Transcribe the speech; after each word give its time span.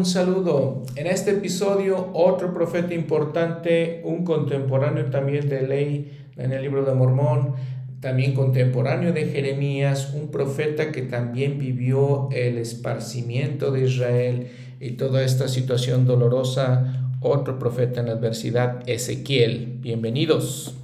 Un 0.00 0.06
saludo. 0.06 0.82
En 0.96 1.06
este 1.06 1.32
episodio, 1.32 2.08
otro 2.14 2.54
profeta 2.54 2.94
importante, 2.94 4.00
un 4.02 4.24
contemporáneo 4.24 5.10
también 5.10 5.50
de 5.50 5.66
ley 5.66 6.24
en 6.38 6.52
el 6.52 6.62
libro 6.62 6.86
de 6.86 6.94
Mormón, 6.94 7.52
también 8.00 8.32
contemporáneo 8.32 9.12
de 9.12 9.26
Jeremías, 9.26 10.14
un 10.14 10.30
profeta 10.30 10.90
que 10.90 11.02
también 11.02 11.58
vivió 11.58 12.30
el 12.32 12.56
esparcimiento 12.56 13.72
de 13.72 13.84
Israel 13.84 14.46
y 14.80 14.92
toda 14.92 15.22
esta 15.22 15.48
situación 15.48 16.06
dolorosa, 16.06 17.12
otro 17.20 17.58
profeta 17.58 18.00
en 18.00 18.08
adversidad, 18.08 18.82
Ezequiel. 18.88 19.80
Bienvenidos. 19.82 20.76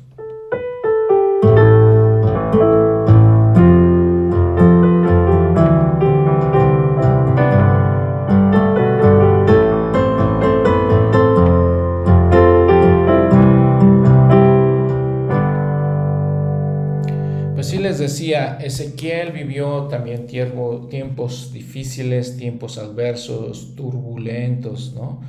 Tiempos 21.16 21.51
difíciles, 21.51 22.37
tiempos 22.37 22.77
adversos, 22.77 23.74
turbulentos, 23.74 24.93
¿no? 24.95 25.23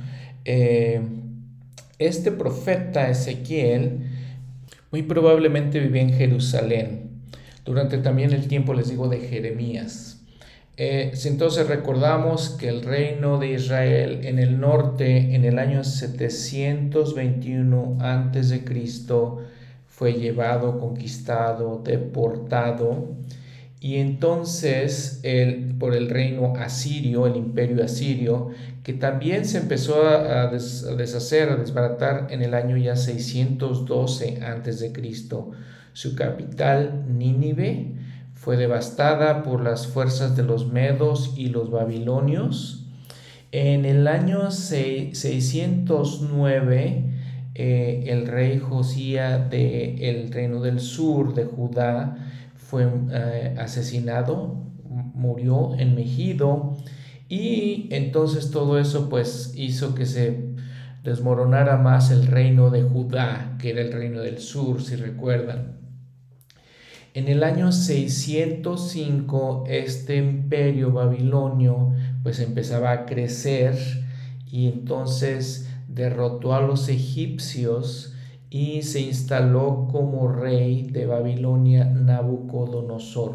Eh, 0.44 1.00
este 1.98 2.30
profeta 2.30 3.08
Ezequiel 3.08 4.00
muy 4.92 5.02
probablemente 5.02 5.80
vivía 5.80 6.02
en 6.02 6.12
Jerusalén 6.12 7.08
durante 7.64 7.96
también 7.96 8.34
el 8.34 8.48
tiempo, 8.48 8.74
les 8.74 8.90
digo, 8.90 9.08
de 9.08 9.20
Jeremías. 9.20 10.20
Eh, 10.76 11.12
entonces 11.24 11.66
recordamos 11.66 12.50
que 12.50 12.68
el 12.68 12.82
reino 12.82 13.38
de 13.38 13.54
Israel 13.54 14.20
en 14.24 14.38
el 14.38 14.60
norte, 14.60 15.34
en 15.34 15.46
el 15.46 15.58
año 15.58 15.84
721 15.84 17.96
a.C., 18.00 18.62
fue 19.86 20.12
llevado, 20.12 20.78
conquistado, 20.78 21.80
deportado. 21.82 23.16
Y 23.80 23.96
entonces 23.96 25.20
el, 25.22 25.76
por 25.78 25.94
el 25.94 26.08
reino 26.08 26.54
asirio, 26.56 27.28
el 27.28 27.36
imperio 27.36 27.84
asirio, 27.84 28.48
que 28.82 28.92
también 28.92 29.44
se 29.44 29.58
empezó 29.58 30.04
a, 30.04 30.48
deshacer, 30.48 31.50
a 31.50 31.56
desbaratar 31.56 32.26
en 32.30 32.42
el 32.42 32.54
año 32.54 32.76
ya 32.76 32.96
612 32.96 34.40
a.C. 34.42 34.92
Su 35.92 36.16
capital, 36.16 37.04
Nínive, 37.08 37.92
fue 38.34 38.56
devastada 38.56 39.44
por 39.44 39.62
las 39.62 39.86
fuerzas 39.86 40.34
de 40.36 40.42
los 40.42 40.66
medos 40.66 41.34
y 41.36 41.50
los 41.50 41.70
babilonios. 41.70 42.86
En 43.52 43.84
el 43.84 44.08
año 44.08 44.50
609, 44.50 47.04
eh, 47.54 48.04
el 48.06 48.26
rey 48.26 48.58
Josía 48.58 49.38
del 49.38 50.32
reino 50.32 50.60
del 50.62 50.80
sur 50.80 51.34
de 51.34 51.44
Judá 51.44 52.27
fue 52.68 52.86
eh, 53.10 53.56
asesinado, 53.58 54.62
murió 54.84 55.74
en 55.78 55.94
Megido 55.94 56.76
y 57.26 57.88
entonces 57.92 58.50
todo 58.50 58.78
eso 58.78 59.08
pues 59.08 59.54
hizo 59.56 59.94
que 59.94 60.04
se 60.04 60.50
desmoronara 61.02 61.78
más 61.78 62.10
el 62.10 62.26
reino 62.26 62.68
de 62.68 62.82
Judá, 62.82 63.56
que 63.58 63.70
era 63.70 63.80
el 63.80 63.90
reino 63.90 64.20
del 64.20 64.38
sur, 64.38 64.82
si 64.82 64.96
recuerdan. 64.96 65.78
En 67.14 67.28
el 67.28 67.42
año 67.42 67.72
605 67.72 69.64
este 69.66 70.16
imperio 70.16 70.92
babilonio 70.92 71.94
pues 72.22 72.38
empezaba 72.38 72.92
a 72.92 73.06
crecer 73.06 73.78
y 74.46 74.68
entonces 74.68 75.70
derrotó 75.88 76.52
a 76.52 76.60
los 76.60 76.90
egipcios 76.90 78.12
y 78.50 78.82
se 78.82 79.00
instaló 79.00 79.88
como 79.90 80.28
rey 80.28 80.88
de 80.90 81.06
Babilonia 81.06 81.84
Nabucodonosor. 81.84 83.34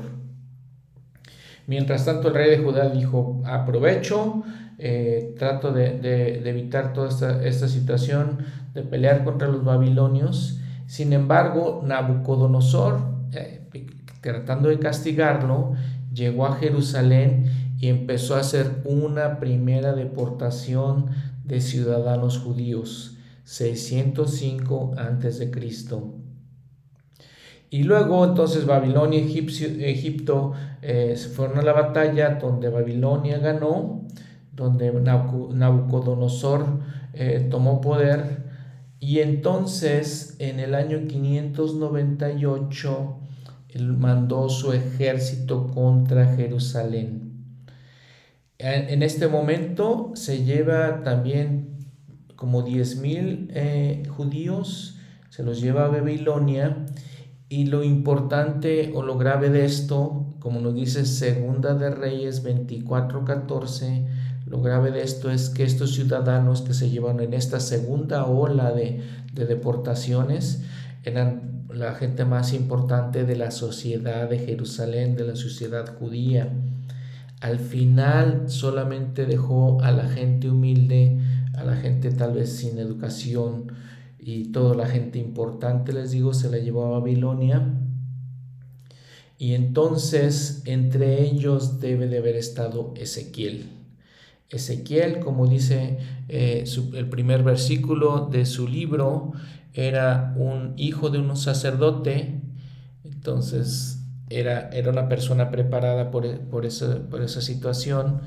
Mientras 1.67 2.05
tanto 2.05 2.29
el 2.29 2.33
rey 2.33 2.49
de 2.49 2.63
Judá 2.63 2.89
dijo, 2.89 3.41
aprovecho, 3.45 4.43
eh, 4.79 5.35
trato 5.37 5.71
de, 5.71 6.41
evitar 6.49 6.93
toda 6.93 7.09
esta, 7.43 7.67
situación, 7.67 8.39
de 8.73 8.81
pelear 8.81 9.23
contra 9.23 9.47
los 9.47 9.63
babilonios. 9.63 10.59
Sin 10.87 11.13
embargo, 11.13 11.81
Nabucodonosor, 11.85 12.99
eh, 13.31 13.61
tratando 14.21 14.69
de 14.69 14.79
castigarlo, 14.79 15.73
llegó 16.13 16.45
a 16.45 16.55
Jerusalén 16.55 17.45
y 17.79 17.87
empezó 17.87 18.35
a 18.35 18.39
hacer 18.39 18.81
una 18.85 19.39
primera 19.39 19.93
deportación 19.93 21.07
de 21.43 21.61
ciudadanos 21.61 22.39
judíos, 22.39 23.12
605 23.43 24.93
a.C. 24.97 25.51
Y 27.69 27.83
luego 27.83 28.23
entonces 28.23 28.65
Babilonia 28.65 29.19
y 29.19 29.23
Egipto 29.83 30.53
eh, 30.81 31.15
se 31.17 31.27
fueron 31.29 31.57
a 31.57 31.63
la 31.63 31.73
batalla 31.73 32.35
donde 32.35 32.69
Babilonia 32.69 33.39
ganó, 33.39 34.07
donde 34.51 34.91
Nabucodonosor 34.91 36.79
eh, 37.13 37.47
tomó 37.49 37.81
poder 37.81 38.43
y 38.99 39.19
entonces 39.19 40.35
en 40.37 40.59
el 40.59 40.75
año 40.75 41.07
598 41.07 43.19
él 43.69 43.93
mandó 43.93 44.49
su 44.49 44.71
ejército 44.71 45.65
contra 45.67 46.35
Jerusalén. 46.35 47.23
En 48.59 49.01
este 49.03 49.27
momento 49.27 50.11
se 50.13 50.45
lleva 50.45 51.03
también 51.03 51.72
como 52.43 52.67
10.000 52.67 53.51
eh, 53.51 54.03
judíos, 54.09 54.97
se 55.29 55.43
los 55.43 55.61
lleva 55.61 55.85
a 55.85 55.87
Babilonia 55.87 56.83
y 57.47 57.67
lo 57.67 57.85
importante 57.85 58.91
o 58.93 59.01
lo 59.01 59.17
grave 59.17 59.49
de 59.49 59.63
esto, 59.63 60.35
como 60.39 60.59
nos 60.59 60.75
dice 60.75 61.05
Segunda 61.05 61.73
de 61.73 61.89
Reyes 61.89 62.43
24:14, 62.43 64.05
lo 64.45 64.61
grave 64.61 64.91
de 64.91 65.03
esto 65.03 65.31
es 65.31 65.49
que 65.49 65.63
estos 65.63 65.93
ciudadanos 65.93 66.63
que 66.63 66.73
se 66.73 66.89
llevan 66.89 67.21
en 67.21 67.33
esta 67.33 67.61
segunda 67.61 68.25
ola 68.25 68.73
de, 68.73 69.01
de 69.31 69.45
deportaciones 69.45 70.63
eran 71.05 71.63
la 71.73 71.93
gente 71.93 72.25
más 72.25 72.51
importante 72.51 73.23
de 73.23 73.37
la 73.37 73.51
sociedad 73.51 74.27
de 74.27 74.39
Jerusalén, 74.39 75.15
de 75.15 75.23
la 75.23 75.37
sociedad 75.37 75.85
judía. 75.97 76.51
Al 77.39 77.59
final 77.59 78.49
solamente 78.49 79.25
dejó 79.25 79.81
a 79.81 79.91
la 79.91 80.09
gente 80.09 80.49
humilde, 80.49 81.17
a 81.53 81.63
la 81.63 81.75
gente 81.75 82.11
tal 82.11 82.33
vez 82.33 82.51
sin 82.51 82.77
educación 82.77 83.71
y 84.19 84.51
toda 84.51 84.75
la 84.75 84.87
gente 84.87 85.19
importante, 85.19 85.93
les 85.93 86.11
digo, 86.11 86.33
se 86.33 86.49
la 86.49 86.57
llevó 86.57 86.85
a 86.85 86.99
Babilonia. 86.99 87.79
Y 89.37 89.53
entonces 89.53 90.61
entre 90.65 91.23
ellos 91.23 91.79
debe 91.79 92.07
de 92.07 92.19
haber 92.19 92.35
estado 92.35 92.93
Ezequiel. 92.95 93.65
Ezequiel, 94.49 95.19
como 95.19 95.47
dice 95.47 95.97
eh, 96.29 96.63
el 96.93 97.09
primer 97.09 97.43
versículo 97.43 98.27
de 98.31 98.45
su 98.45 98.67
libro, 98.67 99.33
era 99.73 100.33
un 100.37 100.73
hijo 100.77 101.09
de 101.09 101.17
un 101.17 101.35
sacerdote. 101.35 102.41
Entonces 103.03 103.99
era, 104.29 104.69
una 104.89 105.09
persona 105.09 105.49
preparada 105.49 106.11
por, 106.11 106.39
por, 106.41 106.65
esa, 106.65 107.41
situación. 107.41 108.21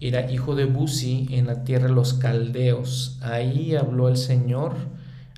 Era 0.00 0.30
hijo 0.30 0.54
de 0.54 0.64
Buzi 0.64 1.28
en 1.30 1.46
la 1.46 1.62
tierra 1.64 1.88
de 1.88 1.92
los 1.92 2.14
caldeos. 2.14 3.18
Ahí 3.22 3.74
habló 3.74 4.08
el 4.08 4.16
Señor 4.16 4.74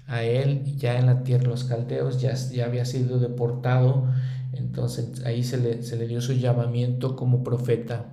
a 0.07 0.23
él 0.23 0.77
ya 0.77 0.99
en 0.99 1.07
la 1.07 1.25
tierra 1.25 1.45
de 1.45 1.49
los 1.49 1.65
caldeos, 1.65 2.21
ya, 2.21 2.35
ya 2.35 2.67
había 2.67 2.85
sido 2.85 3.19
deportado. 3.19 4.05
Entonces 4.53 5.25
ahí 5.25 5.43
se 5.43 5.57
le, 5.57 5.83
se 5.83 5.97
le 5.97 6.07
dio 6.07 6.21
su 6.21 6.35
llamamiento 6.35 7.17
como 7.17 7.43
profeta. 7.43 8.07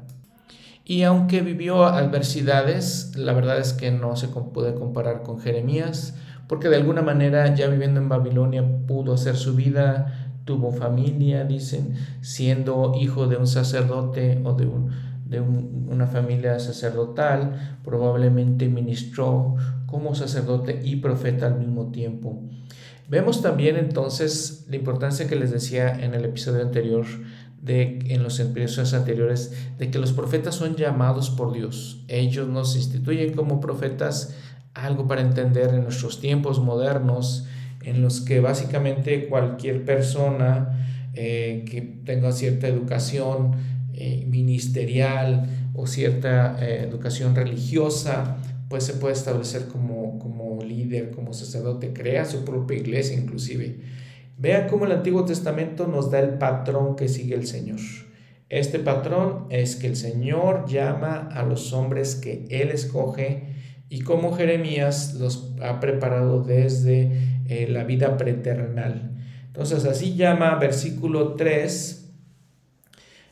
Y 0.86 1.04
aunque 1.04 1.42
vivió 1.42 1.86
adversidades, 1.86 3.16
la 3.16 3.34
verdad 3.34 3.60
es 3.60 3.74
que 3.74 3.92
no 3.92 4.16
se 4.16 4.28
puede 4.30 4.74
comparar 4.74 5.22
con 5.22 5.40
Jeremías, 5.40 6.16
porque 6.48 6.68
de 6.68 6.78
alguna 6.78 7.04
manera 7.04 7.54
ya 7.54 7.68
viviendo 7.68 8.00
en 8.00 8.10
Babilonia 8.10 8.64
pudo 8.88 9.14
hacer 9.14 9.36
su 9.36 9.56
vida, 9.56 10.32
tuvo 10.46 10.72
familia, 10.72 11.44
dicen, 11.44 11.94
siendo 12.22 12.94
hijo 13.00 13.28
de 13.28 13.38
un 13.38 13.46
sacerdote 13.46 14.42
o 14.44 14.54
de, 14.54 14.66
un, 14.66 14.90
de 15.30 15.40
una 15.42 16.08
familia 16.08 16.60
sacerdotal, 16.60 17.80
probablemente 17.84 18.68
ministró 18.68 19.56
como 19.86 20.16
sacerdote 20.16 20.82
y 20.84 20.96
profeta 20.98 21.46
al 21.46 21.60
mismo 21.60 21.92
tiempo. 21.92 22.42
Vemos 23.08 23.42
también 23.42 23.76
entonces 23.76 24.66
la 24.70 24.76
importancia 24.76 25.28
que 25.28 25.36
les 25.36 25.52
decía 25.52 26.04
en 26.04 26.16
el 26.16 26.26
episodio 26.26 26.64
anterior, 26.64 27.06
de, 27.62 28.00
en 28.08 28.24
los 28.24 28.40
episodios 28.40 28.94
anteriores, 28.94 29.54
de 29.78 29.92
que 29.92 30.00
los 30.00 30.14
profetas 30.14 30.56
son 30.56 30.76
llamados 30.76 31.30
por 31.30 31.54
Dios. 31.54 32.04
Ellos 32.08 32.48
nos 32.48 32.76
instituyen 32.76 33.34
como 33.34 33.60
profetas, 33.60 34.36
algo 34.74 35.08
para 35.08 35.22
entender 35.22 35.74
en 35.74 35.84
nuestros 35.84 36.20
tiempos 36.20 36.60
modernos, 36.60 37.46
en 37.84 38.02
los 38.02 38.22
que 38.22 38.40
básicamente 38.40 39.28
cualquier 39.28 39.86
persona 39.86 41.12
eh, 41.14 41.66
que 41.70 41.82
tenga 41.82 42.32
cierta 42.32 42.68
educación 42.68 43.79
eh, 44.00 44.26
ministerial 44.26 45.72
o 45.74 45.86
cierta 45.86 46.58
eh, 46.60 46.86
educación 46.88 47.36
religiosa, 47.36 48.38
pues 48.70 48.86
se 48.86 48.94
puede 48.94 49.14
establecer 49.14 49.68
como, 49.68 50.18
como 50.20 50.62
líder, 50.64 51.12
como 51.12 51.34
sacerdote, 51.34 51.92
crea 51.94 52.26
su 52.26 52.46
propia 52.46 52.78
iglesia 52.78 53.18
inclusive. 53.18 53.80
Vea 54.38 54.68
cómo 54.68 54.86
el 54.86 54.94
Antiguo 54.94 55.26
Testamento 55.26 55.86
nos 55.86 56.12
da 56.12 56.20
el 56.20 56.38
patrón 56.38 56.96
que 56.96 57.10
sigue 57.10 57.36
el 57.36 57.46
Señor. 57.46 57.80
Este 58.48 58.80
patrón 58.80 59.48
es 59.50 59.76
que 59.76 59.88
el 59.88 59.96
Señor 59.96 60.66
llama 60.68 61.30
a 61.34 61.44
los 61.44 61.74
hombres 61.74 62.16
que 62.16 62.46
Él 62.50 62.70
escoge 62.70 63.50
y 63.90 64.02
como 64.02 64.34
Jeremías 64.34 65.16
los 65.16 65.54
ha 65.62 65.80
preparado 65.80 66.42
desde 66.42 67.12
eh, 67.48 67.68
la 67.70 67.84
vida 67.84 68.18
preternal. 68.18 69.12
Entonces 69.48 69.86
así 69.86 70.16
llama 70.16 70.56
versículo 70.56 71.34
3, 71.34 71.99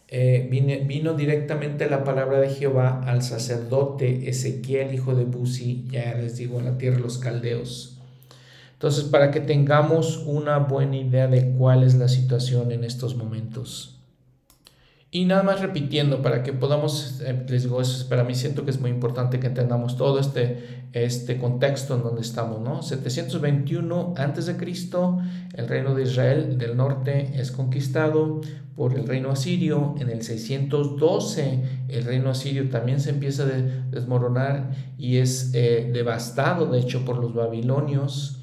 eh, 0.09 0.47
vino, 0.49 1.13
directamente 1.15 1.89
la 1.89 2.05
palabra 2.05 2.39
de 2.39 2.49
Jehová 2.49 3.01
al 3.05 3.21
sacerdote 3.23 4.29
Ezequiel, 4.29 4.93
hijo 4.93 5.15
de 5.15 5.25
Buzi, 5.25 5.85
ya 5.89 6.13
les 6.15 6.37
digo, 6.37 6.59
en 6.59 6.65
la 6.65 6.77
tierra 6.77 6.97
de 6.97 7.03
los 7.03 7.17
caldeos. 7.17 7.97
Entonces, 8.73 9.05
para 9.05 9.31
que 9.31 9.41
tengamos 9.41 10.17
una 10.25 10.59
buena 10.59 10.97
idea 10.97 11.27
de 11.27 11.51
cuál 11.51 11.83
es 11.83 11.95
la 11.95 12.07
situación 12.07 12.71
en 12.71 12.83
estos 12.83 13.15
momentos. 13.15 13.96
Y 15.09 15.23
nada 15.23 15.41
más 15.41 15.61
repitiendo 15.61 16.21
para 16.21 16.43
que 16.43 16.51
podamos, 16.51 17.21
eh, 17.21 17.45
les 17.47 17.63
digo, 17.63 17.79
eso 17.79 18.09
para 18.09 18.25
mí 18.25 18.35
siento 18.35 18.65
que 18.65 18.71
es 18.71 18.81
muy 18.81 18.89
importante 18.89 19.39
que 19.39 19.47
entendamos 19.47 19.95
todo 19.95 20.19
este, 20.19 20.83
este 20.91 21.37
contexto 21.37 21.95
en 21.95 22.03
donde 22.03 22.21
estamos, 22.21 22.59
¿no? 22.59 22.81
721 22.83 24.15
antes 24.17 24.47
de 24.47 24.57
Cristo, 24.57 25.19
el 25.53 25.69
reino 25.69 25.95
de 25.95 26.03
Israel 26.03 26.57
del 26.57 26.75
norte 26.75 27.31
es 27.35 27.51
conquistado 27.51 28.41
por 28.75 28.95
el 28.95 29.07
reino 29.07 29.31
asirio. 29.31 29.95
En 29.99 30.09
el 30.09 30.23
612 30.23 31.63
el 31.87 32.03
reino 32.03 32.29
asirio 32.29 32.69
también 32.69 32.99
se 32.99 33.11
empieza 33.11 33.43
a 33.43 33.47
desmoronar 33.47 34.71
y 34.97 35.17
es 35.17 35.51
eh, 35.53 35.89
devastado, 35.93 36.65
de 36.67 36.79
hecho, 36.79 37.05
por 37.05 37.17
los 37.17 37.33
babilonios. 37.33 38.41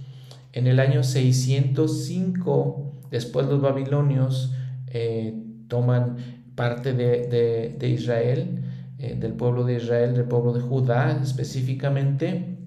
En 0.52 0.66
el 0.66 0.80
año 0.80 1.02
605, 1.02 2.92
después 3.10 3.46
los 3.46 3.60
babilonios 3.60 4.54
eh, 4.86 5.34
toman 5.68 6.43
parte 6.54 6.92
de, 6.92 7.88
Israel, 7.88 8.62
eh, 8.98 9.16
del 9.18 9.32
pueblo 9.32 9.64
de 9.64 9.76
Israel, 9.76 10.14
del 10.14 10.24
pueblo 10.24 10.52
de 10.52 10.60
Judá 10.60 11.20
específicamente, 11.22 12.58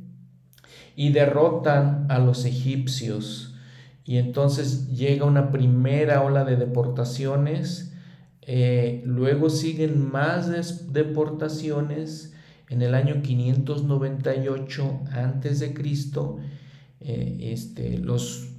y 0.95 1.11
derrotan 1.11 2.07
a 2.09 2.19
los 2.19 2.45
egipcios. 2.45 3.55
Y 4.03 4.17
entonces 4.17 4.89
llega 4.89 5.25
una 5.25 5.51
primera 5.51 6.23
ola 6.23 6.43
de 6.45 6.55
deportaciones, 6.55 7.93
eh, 8.41 9.03
luego 9.05 9.49
siguen 9.49 10.09
más 10.09 10.91
deportaciones 10.93 12.33
en 12.69 12.81
el 12.81 12.95
año 12.95 13.21
598 13.21 15.01
antes 15.11 15.59
de 15.59 15.73
Cristo. 15.73 16.37
Eh, 16.99 17.51
este, 17.51 17.97
los, 17.97 18.49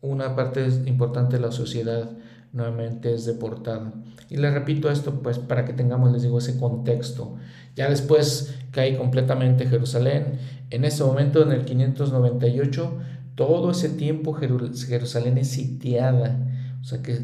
una 0.00 0.36
parte 0.36 0.66
importante 0.86 1.36
de 1.36 1.42
la 1.42 1.52
sociedad 1.52 2.10
nuevamente 2.52 3.14
es 3.14 3.24
deportada. 3.24 3.92
Y 4.28 4.36
les 4.36 4.52
repito 4.52 4.90
esto 4.90 5.22
pues 5.22 5.38
para 5.38 5.64
que 5.64 5.72
tengamos, 5.72 6.12
les 6.12 6.22
digo, 6.22 6.38
ese 6.38 6.58
contexto. 6.58 7.36
Ya 7.76 7.88
después 7.88 8.54
cae 8.70 8.96
completamente 8.96 9.66
Jerusalén. 9.66 10.38
En 10.70 10.84
ese 10.84 11.04
momento, 11.04 11.42
en 11.42 11.52
el 11.52 11.64
598, 11.64 12.98
todo 13.34 13.70
ese 13.70 13.88
tiempo 13.90 14.34
Jerusalén 14.34 15.38
es 15.38 15.48
sitiada. 15.48 16.38
O 16.80 16.84
sea 16.84 17.02
que 17.02 17.14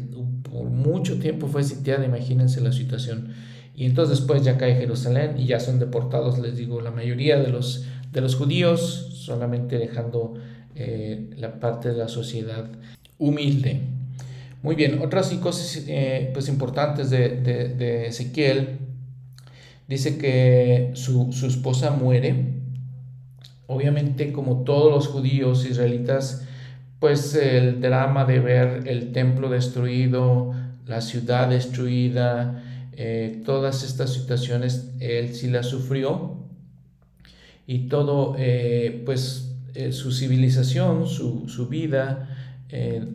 por 0.43 0.69
mucho 0.69 1.19
tiempo 1.19 1.47
fue 1.47 1.63
sitiada, 1.63 2.05
imagínense 2.05 2.61
la 2.61 2.71
situación. 2.71 3.29
Y 3.75 3.85
entonces 3.85 4.19
después 4.19 4.43
ya 4.43 4.57
cae 4.57 4.75
Jerusalén 4.75 5.35
y 5.37 5.45
ya 5.45 5.59
son 5.59 5.79
deportados, 5.79 6.39
les 6.39 6.57
digo, 6.57 6.81
la 6.81 6.91
mayoría 6.91 7.39
de 7.39 7.49
los, 7.49 7.85
de 8.11 8.21
los 8.21 8.35
judíos, 8.35 9.09
solamente 9.13 9.77
dejando 9.77 10.33
eh, 10.75 11.29
la 11.37 11.59
parte 11.59 11.89
de 11.89 11.97
la 11.97 12.07
sociedad 12.07 12.69
humilde. 13.17 13.98
Muy 14.61 14.75
bien, 14.75 14.99
otras 15.01 15.29
cosas 15.35 15.85
eh, 15.87 16.31
pues 16.33 16.49
importantes 16.49 17.09
de, 17.09 18.07
Ezequiel. 18.07 18.79
Dice 19.87 20.17
que 20.17 20.91
su, 20.95 21.29
esposa 21.47 21.91
muere. 21.91 22.55
Obviamente, 23.67 24.33
como 24.33 24.63
todos 24.63 24.91
los 24.91 25.07
judíos 25.07 25.65
israelitas, 25.65 26.45
pues 26.99 27.35
el 27.35 27.79
drama 27.79 28.25
de 28.25 28.39
ver 28.39 28.87
el 28.87 29.13
templo 29.13 29.49
destruido, 29.49 30.53
la 30.85 30.99
ciudad 30.99 31.47
destruida, 31.49 32.61
eh, 32.91 33.41
todas 33.45 33.83
estas 33.83 34.11
situaciones, 34.13 34.91
él 34.99 35.33
sí 35.35 35.47
las 35.49 35.67
sufrió. 35.67 36.35
Y 37.65 37.87
todo, 37.87 38.35
eh, 38.37 39.03
pues 39.05 39.55
su 39.91 40.11
civilización, 40.11 41.07
su, 41.07 41.47
su 41.47 41.67
vida 41.69 42.27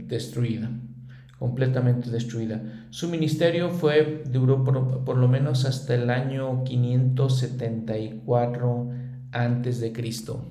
destruida 0.06 0.70
completamente 1.44 2.08
destruida. 2.08 2.62
Su 2.88 3.10
ministerio 3.10 3.68
fue, 3.68 4.22
duró 4.30 4.64
por, 4.64 5.18
lo 5.18 5.28
menos 5.28 5.66
hasta 5.66 5.94
el 5.94 6.08
año 6.08 6.64
574 6.64 8.88
antes 9.30 9.78
de 9.78 9.92
Cristo. 9.92 10.42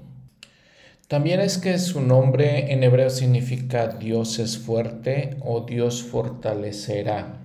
También 1.07 1.39
es 1.39 1.57
que 1.57 1.79
su 1.79 1.99
nombre 1.99 2.71
en 2.71 2.83
hebreo 2.83 3.09
significa 3.09 3.87
Dios 3.87 4.37
es 4.37 4.59
fuerte 4.59 5.37
o 5.43 5.61
Dios 5.61 6.03
fortalecerá. 6.03 7.39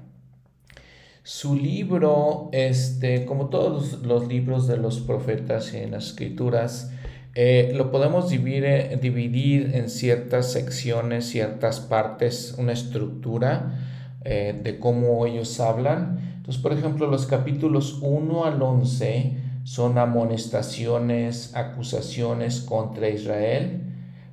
Su 1.23 1.57
libro, 1.57 2.51
este, 2.53 3.25
como 3.25 3.49
todos 3.49 4.03
los 4.03 4.29
libros 4.29 4.67
de 4.67 4.77
los 4.77 5.01
profetas 5.01 5.73
en 5.73 5.93
las 5.93 6.09
escrituras, 6.09 6.93
eh, 7.41 7.71
lo 7.73 7.93
podemos 7.93 8.31
dividir, 8.31 8.65
eh, 8.65 8.99
dividir, 9.01 9.71
en 9.77 9.91
ciertas 9.91 10.51
secciones, 10.51 11.29
ciertas 11.29 11.79
partes, 11.79 12.57
una 12.59 12.73
estructura 12.73 13.79
eh, 14.25 14.61
de 14.61 14.81
cómo 14.81 15.25
ellos 15.25 15.61
hablan. 15.61 16.19
Entonces, 16.39 16.61
por 16.61 16.73
ejemplo, 16.73 17.07
los 17.07 17.27
capítulos 17.27 18.01
1 18.03 18.45
al 18.45 18.61
11 18.61 19.37
son 19.63 19.99
amonestaciones, 19.99 21.55
acusaciones 21.55 22.61
contra 22.61 23.09
Israel. 23.09 23.85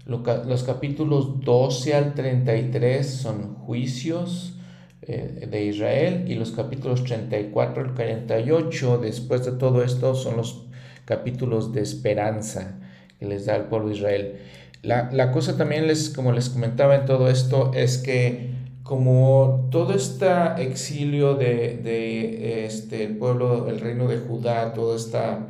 Los 0.08 0.64
capítulos 0.64 1.42
12 1.42 1.94
al 1.94 2.16
33 2.16 3.08
son 3.08 3.54
juicios 3.54 4.58
de 5.02 5.66
Israel 5.66 6.26
y 6.28 6.34
los 6.34 6.54
capítulos 6.54 7.04
34 7.04 7.84
al 7.84 7.94
48, 7.94 8.98
después 8.98 9.46
de 9.46 9.52
todo 9.52 9.84
esto, 9.84 10.16
son 10.16 10.38
los 10.38 10.66
capítulos 11.06 11.72
de 11.72 11.82
esperanza 11.82 12.80
que 13.20 13.26
les 13.26 13.46
da 13.46 13.56
el 13.56 13.64
pueblo 13.64 13.90
de 13.90 13.96
Israel. 13.96 14.36
La, 14.84 15.32
cosa 15.32 15.58
también, 15.58 15.88
les, 15.88 16.10
como 16.10 16.32
les 16.32 16.50
comentaba 16.50 16.96
en 16.96 17.06
todo 17.06 17.28
esto, 17.28 17.72
es 17.74 17.98
que 17.98 18.52
como 18.84 19.68
todo 19.72 19.96
este 19.96 20.28
exilio 20.60 21.34
de, 21.34 21.80
de 21.84 22.66
este, 22.66 23.08
pueblo, 23.08 23.68
el 23.68 23.80
reino 23.80 24.08
de 24.08 24.20
Judá, 24.20 24.74
toda 24.74 24.96
esta, 24.96 25.48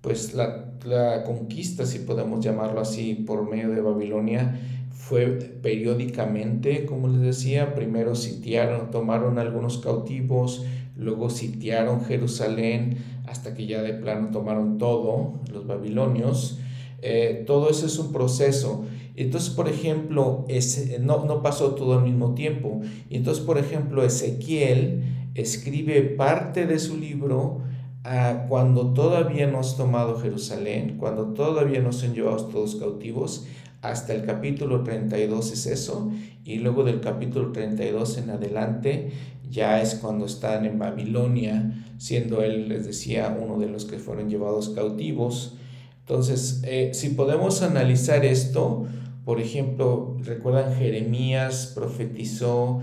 pues 0.00 0.32
la, 0.32 0.72
la 0.86 1.22
conquista, 1.22 1.84
si 1.84 1.98
podemos 1.98 2.42
llamarlo 2.42 2.80
así, 2.80 3.14
por 3.14 3.46
medio 3.46 3.68
de 3.68 3.82
Babilonia, 3.82 4.58
fue 4.90 5.26
periódicamente, 5.26 6.86
como 6.86 7.08
les 7.08 7.20
decía, 7.20 7.74
primero 7.74 8.14
sitiaron, 8.14 8.90
tomaron 8.90 9.38
algunos 9.38 9.78
cautivos, 9.78 10.64
luego 10.96 11.28
sitiaron 11.28 12.04
Jerusalén, 12.06 12.96
hasta 13.26 13.52
que 13.52 13.66
ya 13.66 13.82
de 13.82 13.92
plano 13.92 14.30
tomaron 14.30 14.78
todo, 14.78 15.40
los 15.52 15.66
babilonios, 15.66 16.58
eh, 17.02 17.42
todo 17.46 17.68
eso 17.68 17.86
es 17.86 17.98
un 17.98 18.12
proceso. 18.12 18.84
Entonces, 19.14 19.50
por 19.50 19.68
ejemplo, 19.68 20.46
ese, 20.48 20.98
no, 21.00 21.24
no 21.24 21.42
pasó 21.42 21.74
todo 21.74 21.98
al 21.98 22.04
mismo 22.04 22.34
tiempo. 22.34 22.80
Entonces, 23.10 23.44
por 23.44 23.58
ejemplo, 23.58 24.04
Ezequiel 24.04 25.02
escribe 25.34 26.02
parte 26.02 26.66
de 26.66 26.78
su 26.78 26.96
libro 26.96 27.60
ah, 28.04 28.46
cuando 28.48 28.94
todavía 28.94 29.46
no 29.46 29.58
has 29.58 29.76
tomado 29.76 30.20
Jerusalén, 30.20 30.96
cuando 30.98 31.34
todavía 31.34 31.80
no 31.80 31.92
se 31.92 32.06
han 32.06 32.14
llevado 32.14 32.46
todos 32.46 32.76
cautivos. 32.76 33.46
Hasta 33.82 34.14
el 34.14 34.24
capítulo 34.24 34.84
32 34.84 35.52
es 35.52 35.66
eso. 35.66 36.10
Y 36.44 36.58
luego 36.58 36.84
del 36.84 37.00
capítulo 37.00 37.50
32 37.50 38.18
en 38.18 38.30
adelante 38.30 39.12
ya 39.50 39.82
es 39.82 39.96
cuando 39.96 40.24
están 40.24 40.64
en 40.64 40.78
Babilonia, 40.78 41.84
siendo 41.98 42.42
él, 42.42 42.68
les 42.68 42.86
decía, 42.86 43.36
uno 43.38 43.58
de 43.58 43.68
los 43.68 43.84
que 43.84 43.98
fueron 43.98 44.30
llevados 44.30 44.70
cautivos. 44.70 45.58
Entonces, 46.02 46.62
eh, 46.64 46.90
si 46.94 47.10
podemos 47.10 47.62
analizar 47.62 48.24
esto, 48.24 48.86
por 49.24 49.40
ejemplo, 49.40 50.16
recuerdan 50.22 50.76
Jeremías 50.76 51.72
profetizó 51.74 52.82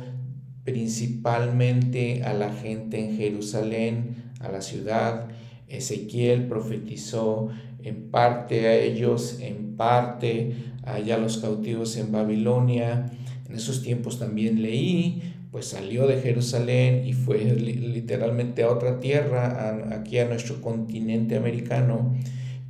principalmente 0.63 2.23
a 2.23 2.33
la 2.33 2.53
gente 2.53 2.99
en 2.99 3.17
Jerusalén, 3.17 4.31
a 4.39 4.49
la 4.49 4.61
ciudad. 4.61 5.27
Ezequiel 5.67 6.47
profetizó 6.47 7.49
en 7.83 8.09
parte 8.09 8.67
a 8.67 8.75
ellos, 8.75 9.39
en 9.41 9.75
parte 9.75 10.53
allá 10.83 11.17
los 11.17 11.37
cautivos 11.37 11.97
en 11.97 12.11
Babilonia. 12.11 13.11
En 13.47 13.55
esos 13.55 13.81
tiempos 13.81 14.19
también 14.19 14.61
leí, 14.61 15.33
pues 15.51 15.67
salió 15.67 16.07
de 16.07 16.21
Jerusalén 16.21 17.05
y 17.05 17.13
fue 17.13 17.43
literalmente 17.43 18.63
a 18.63 18.69
otra 18.69 18.99
tierra, 18.99 19.95
aquí 19.95 20.19
a 20.19 20.25
nuestro 20.25 20.61
continente 20.61 21.35
americano, 21.35 22.15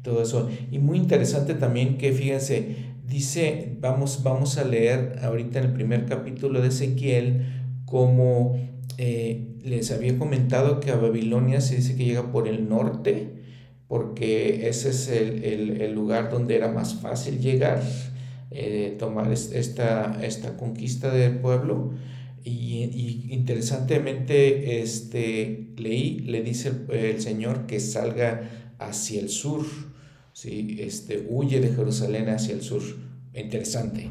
todo 0.09 0.23
eso. 0.23 0.49
Y 0.71 0.79
muy 0.79 0.97
interesante 0.97 1.53
también 1.53 1.97
que 1.97 2.11
fíjense, 2.11 2.75
dice, 3.07 3.77
vamos, 3.79 4.23
vamos 4.23 4.57
a 4.57 4.63
leer 4.63 5.19
ahorita 5.21 5.59
en 5.59 5.65
el 5.65 5.73
primer 5.73 6.05
capítulo 6.05 6.61
de 6.61 6.69
Ezequiel, 6.69 7.45
como 7.85 8.59
eh, 8.97 9.55
les 9.63 9.91
había 9.91 10.17
comentado 10.17 10.79
que 10.79 10.89
a 10.89 10.95
Babilonia 10.95 11.61
se 11.61 11.75
dice 11.75 11.95
que 11.95 12.05
llega 12.05 12.31
por 12.31 12.47
el 12.47 12.67
norte, 12.67 13.35
porque 13.87 14.67
ese 14.67 14.89
es 14.89 15.07
el, 15.09 15.93
lugar 15.93 16.31
donde 16.31 16.55
era 16.55 16.71
más 16.71 16.95
fácil 16.95 17.39
llegar, 17.39 17.83
eh, 18.49 18.95
tomar 18.97 19.31
esta, 19.31 20.19
esta 20.23 20.57
conquista 20.57 21.11
del 21.11 21.37
pueblo. 21.37 21.93
Y, 22.43 23.27
interesantemente 23.29 24.81
este, 24.81 25.67
leí, 25.77 26.19
le 26.19 26.41
dice 26.41 26.71
el, 26.89 27.21
Señor 27.21 27.67
que 27.67 27.79
salga 27.79 28.75
hacia 28.79 29.19
el 29.19 29.29
sur, 29.29 29.65
¿sí? 30.39 30.77
este, 30.79 31.27
huye 31.29 31.60
de 31.60 31.74
Jerusalén 31.75 32.29
hacia 32.29 32.53
el 32.53 32.62
sur. 32.62 32.81
Interesante. 33.34 34.10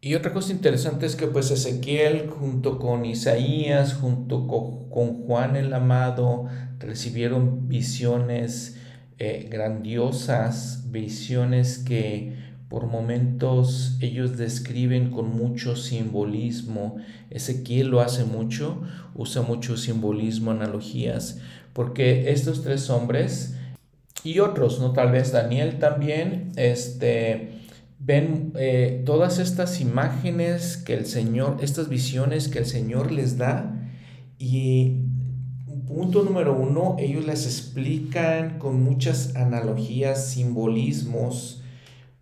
Y 0.00 0.14
otra 0.14 0.32
cosa 0.32 0.52
interesante 0.52 1.06
es 1.06 1.16
que 1.16 1.26
pues 1.26 1.50
Ezequiel 1.50 2.28
junto 2.28 2.78
con 2.78 3.04
Isaías, 3.04 3.94
junto 3.94 4.46
con, 4.46 5.24
Juan 5.24 5.56
el 5.56 5.72
Amado, 5.72 6.46
recibieron 6.78 7.68
visiones 7.68 8.76
eh, 9.18 9.48
grandiosas, 9.50 10.92
visiones 10.92 11.78
que 11.78 12.36
por 12.68 12.86
momentos 12.86 13.96
ellos 14.00 14.36
describen 14.36 15.10
con 15.10 15.34
mucho 15.34 15.74
simbolismo. 15.74 16.96
Ezequiel 17.30 17.88
lo 17.88 18.00
hace 18.00 18.24
mucho, 18.24 18.82
usa 19.14 19.42
mucho 19.42 19.76
simbolismo, 19.76 20.50
analogías, 20.50 21.38
porque 21.72 22.30
estos 22.30 22.62
tres 22.62 22.90
hombres 22.90 23.56
y 24.24 24.40
otros, 24.40 24.80
¿no? 24.80 24.92
Tal 24.92 25.12
vez 25.12 25.32
Daniel 25.32 25.78
también, 25.78 26.50
este, 26.56 27.60
ven 27.98 28.52
eh, 28.56 29.02
todas 29.04 29.38
estas 29.38 29.80
imágenes 29.80 30.78
que 30.78 30.94
el 30.94 31.06
Señor, 31.06 31.58
estas 31.60 31.88
visiones 31.88 32.48
que 32.48 32.58
el 32.58 32.66
Señor 32.66 33.12
les 33.12 33.36
da 33.36 33.80
y 34.38 35.02
punto 35.86 36.22
número 36.22 36.58
uno, 36.58 36.96
ellos 36.98 37.26
las 37.26 37.44
explican 37.44 38.58
con 38.58 38.82
muchas 38.82 39.36
analogías, 39.36 40.26
simbolismos. 40.28 41.62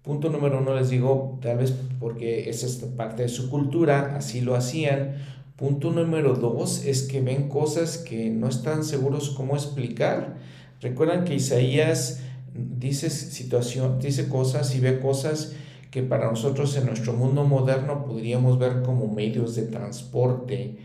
Punto 0.03 0.31
número 0.31 0.59
uno, 0.59 0.75
les 0.75 0.91
digo, 0.91 1.39
tal 1.41 1.59
vez 1.59 1.73
porque 2.01 2.51
es 2.51 2.65
esta 2.65 2.97
parte 2.97 3.23
de 3.23 3.29
su 3.29 3.49
cultura, 3.49 4.17
así 4.17 4.41
lo 4.41 4.57
hacían. 4.57 5.15
Punto 5.57 5.93
número 5.93 6.35
dos 6.35 6.85
es 6.85 7.03
que 7.03 7.21
ven 7.21 7.49
cosas 7.49 7.99
que 7.99 8.31
no 8.31 8.49
están 8.49 8.83
seguros 8.83 9.31
cómo 9.31 9.55
explicar. 9.55 10.39
Recuerdan 10.83 11.25
que 11.25 11.37
Isaías 11.37 12.23
dice 12.53 13.09
situación, 13.09 14.01
dice 14.01 14.29
cosas 14.29 14.75
y 14.75 14.81
ve 14.81 14.99
cosas 14.99 15.55
que 15.93 16.03
para 16.03 16.29
nosotros 16.29 16.77
en 16.77 16.87
nuestro 16.87 17.13
mundo 17.13 17.45
moderno 17.45 18.05
podríamos 18.05 18.59
ver 18.59 18.83
como 18.83 19.07
medios 19.07 19.55
de 19.55 19.63
transporte, 19.63 20.79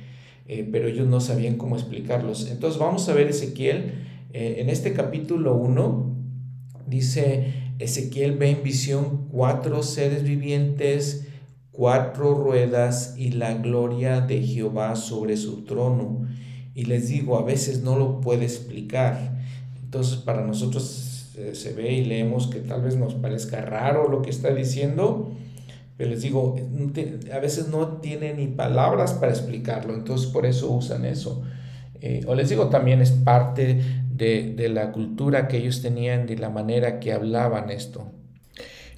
eh, 0.47 0.69
pero 0.71 0.87
ellos 0.87 1.07
no 1.07 1.19
sabían 1.19 1.57
cómo 1.57 1.75
explicarlos. 1.75 2.47
Entonces 2.51 2.79
vamos 2.79 3.09
a 3.09 3.13
ver 3.13 3.27
Ezequiel, 3.27 4.05
eh, 4.33 4.57
en 4.59 4.69
este 4.69 4.93
capítulo 4.93 5.55
1 5.55 6.15
dice, 6.85 7.53
Ezequiel 7.79 8.37
ve 8.37 8.51
en 8.51 8.61
visión 8.61 9.27
cuatro 9.31 9.81
seres 9.81 10.21
vivientes, 10.21 11.27
cuatro 11.71 12.35
ruedas 12.35 13.15
y 13.17 13.31
la 13.31 13.55
gloria 13.55 14.21
de 14.21 14.43
Jehová 14.43 14.95
sobre 14.95 15.37
su 15.37 15.63
trono. 15.63 16.27
Y 16.75 16.85
les 16.85 17.07
digo, 17.07 17.39
a 17.39 17.43
veces 17.43 17.81
no 17.81 17.97
lo 17.97 18.21
puede 18.21 18.43
explicar. 18.43 19.37
Entonces 19.88 20.17
para 20.17 20.46
nosotros 20.46 21.32
se, 21.53 21.74
ve 21.74 21.94
y 21.94 22.03
leemos 22.03 22.48
que 22.48 22.60
tal 22.60 22.82
vez 22.82 22.98
nos 22.98 23.13
parezca 23.13 23.62
raro 23.62 24.10
lo 24.10 24.22
que 24.22 24.29
está 24.29 24.53
diciendo, 24.53 25.32
pero 25.96 26.10
les 26.10 26.24
digo, 26.24 26.58
a 27.34 27.39
veces 27.39 27.70
no 27.70 27.88
tiene 28.00 28.34
ni 28.34 28.48
palabras 28.48 29.13
para 29.13 29.32
explicarlo, 29.32 29.94
entonces 29.94 30.27
por 30.27 30.46
eso 30.46 30.70
usan 30.72 31.06
eso. 31.06 31.41
Eh, 32.01 32.25
o 32.27 32.36
les 32.36 32.50
digo, 32.50 32.67
también 32.67 33.01
es 33.01 33.12
parte 33.12 33.79
de, 34.13 34.53
de, 34.53 34.67
la 34.67 34.91
cultura 34.91 35.48
que 35.48 35.56
ellos 35.56 35.82
tenían, 35.82 36.27
de 36.27 36.36
la 36.36 36.50
manera 36.50 37.00
que 37.00 37.13
hablaban 37.13 37.70
esto. 37.70 38.12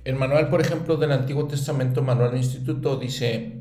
El 0.05 0.15
manual, 0.15 0.49
por 0.49 0.59
ejemplo, 0.59 0.97
del 0.97 1.11
Antiguo 1.11 1.45
Testamento, 1.45 2.01
Manual 2.01 2.35
Instituto, 2.35 2.97
dice, 2.97 3.51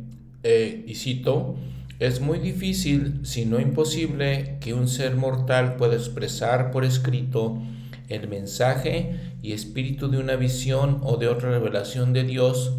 eh, 0.45 0.83
y 0.87 0.95
cito, 0.95 1.57
es 1.99 2.21
muy 2.21 2.39
difícil, 2.39 3.21
si 3.25 3.45
no 3.45 3.59
imposible, 3.59 4.59
que 4.61 4.73
un 4.73 4.87
ser 4.87 5.17
mortal 5.17 5.77
pueda 5.77 5.95
expresar 5.95 6.71
por 6.71 6.85
escrito 6.85 7.61
el 8.09 8.29
mensaje 8.29 9.35
y 9.43 9.53
espíritu 9.53 10.09
de 10.09 10.19
una 10.19 10.37
visión 10.37 11.01
o 11.03 11.17
de 11.17 11.27
otra 11.27 11.51
revelación 11.51 12.13
de 12.13 12.23
Dios, 12.23 12.75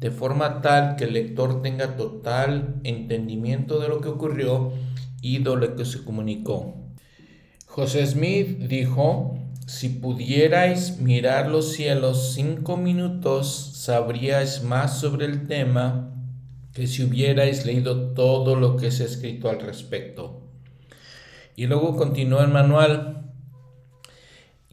de 0.00 0.10
forma 0.10 0.60
tal 0.60 0.96
que 0.96 1.04
el 1.04 1.14
lector 1.14 1.62
tenga 1.62 1.96
total 1.96 2.80
entendimiento 2.82 3.78
de 3.78 3.88
lo 3.88 4.00
que 4.00 4.08
ocurrió 4.08 4.72
y 5.22 5.38
de 5.38 5.56
lo 5.56 5.76
que 5.76 5.84
se 5.84 6.02
comunicó. 6.02 6.74
José 7.66 8.04
Smith 8.06 8.58
dijo, 8.58 9.38
si 9.66 9.88
pudierais 9.88 10.98
mirar 11.00 11.48
los 11.48 11.72
cielos 11.72 12.32
cinco 12.34 12.76
minutos, 12.76 13.70
sabríais 13.76 14.64
más 14.64 14.98
sobre 14.98 15.26
el 15.26 15.46
tema 15.46 16.13
que 16.74 16.88
si 16.88 17.04
hubierais 17.04 17.64
leído 17.64 18.12
todo 18.14 18.56
lo 18.56 18.76
que 18.76 18.86
ha 18.86 18.88
escrito 18.88 19.48
al 19.48 19.60
respecto. 19.60 20.40
Y 21.56 21.66
luego 21.66 21.96
continúa 21.96 22.42
el 22.42 22.50
manual, 22.50 23.30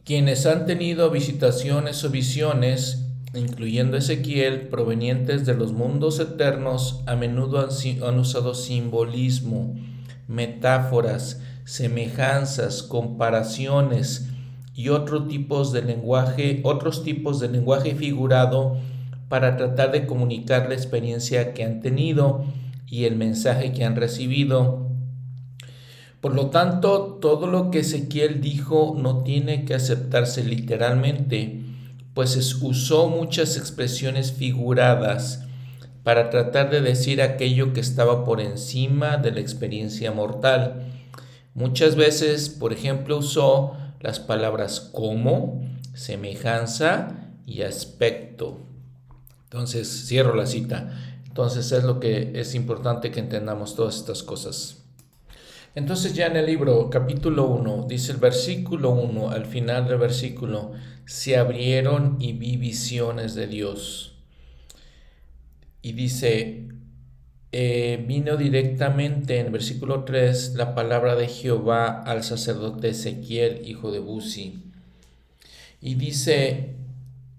quienes 0.04 0.48
han 0.48 0.66
tenido 0.66 1.12
visitaciones 1.12 2.04
o 2.04 2.10
visiones, 2.10 3.06
incluyendo 3.36 3.98
Ezequiel, 3.98 4.68
provenientes 4.68 5.46
de 5.46 5.54
los 5.54 5.74
mundos 5.74 6.20
eternos, 6.20 7.02
a 7.06 7.16
menudo 7.16 7.60
han, 7.60 8.20
usado 8.20 8.56
simbolismo, 8.56 9.76
metáforas, 10.28 11.40
semejanzas, 11.66 12.82
comparaciones 12.82 14.28
y 14.74 14.90
otros 14.90 15.28
tipos 15.28 15.72
de 15.72 15.84
lenguaje, 15.84 16.62
otros 16.64 17.04
tipos 17.04 17.40
de 17.40 17.50
lenguaje 17.50 17.94
figurado 17.94 18.78
para 19.32 19.58
tratar 19.58 19.92
de 19.92 20.06
comunicar 20.06 20.70
la 20.70 20.76
experiencia 20.76 21.56
que 21.56 21.64
han 21.64 21.82
tenido 21.82 22.46
y 22.86 23.06
el 23.06 23.16
mensaje 23.16 23.74
que 23.74 23.84
han 23.84 23.96
recibido 23.96 24.92
por 26.22 26.36
lo 26.36 26.52
tanto, 26.52 27.18
todo 27.20 27.48
lo 27.48 27.72
que 27.72 27.80
Ezequiel 27.80 28.42
dijo 28.42 28.96
no 28.96 29.24
tiene 29.24 29.66
que 29.66 29.74
aceptarse 29.74 30.44
literalmente, 30.44 31.64
pues 32.14 32.36
usó 32.62 33.10
muchas 33.10 33.58
expresiones 33.58 34.32
figuradas 34.32 35.44
para 36.04 36.30
tratar 36.30 36.70
de 36.70 36.82
decir 36.82 37.24
aquello 37.24 37.74
que 37.74 37.80
estaba 37.80 38.24
por 38.24 38.40
encima 38.40 39.18
de 39.18 39.32
la 39.32 39.40
experiencia 39.40 40.12
mortal. 40.12 40.92
Muchas 41.56 41.96
veces, 41.96 42.50
por 42.50 42.72
ejemplo, 42.72 43.18
usó 43.18 43.76
las 44.00 44.20
palabras 44.20 44.80
como, 44.80 45.64
semejanza 45.96 47.32
y 47.48 47.64
aspecto. 47.64 48.60
Entonces, 49.52 50.06
cierro 50.08 50.34
la 50.34 50.48
cita. 50.48 50.92
Entonces 51.28 51.72
es 51.74 51.84
lo 51.84 52.00
que 52.00 52.32
es 52.36 52.56
importante 52.56 53.12
que 53.12 53.20
entendamos 53.20 53.76
todas 53.76 53.98
estas 53.98 54.24
cosas. 54.24 54.84
Entonces 55.76 56.14
ya 56.14 56.28
en 56.28 56.38
el 56.38 56.46
libro 56.46 56.90
capítulo 56.90 57.48
1 57.48 57.86
dice 57.88 58.14
el 58.14 58.18
versículo 58.18 58.92
1, 58.92 59.30
al 59.30 59.46
final 59.46 59.88
del 59.88 59.98
versículo, 59.98 60.72
se 61.06 61.36
abrieron 61.36 62.18
y 62.20 62.34
vi 62.34 62.56
visiones 62.56 63.36
de 63.36 63.48
Dios. 63.48 64.16
Y 65.82 65.94
dice, 65.94 66.68
eh, 67.52 68.04
vino 68.08 68.38
directamente 68.38 69.40
en 69.40 69.52
versículo 69.52 70.06
3 70.06 70.56
la 70.56 70.76
palabra 70.76 71.16
de 71.16 71.28
Jehová 71.28 72.02
al 72.04 72.24
sacerdote 72.24 72.90
Ezequiel, 72.90 73.68
hijo 73.68 73.92
de 73.92 74.00
Buzi. 74.00 74.64
Y 75.82 75.96
dice, 75.96 76.76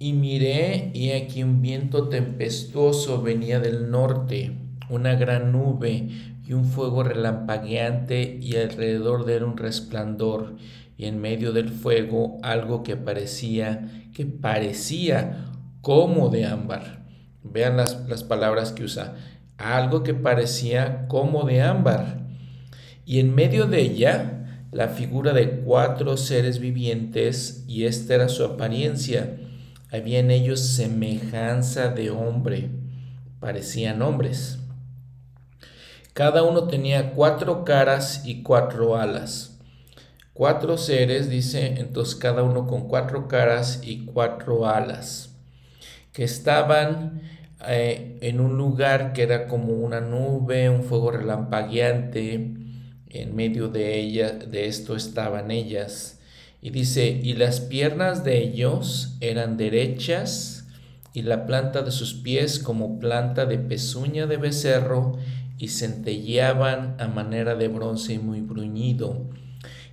y 0.03 0.15
miré 0.15 0.91
y 0.95 1.13
aquí 1.13 1.45
un 1.45 1.63
viento 1.63 2.09
tempestuoso 2.09 3.23
venía 3.23 3.61
del 3.61 3.89
norte, 3.89 4.51
una 4.91 5.15
gran 5.15 5.53
nube 5.53 6.09
y 6.45 6.55
un 6.55 6.65
fuego 6.65 7.05
relampagueante 7.05 8.37
y 8.43 8.57
alrededor 8.57 9.25
de 9.25 9.37
él 9.37 9.45
un 9.45 9.57
resplandor 9.57 10.57
y 10.99 11.05
en 11.05 11.21
medio 11.21 11.53
del 11.53 11.69
fuego 11.69 12.39
algo 12.43 12.83
que 12.83 12.97
parecía 12.97 14.09
que 14.13 14.27
parecía 14.27 15.47
como 15.83 16.31
de 16.31 16.47
ámbar. 16.47 17.05
Vean 17.45 17.77
las, 17.77 18.09
las 18.09 18.25
palabras 18.25 18.73
que 18.73 18.83
usa. 18.83 19.15
Algo 19.57 20.03
que 20.03 20.15
parecía 20.15 21.07
como 21.07 21.45
de 21.45 21.63
ámbar. 21.63 22.27
Y 23.07 23.21
en 23.21 23.33
medio 23.33 23.69
de 23.69 23.83
ella 23.83 24.67
la 24.73 24.89
figura 24.89 25.33
de 25.33 25.61
cuatro 25.61 26.17
seres 26.17 26.59
vivientes 26.59 27.65
y 27.69 27.85
esta 27.85 28.17
era 28.17 28.29
su 28.29 28.45
apariencia. 28.45 29.39
Había 29.93 30.21
en 30.21 30.31
ellos 30.31 30.61
semejanza 30.61 31.89
de 31.89 32.11
hombre. 32.11 32.71
Parecían 33.41 34.01
hombres 34.01 34.59
Cada 36.15 36.43
uno 36.45 36.67
tenía 36.67 37.13
cuatro 37.13 37.65
caras 37.65 38.23
y 38.25 38.43
cuatro 38.43 38.97
alas. 38.97 39.59
Cuatro 40.33 40.79
seres, 40.79 41.29
dice, 41.29 41.75
entonces 41.79 42.15
cada 42.15 42.43
uno 42.43 42.67
con 42.67 42.89
cuatro 42.89 43.29
caras 43.29 43.81
y 43.85 44.07
cuatro 44.07 44.67
alas, 44.67 45.37
que 46.13 46.25
estaban 46.25 47.21
eh, 47.69 48.19
en 48.23 48.41
un 48.41 48.57
lugar 48.57 49.13
que 49.13 49.25
era 49.25 49.47
como 49.47 49.75
una 49.75 50.01
nube, 50.01 50.71
un 50.71 50.85
fuego 50.85 51.11
relampagueante, 51.11 52.55
en 53.11 53.37
medio 53.37 53.69
de 53.69 53.99
ella, 54.01 54.33
de 54.33 54.69
esto 54.69 54.97
estaban 54.97 55.51
ellas. 55.51 56.22
Y 56.65 56.71
dice, 56.71 57.21
y 57.23 57.35
las 57.35 57.61
piernas 57.61 58.23
de 58.23 58.39
ellos 58.39 59.17
eran 59.21 59.57
derechas, 59.57 60.69
y 61.13 61.23
la 61.23 61.45
planta 61.45 61.83
de 61.83 61.91
sus 61.91 62.15
pies 62.15 62.61
como 62.61 63.01
planta 63.01 63.45
de 63.47 63.59
pezuña 63.59 64.27
de 64.27 64.37
becerro, 64.37 65.19
y 65.59 65.69
centelleaban 65.69 66.97
a 67.01 67.09
manera 67.09 67.57
de 67.57 67.67
bronce 67.67 68.21
muy 68.21 68.41
bruñido. 68.41 69.27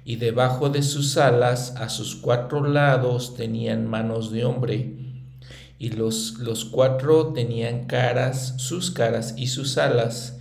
Y 0.06 0.16
debajo 0.18 0.70
de 0.70 0.84
sus 0.84 1.18
alas, 1.18 1.76
a 1.78 1.90
sus 1.90 2.16
cuatro 2.16 2.64
lados, 2.64 3.36
tenían 3.36 3.88
manos 3.88 4.32
de 4.32 4.46
hombre. 4.46 4.96
Y 5.78 5.90
los, 5.92 6.38
los 6.40 6.66
cuatro 6.66 7.34
tenían 7.34 7.86
caras, 7.86 8.54
sus 8.58 8.92
caras 8.92 9.34
y 9.38 9.48
sus 9.48 9.78
alas. 9.78 10.40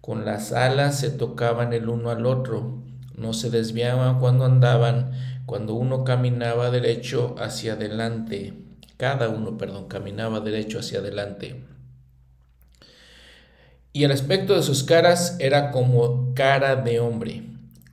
Con 0.00 0.24
las 0.24 0.52
alas 0.52 1.00
se 1.00 1.10
tocaban 1.10 1.72
el 1.72 1.88
uno 1.88 2.10
al 2.10 2.26
otro. 2.26 2.82
No 3.14 3.32
se 3.32 3.50
desviaban 3.50 4.20
cuando 4.20 4.44
andaban, 4.44 5.12
cuando 5.46 5.74
uno 5.74 6.02
caminaba 6.02 6.70
derecho 6.70 7.36
hacia 7.38 7.74
adelante. 7.74 8.52
Cada 8.96 9.28
uno, 9.28 9.56
perdón, 9.56 9.86
caminaba 9.86 10.40
derecho 10.40 10.80
hacia 10.80 10.98
adelante. 10.98 11.64
Y 13.92 14.04
el 14.04 14.12
aspecto 14.12 14.54
de 14.54 14.62
sus 14.62 14.82
caras 14.82 15.36
era 15.38 15.70
como 15.70 16.34
cara 16.34 16.76
de 16.76 17.00
hombre, 17.00 17.44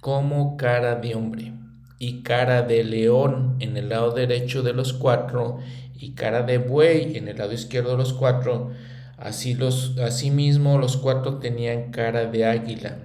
como 0.02 0.58
cara 0.58 0.96
de 0.96 1.16
hombre, 1.16 1.54
y 2.00 2.24
cara 2.24 2.64
de 2.64 2.84
león 2.84 3.56
en 3.60 3.78
el 3.78 3.90
lado 3.90 4.12
derecho 4.12 4.64
de 4.64 4.74
los 4.74 4.92
cuatro, 4.92 5.60
y 5.96 6.12
cara 6.14 6.42
de 6.42 6.58
buey 6.58 7.16
en 7.16 7.30
el 7.30 7.38
lado 7.38 7.54
izquierdo 7.54 7.92
de 7.92 7.98
los 7.98 8.14
cuatro. 8.14 8.72
Así 9.18 9.54
los, 9.54 9.98
asimismo 10.00 10.78
los 10.78 10.98
cuatro 10.98 11.38
tenían 11.38 11.92
cara 11.92 12.26
de 12.26 12.46
águila. 12.46 12.98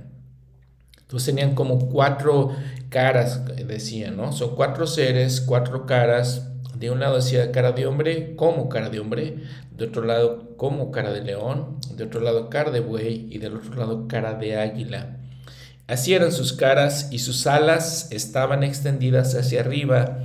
Entonces 1.08 1.34
tenían 1.34 1.54
como 1.54 1.88
cuatro 1.88 2.54
caras, 2.90 3.42
decían, 3.66 4.18
¿no? 4.18 4.32
Son 4.32 4.54
cuatro 4.54 4.86
seres, 4.86 5.40
cuatro 5.40 5.86
caras. 5.86 6.50
De 6.74 6.90
un 6.90 7.00
lado 7.00 7.16
decía 7.16 7.50
cara 7.50 7.72
de 7.72 7.86
hombre, 7.86 8.36
como 8.36 8.68
cara 8.68 8.90
de 8.90 9.00
hombre 9.00 9.38
de 9.78 9.84
otro 9.84 10.04
lado 10.04 10.56
como 10.56 10.90
cara 10.90 11.12
de 11.12 11.22
león, 11.22 11.78
de 11.94 12.04
otro 12.04 12.20
lado 12.20 12.50
cara 12.50 12.72
de 12.72 12.80
buey 12.80 13.28
y 13.30 13.38
del 13.38 13.56
otro 13.56 13.76
lado 13.76 14.08
cara 14.08 14.34
de 14.34 14.56
águila. 14.56 15.18
Así 15.86 16.14
eran 16.14 16.32
sus 16.32 16.52
caras 16.52 17.08
y 17.12 17.20
sus 17.20 17.46
alas 17.46 18.08
estaban 18.10 18.64
extendidas 18.64 19.36
hacia 19.36 19.60
arriba, 19.60 20.18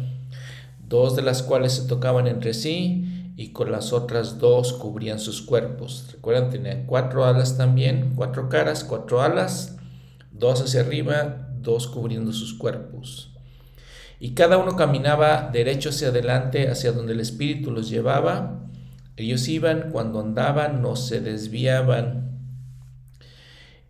dos 0.89 1.15
de 1.15 1.21
las 1.21 1.43
cuales 1.43 1.73
se 1.73 1.87
tocaban 1.87 2.27
entre 2.27 2.55
sí 2.55 3.31
y 3.37 3.49
con 3.49 3.71
las 3.71 3.93
otras 3.93 4.39
dos 4.39 4.73
cubrían 4.73 5.19
sus 5.19 5.43
cuerpos. 5.43 6.09
Recuerdan, 6.11 6.49
tenían 6.49 6.85
cuatro 6.87 7.23
alas 7.23 7.55
también, 7.55 8.13
cuatro 8.15 8.49
caras, 8.49 8.83
cuatro 8.83 9.21
alas, 9.21 9.72
dos 10.43 10.61
hacia 10.61 10.81
arriba, 10.81 11.47
dos 11.61 11.87
cubriendo 11.87 12.33
sus 12.33 12.53
cuerpos. 12.53 13.31
Y 14.19 14.33
cada 14.33 14.57
uno 14.57 14.75
caminaba 14.75 15.49
derecho 15.53 15.89
hacia 15.89 16.09
adelante, 16.09 16.69
hacia 16.69 16.91
donde 16.91 17.13
el 17.13 17.21
Espíritu 17.21 17.71
los 17.71 17.89
llevaba, 17.89 18.69
ellos 19.15 19.47
iban 19.47 19.89
cuando 19.91 20.19
andaban, 20.19 20.81
no 20.81 20.97
se 20.97 21.21
desviaban. 21.21 22.41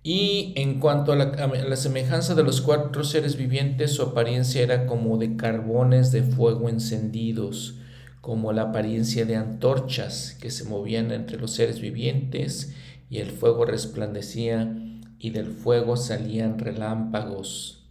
Y 0.03 0.53
en 0.55 0.79
cuanto 0.79 1.13
a 1.13 1.15
la, 1.15 1.75
semejanza 1.75 2.35
de 2.35 2.43
los 2.43 2.61
cuatro 2.61 3.03
seres 3.03 3.35
vivientes, 3.35 3.95
su 3.95 4.03
apariencia 4.03 4.61
era 4.61 4.85
como 4.85 5.17
de 5.17 5.35
carbones 5.35 6.11
de 6.11 6.21
fuego 6.21 6.69
encendidos, 6.69 7.79
como 8.21 8.53
la 8.53 8.63
apariencia 8.63 9.25
de 9.25 9.37
antorchas 9.37 10.37
que 10.39 10.51
se 10.51 10.65
movían 10.65 11.11
entre 11.11 11.39
los 11.39 11.51
seres 11.51 11.81
vivientes, 11.81 12.75
y 13.09 13.19
el 13.19 13.31
fuego 13.31 13.65
resplandecía, 13.65 14.82
y 15.23 15.29
del 15.29 15.47
fuego 15.47 15.95
salían 15.95 16.59
relámpagos. 16.59 17.85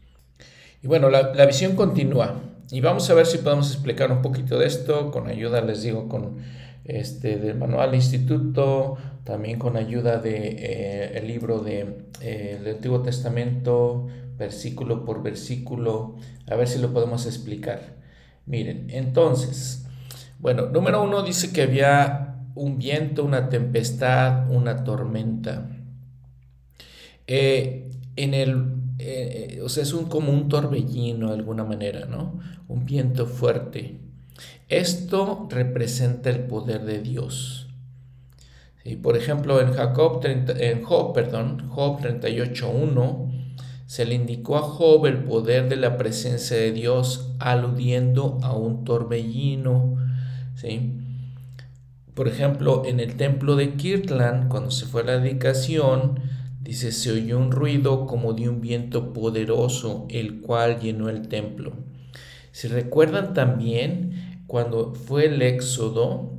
Y 0.82 0.86
bueno, 0.86 1.08
la, 1.08 1.32
la 1.32 1.46
visión 1.46 1.74
continúa. 1.74 2.40
Y 2.70 2.82
vamos 2.82 3.08
a 3.08 3.14
ver 3.14 3.24
si 3.24 3.38
podemos 3.38 3.72
explicar 3.72 4.12
un 4.12 4.20
poquito 4.20 4.58
de 4.58 4.66
esto, 4.66 5.10
con 5.10 5.28
ayuda, 5.28 5.62
les 5.62 5.82
digo, 5.82 6.10
con 6.10 6.36
este, 6.84 7.38
del 7.38 7.56
manual 7.56 7.94
instituto, 7.94 8.98
también 9.24 9.58
con 9.58 9.78
ayuda 9.78 10.18
de, 10.18 10.56
eh, 10.58 11.18
el 11.18 11.26
libro 11.26 11.60
de, 11.60 12.04
eh, 12.20 12.58
del 12.62 12.74
Antiguo 12.76 13.00
Testamento, 13.00 14.08
versículo 14.36 15.06
por 15.06 15.22
versículo, 15.22 16.16
a 16.46 16.54
ver 16.54 16.68
si 16.68 16.80
lo 16.80 16.92
podemos 16.92 17.24
explicar. 17.24 17.96
Miren, 18.44 18.88
entonces, 18.90 19.86
bueno, 20.38 20.66
número 20.66 21.02
uno 21.02 21.22
dice 21.22 21.50
que 21.50 21.62
había 21.62 22.36
un 22.54 22.76
viento, 22.76 23.24
una 23.24 23.48
tempestad, 23.48 24.50
una 24.50 24.84
tormenta. 24.84 25.71
Eh, 27.34 27.88
en 28.16 28.34
el, 28.34 29.62
o 29.62 29.68
sea, 29.70 29.84
es 29.84 29.94
un, 29.94 30.04
como 30.04 30.30
un 30.30 30.50
torbellino 30.50 31.28
de 31.28 31.34
alguna 31.34 31.64
manera, 31.64 32.04
¿no? 32.04 32.38
Un 32.68 32.84
viento 32.84 33.24
fuerte. 33.24 34.00
Esto 34.68 35.48
representa 35.48 36.28
el 36.28 36.40
poder 36.40 36.84
de 36.84 37.00
Dios. 37.00 37.70
Por 39.02 39.16
ejemplo, 39.16 39.62
en, 39.62 39.72
Jacob, 39.72 40.20
en 40.26 40.82
Job, 40.82 41.14
perdón, 41.14 41.70
Job 41.70 42.00
38.1, 42.00 43.54
se 43.86 44.04
le 44.04 44.14
indicó 44.14 44.58
a 44.58 44.60
Job 44.60 45.06
el 45.06 45.24
poder 45.24 45.70
de 45.70 45.76
la 45.76 45.96
presencia 45.96 46.58
de 46.58 46.72
Dios 46.72 47.32
aludiendo 47.38 48.40
a 48.42 48.54
un 48.54 48.84
torbellino. 48.84 49.96
¿sí? 50.54 50.98
Por 52.12 52.28
ejemplo, 52.28 52.82
en 52.84 53.00
el 53.00 53.16
templo 53.16 53.56
de 53.56 53.72
Kirtland, 53.72 54.48
cuando 54.48 54.70
se 54.70 54.84
fue 54.84 55.00
a 55.00 55.04
la 55.06 55.18
dedicación, 55.18 56.20
dice, 56.62 56.92
se 56.92 57.12
oyó 57.12 57.38
un 57.38 57.50
ruido 57.50 58.06
como 58.06 58.32
de 58.32 58.48
un 58.48 58.60
viento 58.60 59.12
poderoso, 59.12 60.06
el 60.10 60.40
cual 60.40 60.80
llenó 60.80 61.08
el 61.08 61.28
templo. 61.28 61.72
Si 62.52 62.68
recuerdan 62.68 63.34
también, 63.34 64.42
cuando 64.46 64.94
fue 64.94 65.26
el 65.26 65.42
éxodo, 65.42 66.30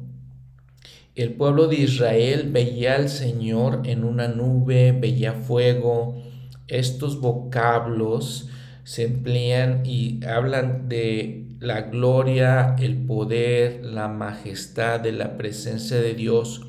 el 1.15 1.33
pueblo 1.33 1.67
de 1.67 1.75
Israel 1.75 2.49
veía 2.51 2.95
al 2.95 3.09
Señor 3.09 3.81
en 3.85 4.03
una 4.03 4.27
nube, 4.27 4.93
veía 4.93 5.33
fuego. 5.33 6.21
Estos 6.67 7.19
vocablos 7.19 8.49
se 8.83 9.03
emplean 9.03 9.85
y 9.85 10.23
hablan 10.25 10.89
de 10.89 11.47
la 11.59 11.81
gloria, 11.81 12.75
el 12.79 13.05
poder, 13.05 13.85
la 13.85 14.07
majestad 14.07 14.99
de 14.99 15.11
la 15.11 15.37
presencia 15.37 15.97
de 15.97 16.13
Dios 16.13 16.61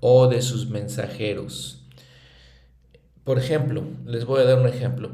o 0.00 0.28
de 0.28 0.42
sus 0.42 0.68
mensajeros. 0.68 1.83
Por 3.24 3.38
ejemplo, 3.38 3.84
les 4.06 4.24
voy 4.26 4.42
a 4.42 4.44
dar 4.44 4.60
un 4.60 4.68
ejemplo. 4.68 5.12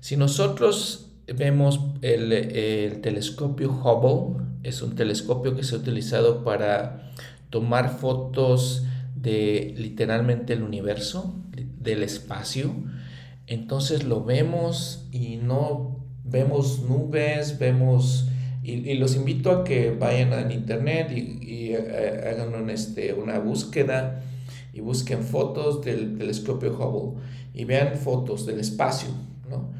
Si 0.00 0.16
nosotros 0.16 1.10
vemos 1.26 1.80
el, 2.00 2.32
el 2.32 3.00
telescopio 3.00 3.70
Hubble, 3.70 4.42
es 4.62 4.82
un 4.82 4.94
telescopio 4.94 5.54
que 5.54 5.62
se 5.62 5.74
ha 5.74 5.78
utilizado 5.78 6.44
para 6.44 7.12
tomar 7.50 7.98
fotos 7.98 8.84
de 9.14 9.74
literalmente 9.76 10.54
el 10.54 10.62
universo, 10.62 11.34
del 11.80 12.02
espacio. 12.02 12.74
Entonces 13.46 14.04
lo 14.04 14.24
vemos 14.24 15.06
y 15.12 15.36
no 15.36 16.04
vemos 16.24 16.80
nubes, 16.80 17.58
vemos... 17.58 18.28
Y, 18.64 18.94
los 18.94 19.16
invito 19.16 19.50
a 19.50 19.64
que 19.64 19.90
vayan 19.90 20.32
en 20.32 20.52
internet 20.52 21.10
y, 21.10 21.72
eh, 21.72 22.30
hagan 22.30 22.70
este, 22.70 23.12
una 23.12 23.40
búsqueda 23.40 24.22
y 24.72 24.80
busquen 24.80 25.24
fotos 25.24 25.84
del 25.84 26.16
telescopio 26.16 26.72
Hubble 26.72 27.20
y 27.54 27.64
vean 27.64 27.96
fotos 27.96 28.46
del 28.46 28.60
espacio, 28.60 29.08
¿no? 29.48 29.70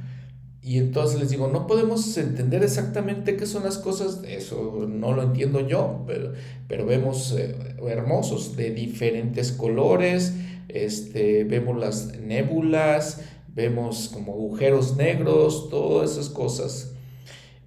Y 0.64 0.78
entonces 0.78 1.18
les 1.18 1.30
digo, 1.30 1.48
no 1.48 1.66
podemos 1.66 2.16
entender 2.16 2.62
exactamente 2.62 3.36
qué 3.36 3.46
son 3.46 3.64
las 3.64 3.78
cosas, 3.78 4.20
eso 4.24 4.86
no 4.88 5.12
lo 5.12 5.24
entiendo 5.24 5.66
yo, 5.66 6.04
pero, 6.06 6.34
pero 6.68 6.86
vemos 6.86 7.34
eh, 7.36 7.56
hermosos 7.88 8.54
de 8.56 8.70
diferentes 8.70 9.50
colores, 9.50 10.34
este, 10.68 11.42
vemos 11.42 11.76
las 11.78 12.16
nébulas, 12.20 13.22
vemos 13.48 14.08
como 14.12 14.34
agujeros 14.34 14.96
negros, 14.96 15.68
todas 15.68 16.12
esas 16.12 16.28
cosas, 16.28 16.92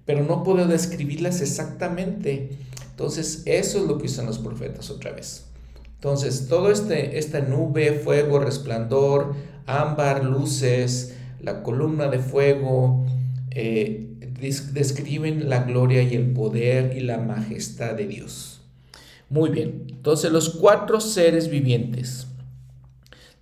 pero 0.06 0.24
no 0.24 0.42
puedo 0.42 0.66
describirlas 0.66 1.42
exactamente. 1.42 2.50
Entonces, 2.90 3.42
eso 3.44 3.78
es 3.78 3.84
lo 3.84 3.98
que 3.98 4.06
usan 4.06 4.24
los 4.24 4.38
profetas 4.38 4.88
otra 4.90 5.12
vez. 5.12 5.44
Entonces, 5.96 6.46
todo 6.48 6.70
este, 6.70 7.18
esta 7.18 7.40
nube, 7.40 7.92
fuego, 7.92 8.38
resplandor, 8.38 9.34
ámbar, 9.66 10.24
luces, 10.24 11.16
la 11.40 11.62
columna 11.62 12.08
de 12.08 12.18
fuego, 12.18 13.06
eh, 13.50 14.06
describen 14.72 15.48
la 15.48 15.62
gloria 15.62 16.02
y 16.02 16.14
el 16.14 16.32
poder 16.32 16.96
y 16.96 17.00
la 17.00 17.18
majestad 17.18 17.94
de 17.94 18.06
Dios. 18.06 18.60
Muy 19.28 19.50
bien, 19.50 19.86
entonces 19.88 20.30
los 20.30 20.50
cuatro 20.50 21.00
seres 21.00 21.48
vivientes. 21.48 22.26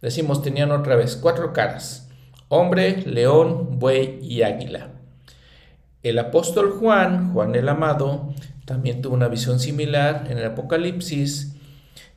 Decimos, 0.01 0.43
tenían 0.43 0.71
otra 0.71 0.97
vez 0.97 1.17
cuatro 1.17 1.53
caras. 1.53 2.09
Hombre, 2.49 3.03
león, 3.07 3.79
buey 3.79 4.19
y 4.23 4.43
águila. 4.43 4.91
El 6.03 6.19
apóstol 6.19 6.73
Juan, 6.79 7.33
Juan 7.33 7.55
el 7.55 7.69
Amado, 7.69 8.35
también 8.67 9.03
tuvo 9.03 9.15
una 9.15 9.29
visión 9.29 9.59
similar 9.59 10.27
en 10.31 10.39
el 10.39 10.45
Apocalipsis. 10.45 11.54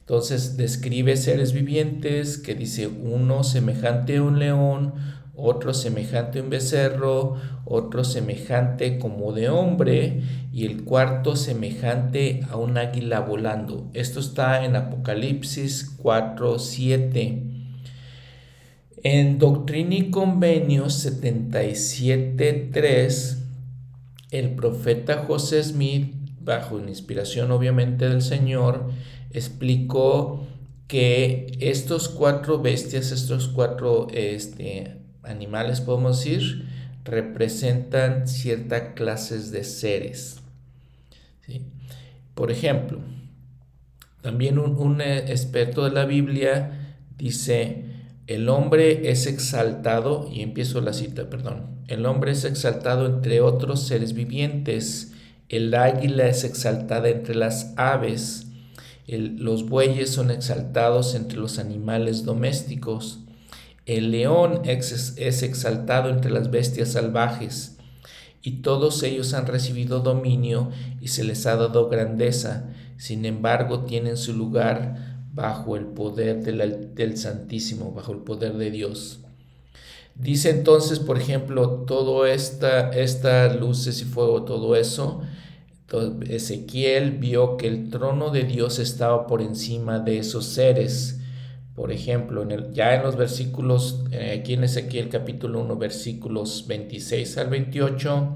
Entonces 0.08 0.56
describe 0.56 1.18
seres 1.18 1.52
vivientes 1.52 2.38
que 2.38 2.56
dice 2.56 2.88
uno 2.88 3.44
semejante 3.44 4.16
a 4.16 4.24
un 4.24 4.40
león, 4.40 4.94
otro 5.36 5.74
semejante 5.74 6.40
a 6.40 6.44
un 6.44 6.50
becerro, 6.50 7.36
otro 7.66 8.06
semejante 8.06 9.00
como 9.00 9.34
de 9.34 9.50
hombre 9.50 10.22
y 10.54 10.66
el 10.66 10.86
cuarto 10.86 11.36
semejante 11.36 12.40
a 12.50 12.56
un 12.56 12.78
águila 12.78 13.20
volando. 13.20 13.92
Esto 13.94 14.22
está 14.22 14.64
en 14.64 14.78
Apocalipsis 14.78 15.94
4, 15.98 16.58
7. 16.58 17.44
En 19.04 19.40
Doctrina 19.40 19.96
y 19.96 20.10
Convenios 20.10 21.06
77.3, 21.06 23.40
el 24.32 24.52
profeta 24.52 25.26
José 25.28 25.62
Smith, 25.62 26.14
bajo 26.40 26.80
inspiración 26.80 27.52
obviamente 27.52 28.08
del 28.08 28.22
Señor, 28.22 28.90
explicó 29.32 30.46
que 30.88 31.58
estos 31.60 32.10
cuatro 32.10 32.62
bestias, 32.62 33.12
estos 33.12 33.48
cuatro 33.48 34.08
este, 34.14 34.98
animales, 35.24 35.82
podemos 35.82 36.20
decir, 36.20 36.68
representan 37.04 38.28
ciertas 38.28 38.94
clases 38.96 39.52
de 39.52 39.64
seres. 39.64 40.42
Por 42.34 42.52
ejemplo, 42.52 43.00
también 44.22 44.60
un, 44.60 44.78
un 44.78 45.02
experto 45.02 45.86
de 45.86 45.92
la 45.92 46.06
Biblia 46.06 46.96
dice, 47.18 47.86
el 48.28 48.50
hombre 48.50 49.10
es 49.10 49.26
exaltado, 49.26 50.30
y 50.32 50.42
empiezo 50.42 50.82
la 50.82 50.94
cita, 50.94 51.30
perdón, 51.30 51.78
el 51.88 52.06
hombre 52.06 52.32
es 52.32 52.44
exaltado 52.44 53.06
entre 53.06 53.42
otros 53.42 53.88
seres 53.88 54.14
vivientes, 54.14 55.14
el 55.48 55.74
águila 55.74 56.28
es 56.28 56.44
exaltada 56.44 57.08
entre 57.08 57.36
las 57.36 57.74
aves, 57.78 58.47
los 59.08 59.70
bueyes 59.70 60.12
son 60.12 60.32
exaltados 60.32 61.16
entre 61.16 61.40
los 61.40 61.60
animales 61.60 62.26
domésticos, 62.26 63.20
el 63.86 64.12
león 64.12 64.64
es, 64.66 65.16
exaltado 65.18 66.10
entre 66.10 66.30
las 66.30 66.52
bestias 66.52 66.92
salvajes, 66.92 67.78
y 68.42 68.62
todos 68.62 69.02
ellos 69.04 69.34
han 69.34 69.46
recibido 69.48 70.02
dominio 70.02 70.70
y 71.00 71.08
se 71.08 71.24
les 71.24 71.46
ha 71.46 71.56
dado 71.56 71.88
grandeza, 71.88 72.70
sin 72.98 73.24
embargo 73.24 73.86
tienen 73.86 74.18
su 74.18 74.34
lugar 74.34 75.24
bajo 75.34 75.78
el 75.78 75.86
poder 75.86 76.44
del, 76.44 77.18
Santísimo, 77.18 77.94
bajo 77.94 78.12
el 78.12 78.20
poder 78.20 78.58
de 78.58 78.72
Dios. 78.72 79.22
Dice 80.16 80.50
entonces, 80.50 81.00
por 81.00 81.18
ejemplo, 81.18 81.86
todo 81.86 82.26
esta, 82.26 82.90
estas 82.90 83.56
luces 83.58 84.02
y 84.02 84.06
fuego, 84.06 84.44
todo 84.44 84.76
eso, 84.76 85.22
Ezequiel 86.28 87.12
vio 87.12 87.56
que 87.56 87.68
el 87.68 87.90
trono 87.90 88.30
de 88.30 88.44
Dios 88.44 88.78
estaba 88.78 89.26
por 89.26 89.42
encima 89.42 90.00
de 90.00 90.20
esos 90.20 90.46
seres. 90.46 91.22
Por 91.76 91.92
ejemplo, 91.94 92.46
ya 92.74 92.96
en 92.96 93.04
los 93.04 93.16
versículos, 93.16 94.04
eh, 94.12 94.38
aquí 94.38 94.54
en 94.54 94.66
Ezequiel 94.66 95.08
capítulo 95.08 95.62
1, 95.62 95.78
versículos 95.78 96.66
26 96.68 97.38
al 97.38 97.50
28, 97.50 98.36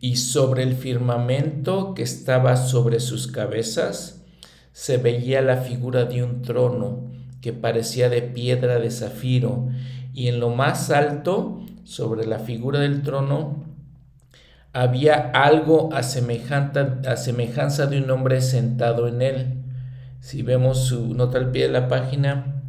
y 0.00 0.16
sobre 0.16 0.62
el 0.62 0.74
firmamento 0.74 1.92
que 1.92 2.02
estaba 2.02 2.56
sobre 2.56 3.00
sus 3.00 3.26
cabezas, 3.26 4.24
se 4.72 4.96
veía 4.96 5.42
la 5.42 5.58
figura 5.58 6.06
de 6.06 6.22
un 6.22 6.40
trono 6.40 7.10
que 7.42 7.52
parecía 7.52 8.08
de 8.08 8.22
piedra 8.22 8.78
de 8.78 8.90
zafiro, 8.90 9.68
y 10.14 10.28
en 10.28 10.40
lo 10.40 10.48
más 10.48 10.90
alto, 10.90 11.60
sobre 11.84 12.26
la 12.26 12.38
figura 12.38 12.80
del 12.80 13.02
trono, 13.02 13.69
había 14.72 15.30
algo 15.32 15.92
a, 15.92 16.02
semejanza 16.02 17.86
de 17.86 17.98
un 17.98 18.10
hombre 18.10 18.40
sentado 18.40 19.08
en 19.08 19.22
él. 19.22 19.62
Si 20.20 20.42
vemos 20.42 20.86
su 20.86 21.14
nota 21.14 21.38
al 21.38 21.50
pie 21.50 21.62
de 21.62 21.72
la 21.72 21.88
página, 21.88 22.62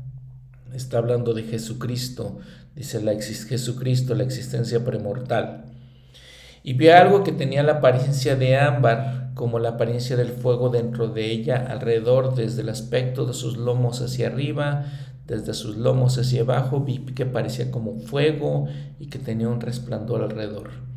está 0.74 0.98
hablando 0.98 1.34
de 1.34 1.44
Jesucristo, 1.44 2.40
dice 2.76 3.02
la 3.02 3.14
Jesucristo, 3.14 4.16
la 4.16 4.24
existencia 4.24 4.84
premortal. 4.84 5.66
Y 6.64 6.74
vio 6.74 6.96
algo 6.96 7.24
que 7.24 7.32
tenía 7.32 7.64
la 7.64 7.74
apariencia 7.74 8.36
de 8.36 8.58
ámbar, 8.58 9.32
como 9.34 9.60
la 9.60 9.70
apariencia 9.70 10.16
del 10.16 10.30
fuego 10.30 10.70
dentro 10.70 11.08
de 11.08 11.32
ella 11.32 11.68
alrededor, 11.70 12.36
desde 12.36 12.62
el 12.62 12.70
aspecto 12.70 13.26
de 13.26 13.34
sus 13.34 13.58
lomos 13.58 14.02
hacia 14.02 14.28
arriba, 14.28 14.86
desde 15.26 15.54
sus 15.54 15.78
lomos 15.78 16.18
hacia 16.18 16.42
abajo, 16.42 16.82
vi 16.82 17.00
que 17.00 17.26
parecía 17.26 17.72
como 17.72 18.00
fuego 18.00 18.68
y 19.00 19.08
que 19.08 19.20
tenía 19.20 19.50
un 19.50 19.62
resplandor 19.62 20.24
alrededor. 20.24 20.91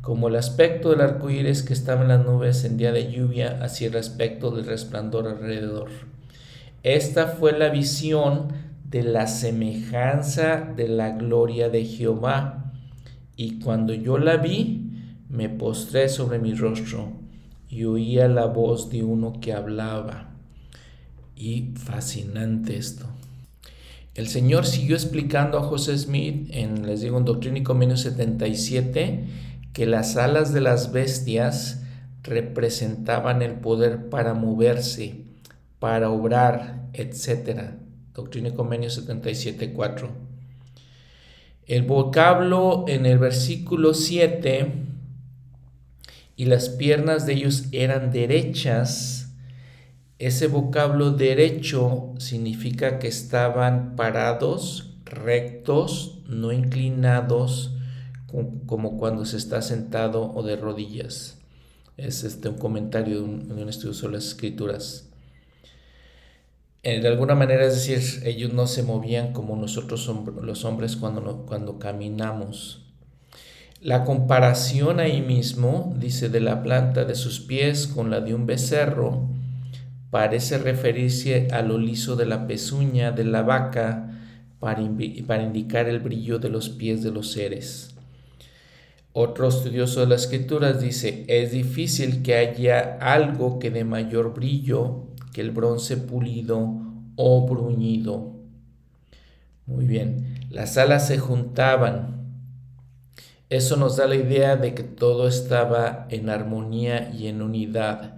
Como 0.00 0.28
el 0.28 0.36
aspecto 0.36 0.90
del 0.90 1.02
arco 1.02 1.28
iris 1.30 1.62
que 1.62 1.74
estaba 1.74 2.02
en 2.02 2.08
las 2.08 2.24
nubes 2.24 2.64
en 2.64 2.76
día 2.76 2.92
de 2.92 3.12
lluvia, 3.12 3.58
así 3.62 3.84
el 3.84 3.96
aspecto 3.96 4.50
del 4.50 4.64
resplandor 4.64 5.28
alrededor. 5.28 5.90
Esta 6.82 7.26
fue 7.26 7.52
la 7.52 7.68
visión 7.68 8.48
de 8.88 9.02
la 9.02 9.26
semejanza 9.26 10.72
de 10.76 10.88
la 10.88 11.10
gloria 11.10 11.68
de 11.68 11.84
Jehová. 11.84 12.72
Y 13.36 13.60
cuando 13.60 13.92
yo 13.92 14.18
la 14.18 14.38
vi, 14.38 14.90
me 15.28 15.48
postré 15.48 16.08
sobre 16.08 16.38
mi 16.38 16.54
rostro 16.54 17.12
y 17.68 17.84
oía 17.84 18.26
la 18.26 18.46
voz 18.46 18.90
de 18.90 19.04
uno 19.04 19.40
que 19.40 19.52
hablaba. 19.52 20.30
Y 21.36 21.72
fascinante 21.76 22.76
esto. 22.76 23.06
El 24.14 24.26
Señor 24.28 24.66
siguió 24.66 24.96
explicando 24.96 25.56
a 25.56 25.62
José 25.62 25.96
Smith 25.96 26.48
en, 26.50 26.84
les 26.84 27.00
digo, 27.00 27.16
en 27.16 27.24
Doctrina 27.24 27.58
y 27.58 27.62
Convenio 27.62 27.96
77, 27.96 29.24
que 29.72 29.86
las 29.86 30.16
alas 30.16 30.52
de 30.52 30.60
las 30.60 30.92
bestias 30.92 31.82
representaban 32.22 33.42
el 33.42 33.54
poder 33.54 34.08
para 34.08 34.34
moverse, 34.34 35.24
para 35.78 36.10
obrar, 36.10 36.88
etc. 36.92 37.72
Doctrina 38.14 38.48
y 38.48 38.52
Convenio 38.52 38.90
77, 38.90 39.72
4. 39.72 40.10
El 41.66 41.84
vocablo 41.84 42.84
en 42.88 43.06
el 43.06 43.18
versículo 43.18 43.94
7 43.94 44.72
y 46.36 46.46
las 46.46 46.68
piernas 46.68 47.26
de 47.26 47.34
ellos 47.34 47.66
eran 47.70 48.10
derechas, 48.10 49.20
ese 50.18 50.48
vocablo 50.48 51.12
derecho 51.12 52.12
significa 52.18 52.98
que 52.98 53.08
estaban 53.08 53.96
parados, 53.96 54.94
rectos, 55.04 56.18
no 56.26 56.52
inclinados, 56.52 57.72
como 58.66 58.98
cuando 58.98 59.24
se 59.24 59.36
está 59.36 59.62
sentado 59.62 60.32
o 60.34 60.42
de 60.42 60.56
rodillas. 60.56 61.38
Es 61.96 62.24
este, 62.24 62.48
un 62.48 62.56
comentario 62.56 63.20
de 63.20 63.24
un, 63.62 63.68
estudio 63.68 63.92
sobre 63.92 64.14
las 64.14 64.26
escrituras. 64.26 65.08
Eh, 66.82 67.00
de 67.00 67.08
alguna 67.08 67.34
manera, 67.34 67.66
es 67.66 67.74
decir, 67.74 68.26
ellos 68.26 68.54
no 68.54 68.66
se 68.66 68.82
movían 68.82 69.32
como 69.32 69.54
nosotros 69.56 70.10
los 70.42 70.64
hombres 70.64 70.96
cuando, 70.96 71.44
cuando 71.46 71.78
caminamos. 71.78 72.86
La 73.82 74.04
comparación 74.04 75.00
ahí 75.00 75.20
mismo, 75.20 75.94
dice, 75.98 76.28
de 76.28 76.40
la 76.40 76.62
planta 76.62 77.04
de 77.04 77.14
sus 77.14 77.40
pies 77.40 77.86
con 77.86 78.10
la 78.10 78.20
de 78.20 78.34
un 78.34 78.46
becerro, 78.46 79.28
parece 80.10 80.58
referirse 80.58 81.48
a 81.50 81.62
lo 81.62 81.78
liso 81.78 82.16
de 82.16 82.26
la 82.26 82.46
pezuña 82.46 83.12
de 83.12 83.24
la 83.24 83.42
vaca 83.42 84.10
para, 84.58 84.82
para 85.26 85.42
indicar 85.42 85.88
el 85.88 86.00
brillo 86.00 86.38
de 86.38 86.48
los 86.48 86.68
pies 86.68 87.02
de 87.02 87.10
los 87.10 87.32
seres. 87.32 87.94
Otro 89.12 89.48
estudioso 89.48 90.00
de 90.00 90.06
las 90.06 90.22
escrituras 90.22 90.80
dice, 90.80 91.24
es 91.28 91.52
difícil 91.52 92.22
que 92.22 92.36
haya 92.36 92.98
algo 93.00 93.58
que 93.58 93.70
de 93.70 93.84
mayor 93.84 94.34
brillo 94.34 95.06
que 95.32 95.40
el 95.40 95.50
bronce 95.50 95.96
pulido 95.96 96.80
o 97.16 97.46
bruñido. 97.46 98.32
Muy 99.66 99.86
bien, 99.86 100.46
las 100.50 100.76
alas 100.76 101.06
se 101.06 101.18
juntaban 101.18 102.20
eso 103.50 103.76
nos 103.76 103.96
da 103.96 104.06
la 104.06 104.14
idea 104.14 104.54
de 104.54 104.74
que 104.74 104.84
todo 104.84 105.26
estaba 105.26 106.06
en 106.08 106.30
armonía 106.30 107.10
y 107.10 107.26
en 107.26 107.42
unidad. 107.42 108.14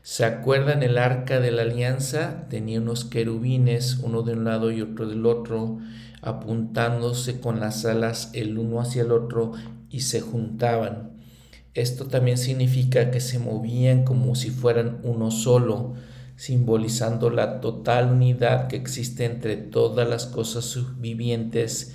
¿Se 0.00 0.24
acuerdan 0.24 0.82
el 0.82 0.96
arca 0.96 1.40
de 1.40 1.50
la 1.50 1.60
alianza? 1.60 2.46
Tenía 2.48 2.80
unos 2.80 3.04
querubines, 3.04 3.98
uno 3.98 4.22
de 4.22 4.32
un 4.32 4.44
lado 4.44 4.70
y 4.70 4.80
otro 4.80 5.06
del 5.06 5.26
otro, 5.26 5.78
apuntándose 6.22 7.38
con 7.38 7.60
las 7.60 7.84
alas 7.84 8.30
el 8.32 8.56
uno 8.56 8.80
hacia 8.80 9.02
el 9.02 9.12
otro 9.12 9.52
y 9.92 10.00
se 10.00 10.20
juntaban. 10.22 11.10
Esto 11.74 12.06
también 12.06 12.38
significa 12.38 13.10
que 13.10 13.20
se 13.20 13.38
movían 13.38 14.04
como 14.04 14.34
si 14.34 14.50
fueran 14.50 14.98
uno 15.04 15.30
solo, 15.30 15.94
simbolizando 16.36 17.30
la 17.30 17.60
total 17.60 18.12
unidad 18.12 18.68
que 18.68 18.76
existe 18.76 19.26
entre 19.26 19.56
todas 19.56 20.08
las 20.08 20.26
cosas 20.26 20.78
vivientes 20.98 21.94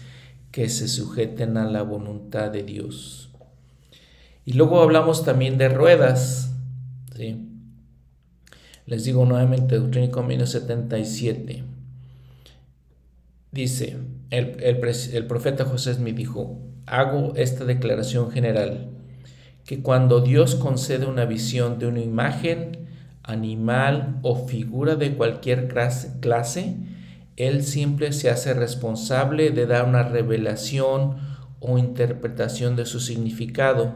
que 0.52 0.70
se 0.70 0.88
sujeten 0.88 1.58
a 1.58 1.66
la 1.66 1.82
voluntad 1.82 2.52
de 2.52 2.64
Dios. 2.64 3.30
Y 4.46 4.54
luego 4.54 4.82
hablamos 4.82 5.26
también 5.26 5.58
de 5.58 5.70
ruedas. 5.70 6.52
¿sí? 7.16 7.48
Les 8.86 9.04
digo 9.04 9.26
nuevamente, 9.26 9.80
Deuteronomio 9.80 10.48
77. 10.48 11.64
dice, 13.52 13.98
el, 14.30 14.58
el 14.62 15.28
profeta 15.28 15.66
José 15.66 15.96
me 16.00 16.14
dijo, 16.14 16.67
hago 16.88 17.34
esta 17.36 17.66
declaración 17.66 18.32
general, 18.32 18.90
que 19.66 19.82
cuando 19.82 20.22
Dios 20.22 20.56
concede 20.56 21.06
una 21.06 21.26
visión 21.26 21.78
de 21.78 21.88
una 21.88 22.00
imagen, 22.00 22.88
animal 23.24 24.20
o 24.24 24.48
figura 24.48 24.96
de 24.96 25.14
cualquier 25.16 25.68
clase, 25.68 26.78
Él 27.36 27.64
siempre 27.64 28.14
se 28.14 28.30
hace 28.30 28.54
responsable 28.54 29.52
de 29.52 29.68
dar 29.68 29.86
una 29.86 30.04
revelación 30.04 31.18
o 31.60 31.78
interpretación 31.78 32.76
de 32.76 32.86
su 32.86 33.00
significado, 33.00 33.96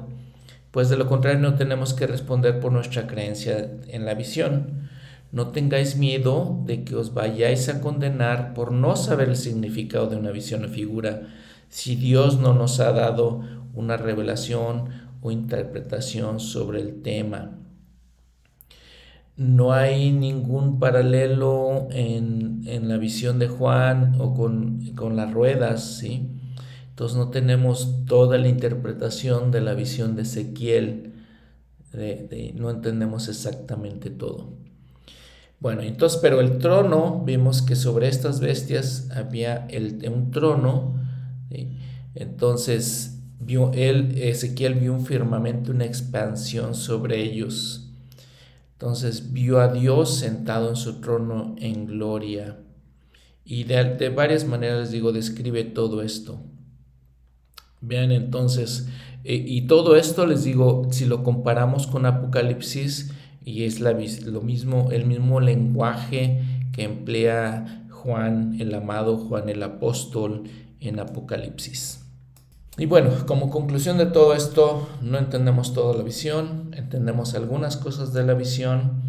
pues 0.72 0.90
de 0.90 0.98
lo 0.98 1.08
contrario 1.08 1.40
no 1.40 1.56
tenemos 1.56 1.94
que 1.94 2.08
responder 2.08 2.60
por 2.60 2.72
nuestra 2.72 3.08
creencia 3.08 3.72
en 3.88 4.06
la 4.06 4.14
visión. 4.14 4.90
No 5.32 5.50
tengáis 5.50 5.96
miedo 5.96 6.62
de 6.66 6.84
que 6.84 6.96
os 6.96 7.14
vayáis 7.14 7.70
a 7.70 7.80
condenar 7.80 8.54
por 8.54 8.72
no 8.72 8.98
saber 8.98 9.30
el 9.30 9.38
significado 9.38 10.08
de 10.08 10.18
una 10.18 10.32
visión 10.32 10.66
o 10.66 10.68
figura, 10.68 11.22
si 11.72 11.96
Dios 11.96 12.38
no 12.38 12.54
nos 12.54 12.82
ha 12.82 12.92
dado 12.92 13.42
una 13.74 13.96
revelación 13.96 14.90
o 15.22 15.32
interpretación 15.32 16.42
sobre 16.42 16.82
el 16.82 17.02
tema. 17.02 17.58
No 19.38 19.72
hay 19.72 20.12
ningún 20.12 20.80
paralelo 20.80 21.88
en, 21.92 22.62
la 22.88 22.98
visión 22.98 23.40
de 23.40 23.48
Juan 23.48 24.18
o 24.20 24.34
con, 24.34 25.16
las 25.16 25.32
ruedas, 25.34 25.98
¿sí? 25.98 26.30
Entonces 26.90 27.18
no 27.18 27.30
tenemos 27.30 28.06
toda 28.06 28.38
la 28.38 28.50
interpretación 28.50 29.50
de 29.50 29.62
la 29.62 29.74
visión 29.74 30.18
de 30.18 30.24
Ezequiel, 30.24 31.14
no 32.56 32.70
entendemos 32.70 33.30
exactamente 33.30 34.10
todo. 34.10 34.50
Bueno, 35.62 35.84
entonces, 35.84 36.20
pero 36.22 36.42
el 36.42 36.58
trono, 36.58 37.24
vimos 37.24 37.62
que 37.62 37.78
sobre 37.78 38.10
estas 38.10 38.42
bestias 38.42 39.10
había 39.12 39.68
el, 39.70 40.04
un 40.14 40.32
trono, 40.32 41.01
entonces 42.16 43.20
vio 43.40 43.72
él, 43.74 44.14
Ezequiel 44.18 44.76
vio 44.76 44.94
un 44.94 45.06
firmamento, 45.06 45.72
una 45.72 45.86
expansión 45.86 46.76
sobre 46.76 47.22
ellos. 47.22 47.90
Entonces 48.74 49.32
vio 49.32 49.60
a 49.60 49.68
Dios 49.68 50.16
sentado 50.18 50.70
en 50.70 50.76
su 50.76 51.02
trono 51.02 51.56
en 51.60 51.86
gloria. 51.86 52.58
Y 53.44 53.64
de, 53.66 54.10
varias 54.10 54.46
maneras, 54.46 54.92
digo, 54.92 55.12
describe 55.12 55.64
todo 55.64 56.02
esto. 56.02 56.40
Vean 57.82 58.12
entonces, 58.12 58.88
eh, 59.24 59.44
y 59.46 59.68
todo 59.68 59.96
esto 59.96 60.26
les 60.26 60.44
digo, 60.44 60.88
si 60.92 61.06
lo 61.06 61.24
comparamos 61.24 61.88
con 61.88 62.06
Apocalipsis, 62.06 63.12
y 63.44 63.64
es 63.64 63.80
la, 63.80 63.92
lo 63.92 64.42
mismo, 64.42 64.90
el 64.92 65.06
mismo 65.06 65.40
lenguaje 65.40 66.42
que 66.72 66.84
emplea 66.84 67.88
Juan, 67.90 68.56
el 68.60 68.74
amado 68.74 69.18
Juan 69.18 69.50
el 69.50 69.64
apóstol 69.64 70.44
en 70.82 71.00
Apocalipsis. 71.00 72.04
Y 72.78 72.86
bueno, 72.86 73.12
como 73.28 73.50
conclusión 73.50 73.98
de 73.98 74.08
todo 74.08 74.34
esto, 74.34 74.89
no 75.02 75.17
entendemos 75.17 75.74
toda 75.74 75.96
la 75.96 76.04
visión, 76.04 76.72
entendemos 76.76 77.36
algunas 77.36 77.78
cosas 77.78 78.13
de 78.13 78.26
la 78.26 78.34
visión. 78.34 79.04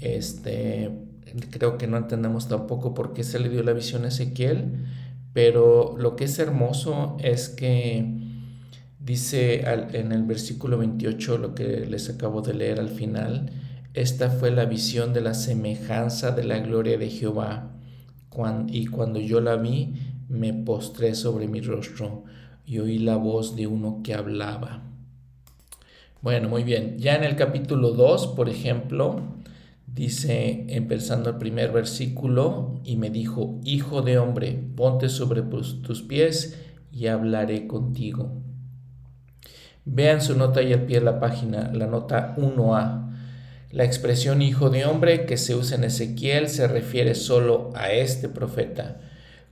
Este, 0.00 0.90
creo 1.50 1.76
que 1.76 1.86
no 1.86 1.96
entendemos 1.96 2.48
tampoco 2.48 2.94
por 2.94 3.12
qué 3.12 3.24
se 3.24 3.38
le 3.38 3.48
dio 3.48 3.62
la 3.62 3.72
visión 3.72 4.04
a 4.04 4.08
Ezequiel, 4.08 4.86
pero 5.32 5.96
lo 5.98 6.16
que 6.16 6.24
es 6.24 6.38
hermoso 6.38 7.16
es 7.20 7.48
que 7.48 8.20
dice 9.00 9.64
en 9.92 10.12
el 10.12 10.22
versículo 10.22 10.78
28, 10.78 11.38
lo 11.38 11.54
que 11.54 11.86
les 11.86 12.08
acabo 12.08 12.42
de 12.42 12.54
leer 12.54 12.78
al 12.78 12.90
final, 12.90 13.50
esta 13.92 14.30
fue 14.30 14.50
la 14.50 14.66
visión 14.66 15.12
de 15.12 15.20
la 15.20 15.34
semejanza 15.34 16.30
de 16.30 16.44
la 16.44 16.58
gloria 16.58 16.96
de 16.96 17.10
Jehová, 17.10 17.72
y 18.68 18.86
cuando 18.86 19.18
yo 19.18 19.40
la 19.40 19.56
vi, 19.56 19.94
me 20.30 20.54
postré 20.54 21.14
sobre 21.14 21.48
mi 21.48 21.60
rostro 21.60 22.22
y 22.64 22.78
oí 22.78 22.98
la 22.98 23.16
voz 23.16 23.56
de 23.56 23.66
uno 23.66 24.00
que 24.02 24.14
hablaba. 24.14 24.84
Bueno, 26.22 26.48
muy 26.48 26.62
bien. 26.62 26.98
Ya 26.98 27.16
en 27.16 27.24
el 27.24 27.34
capítulo 27.34 27.90
2, 27.90 28.28
por 28.28 28.48
ejemplo, 28.48 29.20
dice, 29.86 30.66
empezando 30.68 31.30
el 31.30 31.36
primer 31.36 31.72
versículo, 31.72 32.80
y 32.84 32.96
me 32.96 33.10
dijo, 33.10 33.58
Hijo 33.64 34.02
de 34.02 34.18
hombre, 34.18 34.52
ponte 34.76 35.08
sobre 35.08 35.42
tus 35.42 36.02
pies 36.02 36.56
y 36.92 37.08
hablaré 37.08 37.66
contigo. 37.66 38.30
Vean 39.84 40.20
su 40.20 40.36
nota 40.36 40.60
ahí 40.60 40.72
al 40.72 40.84
pie 40.84 41.00
de 41.00 41.06
la 41.06 41.18
página, 41.18 41.72
la 41.74 41.88
nota 41.88 42.36
1a. 42.36 43.10
La 43.72 43.84
expresión 43.84 44.42
hijo 44.42 44.70
de 44.70 44.84
hombre 44.84 45.26
que 45.26 45.36
se 45.36 45.56
usa 45.56 45.76
en 45.76 45.84
Ezequiel 45.84 46.48
se 46.48 46.68
refiere 46.68 47.16
solo 47.16 47.72
a 47.74 47.90
este 47.90 48.28
profeta. 48.28 49.00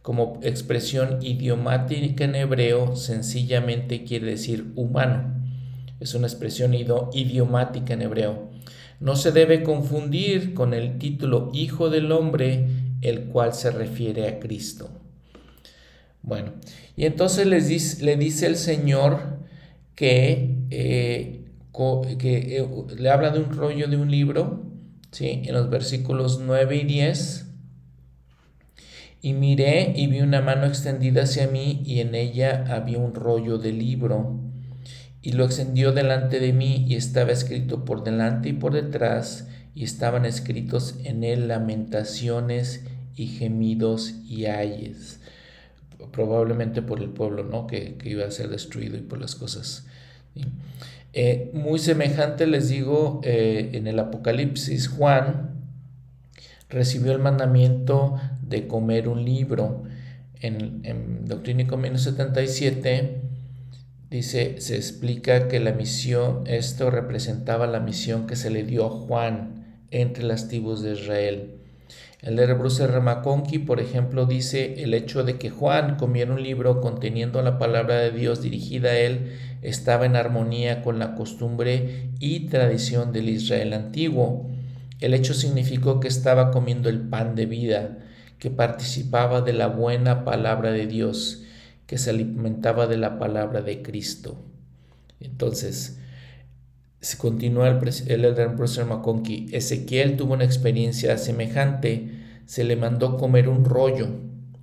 Como 0.09 0.41
expresión 0.43 1.19
idiomática 1.21 2.25
en 2.25 2.35
hebreo, 2.35 2.97
sencillamente 2.97 4.05
quiere 4.05 4.29
decir 4.29 4.73
humano. 4.75 5.35
Es 6.01 6.15
una 6.15 6.27
expresión 6.27 6.73
idiomática 6.73 7.93
en 7.93 8.01
hebreo. 8.01 8.49
No 9.01 9.17
se 9.17 9.33
debe 9.33 9.63
confundir 9.63 10.55
con 10.55 10.73
el 10.73 10.97
título 10.97 11.51
Hijo 11.53 11.91
del 11.91 12.11
Hombre, 12.11 12.69
el 13.03 13.25
cual 13.25 13.53
se 13.53 13.71
refiere 13.71 14.29
a 14.29 14.41
Cristo. 14.41 14.89
Bueno, 16.23 16.53
y 16.97 17.05
entonces 17.05 17.47
les 17.47 17.69
dice, 17.69 18.03
le 18.03 18.17
dice 18.17 18.47
el 18.47 18.57
Señor 18.57 19.41
que 19.95 20.57
eh, 20.71 21.45
que 22.19 22.57
eh, 22.57 22.67
le 22.97 23.11
habla 23.11 23.29
de 23.29 23.41
un 23.41 23.55
rollo 23.55 23.89
de 23.89 23.99
un 23.99 24.11
libro, 24.11 24.63
¿sí? 25.11 25.43
en 25.45 25.53
los 25.53 25.69
versículos 25.69 26.41
9 26.43 26.77
y 26.77 26.85
10. 26.85 27.48
Y 29.21 29.33
miré 29.33 29.93
y 29.97 30.07
vi 30.07 30.21
una 30.21 30.41
mano 30.41 30.67
extendida 30.67 31.23
hacia 31.23 31.49
mí 31.49 31.83
y 31.85 32.01
en 32.01 32.15
ella 32.15 32.65
había 32.69 32.99
un 32.99 33.15
rollo 33.15 33.59
de 33.59 33.73
libro. 33.73 34.39
Y 35.23 35.33
lo 35.33 35.45
extendió 35.45 35.93
delante 35.93 36.39
de 36.39 36.53
mí 36.53 36.85
y 36.89 36.95
estaba 36.95 37.33
escrito 37.33 37.85
por 37.85 38.05
delante 38.05 38.51
y 38.51 38.53
por 38.53 38.73
detrás 38.73 39.49
y 39.75 39.85
estaban 39.85 40.25
escritos 40.25 40.97
en 41.05 41.25
él 41.25 41.49
lamentaciones 41.49 42.85
y 43.17 43.27
gemidos 43.27 44.15
y 44.29 44.47
ayes. 44.47 45.21
Probablemente 46.13 46.83
por 46.83 47.01
el 47.01 47.11
pueblo, 47.11 47.45
¿no? 47.45 47.67
Que, 47.67 47.99
iba 48.05 48.25
a 48.25 48.31
ser 48.31 48.49
destruido 48.49 48.97
y 48.97 49.03
por 49.03 49.21
las 49.21 49.35
cosas. 49.35 49.87
Eh, 51.13 51.51
muy 51.53 51.81
semejante, 51.81 52.47
les 52.47 52.69
digo, 52.69 53.21
eh, 53.25 53.71
en 53.75 53.89
el 53.89 53.99
Apocalipsis, 53.99 54.89
Juan 54.89 55.51
recibió 56.69 57.13
el 57.13 57.19
mandamiento 57.19 58.21
de 58.49 58.67
comer 58.67 59.09
un 59.09 59.25
libro. 59.25 59.85
En, 60.41 60.81
en 60.85 61.27
Doctrina 61.27 61.63
y 61.63 61.67
Convenio 61.67 61.99
77 61.99 63.21
dice, 64.11 64.61
se 64.61 64.77
explica 64.77 65.49
que 65.49 65.61
la 65.61 65.73
misión, 65.73 66.45
esto 66.47 66.91
representaba 66.91 67.67
la 67.67 67.81
misión 67.81 68.27
que 68.27 68.37
se 68.37 68.51
le 68.51 68.63
dio 68.63 68.87
a 68.87 68.91
Juan 68.91 69.65
entre 69.91 70.25
las 70.25 70.49
tribus 70.49 70.83
de 70.83 70.93
Israel. 70.93 71.55
El 72.21 72.53
Bruce 72.55 72.85
Ramaconqui, 72.85 73.61
por 73.61 73.79
ejemplo, 73.79 74.27
dice 74.27 74.83
el 74.83 74.93
hecho 74.93 75.23
de 75.23 75.39
que 75.39 75.51
Juan 75.51 75.97
comiera 75.97 76.33
un 76.33 76.43
libro 76.43 76.81
conteniendo 76.81 77.41
la 77.43 77.59
palabra 77.59 78.01
de 78.01 78.11
Dios 78.11 78.43
dirigida 78.43 78.91
a 78.91 78.99
él 78.99 79.37
estaba 79.63 80.05
en 80.05 80.17
armonía 80.17 80.83
con 80.83 80.99
la 80.99 81.15
costumbre 81.15 82.11
y 82.19 82.47
tradición 82.47 83.13
del 83.13 83.29
Israel 83.29 83.73
antiguo. 83.73 84.51
El 85.01 85.15
hecho 85.15 85.33
significó 85.33 86.01
que 86.01 86.09
estaba 86.09 86.51
comiendo 86.51 86.89
el 86.89 87.01
pan 87.01 87.37
de 87.37 87.47
vida, 87.47 87.99
que 88.39 88.51
participaba 88.51 89.41
de 89.41 89.53
la 89.53 89.69
buena 89.69 90.25
palabra 90.25 90.71
de 90.73 90.87
Dios, 90.87 91.43
que 91.87 91.99
se 91.99 92.11
alimentaba 92.11 92.87
de 92.87 92.97
la 92.97 93.19
palabra 93.19 93.63
de 93.63 93.83
Cristo. 93.83 94.37
Entonces, 95.21 95.99
se 97.01 97.17
continúa 97.19 97.69
el, 97.69 97.77
el 98.09 98.35
profesor 98.55 98.87
McConkie. 98.87 99.49
Ezequiel 99.53 100.17
tuvo 100.17 100.35
una 100.35 100.45
experiencia 100.45 101.17
semejante. 101.19 102.11
Se 102.47 102.65
le 102.65 102.77
mandó 102.77 103.17
comer 103.17 103.49
un 103.49 103.65
rollo, 103.65 104.09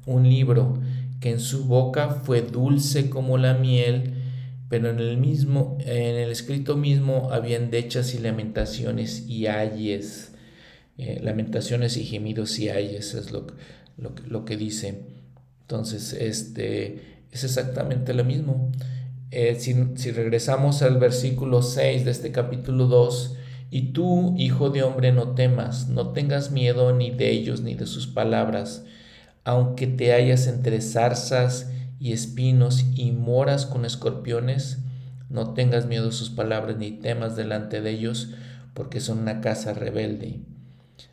un 0.06 0.30
libro, 0.30 0.80
que 1.20 1.32
en 1.32 1.40
su 1.40 1.66
boca 1.66 2.10
fue 2.10 2.42
dulce 2.42 3.10
como 3.10 3.38
la 3.38 3.54
miel 3.56 4.16
pero 4.70 4.90
en 4.90 5.00
el 5.00 5.18
mismo, 5.18 5.78
en 5.82 6.16
el 6.16 6.32
escrito 6.32 6.76
mismo 6.76 7.30
habían 7.32 7.70
dechas 7.70 8.14
y 8.16 8.20
lamentaciones 8.20 9.28
y 9.28 9.48
ayes. 9.48 10.32
Eh, 10.98 11.20
lamentaciones 11.22 11.98
y 11.98 12.06
gemidos 12.06 12.58
y 12.58 12.70
ayes 12.70 13.16
es 13.16 13.32
lo, 13.32 13.48
lo, 13.98 14.46
que 14.46 14.56
dice. 14.56 15.04
Entonces, 15.62 16.14
este 16.14 17.24
es 17.32 17.44
exactamente 17.44 18.14
lo 18.14 18.24
mismo. 18.24 18.72
Eh, 19.32 19.56
si, 19.60 19.76
si, 19.96 20.12
regresamos 20.12 20.82
al 20.82 20.98
versículo 20.98 21.62
6 21.62 22.06
de 22.06 22.12
este 22.12 22.32
capítulo 22.32 22.88
2, 22.88 23.38
y 23.72 23.92
tú, 23.92 24.36
hijo 24.38 24.70
de 24.70 24.84
hombre, 24.84 25.12
no 25.12 25.36
temas, 25.36 25.90
no 25.90 26.14
tengas 26.14 26.52
miedo 26.52 26.94
ni 26.94 27.12
de 27.12 27.32
ellos 27.32 27.60
ni 27.60 27.76
de 27.76 27.88
sus 27.88 28.08
palabras, 28.08 28.86
aunque 29.44 29.88
te 29.88 30.14
hayas 30.14 30.48
entre 30.48 30.80
zarzas 30.80 31.70
y 32.00 32.14
espinos 32.14 32.86
y 32.96 33.12
moras 33.12 33.66
con 33.66 33.84
escorpiones, 33.84 34.80
no 35.30 35.54
tengas 35.54 35.88
miedo 35.88 36.10
a 36.10 36.14
sus 36.14 36.30
palabras 36.30 36.78
ni 36.78 36.92
temas 36.92 37.36
delante 37.36 37.82
de 37.82 37.92
ellos, 37.92 38.30
porque 38.74 39.02
son 39.02 39.20
una 39.20 39.42
casa 39.42 39.74
rebelde. 39.74 40.40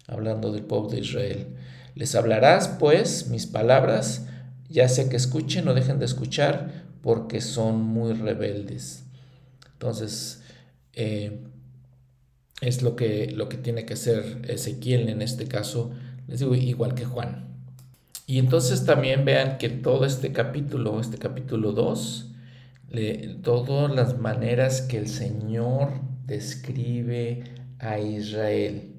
Hablando 0.07 0.53
del 0.53 0.65
pueblo 0.65 0.89
de 0.89 1.01
Israel. 1.01 1.47
Les 1.95 2.15
hablarás, 2.15 2.69
pues, 2.69 3.29
mis 3.29 3.47
palabras, 3.47 4.27
ya 4.69 4.89
sea 4.89 5.09
que 5.09 5.17
escuchen 5.17 5.69
o 5.69 5.75
dejen 5.75 5.99
de 5.99 6.07
escuchar, 6.07 6.87
porque 7.03 7.41
son 7.41 7.83
muy 7.83 8.15
rebeldes. 8.15 9.05
Entonces, 9.73 10.43
eh, 10.95 11.41
es 12.61 12.83
lo 12.83 12.97
que, 12.97 13.31
lo 13.33 13.49
que 13.49 13.57
tiene 13.57 13.85
que 13.85 13.95
hacer 13.95 14.43
Ezequiel 14.49 15.09
en 15.09 15.21
este 15.21 15.47
caso, 15.47 15.91
les 16.29 16.41
digo, 16.41 16.55
igual 16.55 16.95
que 16.95 17.05
Juan. 17.05 17.49
Y 18.27 18.39
entonces 18.39 18.87
también 18.87 19.25
vean 19.25 19.59
que 19.59 19.69
todo 19.69 20.07
este 20.07 20.33
capítulo, 20.33 21.01
este 21.01 21.19
capítulo 21.19 21.73
2, 21.73 22.31
todas 23.43 23.95
las 23.95 24.19
maneras 24.19 24.83
que 24.83 24.99
el 24.99 25.09
Señor 25.09 25.91
describe 26.27 27.43
a 27.79 27.99
Israel. 27.99 28.92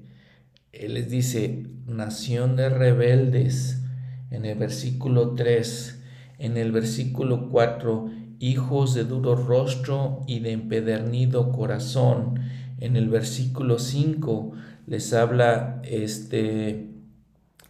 Él 0.80 0.94
les 0.94 1.08
dice, 1.08 1.66
nación 1.86 2.56
de 2.56 2.68
rebeldes, 2.68 3.82
en 4.30 4.44
el 4.44 4.58
versículo 4.58 5.34
3, 5.34 6.02
en 6.38 6.56
el 6.56 6.72
versículo 6.72 7.48
4, 7.50 8.10
hijos 8.40 8.94
de 8.94 9.04
duro 9.04 9.36
rostro 9.36 10.22
y 10.26 10.40
de 10.40 10.52
empedernido 10.52 11.52
corazón. 11.52 12.40
En 12.80 12.96
el 12.96 13.08
versículo 13.08 13.78
5 13.78 14.52
les 14.86 15.12
habla 15.12 15.80
este 15.84 16.90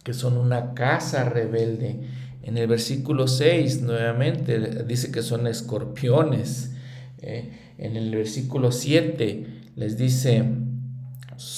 que 0.03 0.13
son 0.13 0.37
una 0.37 0.73
casa 0.73 1.23
rebelde. 1.23 2.01
En 2.43 2.57
el 2.57 2.67
versículo 2.67 3.27
6 3.27 3.81
nuevamente 3.81 4.83
dice 4.83 5.11
que 5.11 5.23
son 5.23 5.47
escorpiones. 5.47 6.75
Eh, 7.19 7.51
en 7.77 7.95
el 7.95 8.13
versículo 8.13 8.71
7 8.71 9.47
les 9.75 9.97
dice, 9.97 10.43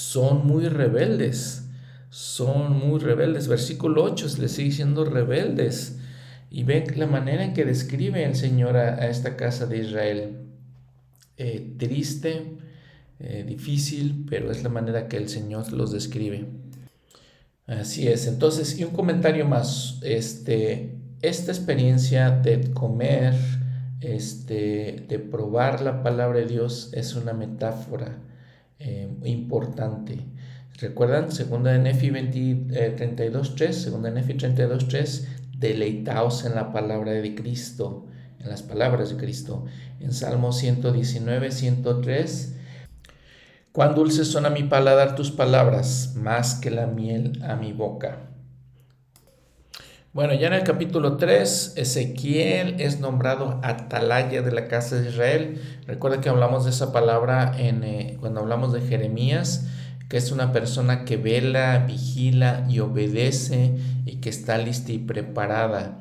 son 0.08 0.46
muy 0.46 0.68
rebeldes, 0.68 1.68
son 2.08 2.72
muy 2.72 2.98
rebeldes. 2.98 3.46
Versículo 3.46 4.04
8 4.04 4.26
les 4.40 4.52
sigue 4.52 4.70
diciendo 4.70 5.04
rebeldes. 5.04 5.98
Y 6.50 6.64
ven 6.64 6.84
la 6.98 7.06
manera 7.06 7.44
en 7.44 7.52
que 7.52 7.66
describe 7.66 8.24
el 8.24 8.34
Señor 8.34 8.78
a, 8.78 9.06
esta 9.10 9.36
casa 9.36 9.66
de 9.66 9.78
Israel. 9.78 10.38
Eh, 11.36 11.74
triste, 11.76 12.56
eh, 13.20 13.44
difícil, 13.46 14.24
pero 14.30 14.50
es 14.50 14.62
la 14.62 14.70
manera 14.70 15.08
que 15.08 15.18
el 15.18 15.28
Señor 15.28 15.70
los 15.74 15.92
describe. 15.92 16.46
Así 17.66 18.08
es. 18.08 18.26
Entonces, 18.26 18.78
y 18.78 18.84
un 18.84 18.92
comentario 18.92 19.44
más. 19.44 19.98
Este, 20.02 20.96
esta 21.20 21.52
experiencia 21.52 22.30
de 22.30 22.70
comer, 22.70 23.34
este, 24.00 25.04
de 25.06 25.18
probar 25.18 25.82
la 25.82 26.02
palabra 26.02 26.38
de 26.38 26.46
Dios 26.46 26.90
es 26.94 27.14
una 27.14 27.34
metáfora 27.34 28.16
eh, 28.78 29.08
importante. 29.24 30.18
¿Recuerdan? 30.80 31.32
Segunda 31.32 31.72
de 31.72 31.80
Nefi 31.80 32.10
32.3, 32.10 33.72
segunda 33.72 34.10
de 34.10 34.14
Nefi 34.20 34.34
32.3, 34.34 35.26
deleitaos 35.58 36.44
en 36.44 36.54
la 36.54 36.72
palabra 36.72 37.12
de 37.12 37.34
Cristo, 37.34 38.06
en 38.38 38.48
las 38.48 38.62
palabras 38.62 39.10
de 39.10 39.16
Cristo. 39.16 39.64
En 39.98 40.12
Salmo 40.12 40.52
119, 40.52 41.50
103, 41.50 42.54
cuán 43.72 43.96
dulces 43.96 44.28
son 44.28 44.46
a 44.46 44.50
mi 44.50 44.62
paladar 44.62 45.16
tus 45.16 45.32
palabras, 45.32 46.14
más 46.14 46.54
que 46.54 46.70
la 46.70 46.86
miel 46.86 47.42
a 47.42 47.56
mi 47.56 47.72
boca. 47.72 48.28
Bueno, 50.18 50.34
ya 50.34 50.48
en 50.48 50.54
el 50.54 50.64
capítulo 50.64 51.16
3, 51.16 51.74
Ezequiel 51.76 52.80
es 52.80 52.98
nombrado 52.98 53.60
atalaya 53.62 54.42
de 54.42 54.50
la 54.50 54.66
casa 54.66 54.96
de 54.96 55.10
Israel. 55.10 55.62
Recuerda 55.86 56.20
que 56.20 56.28
hablamos 56.28 56.64
de 56.64 56.70
esa 56.70 56.92
palabra 56.92 57.54
en, 57.56 57.84
eh, 57.84 58.16
cuando 58.18 58.40
hablamos 58.40 58.72
de 58.72 58.80
Jeremías, 58.80 59.68
que 60.08 60.16
es 60.16 60.32
una 60.32 60.50
persona 60.50 61.04
que 61.04 61.18
vela, 61.18 61.84
vigila 61.86 62.66
y 62.68 62.80
obedece 62.80 63.76
y 64.06 64.16
que 64.16 64.28
está 64.28 64.58
lista 64.58 64.90
y 64.90 64.98
preparada. 64.98 66.00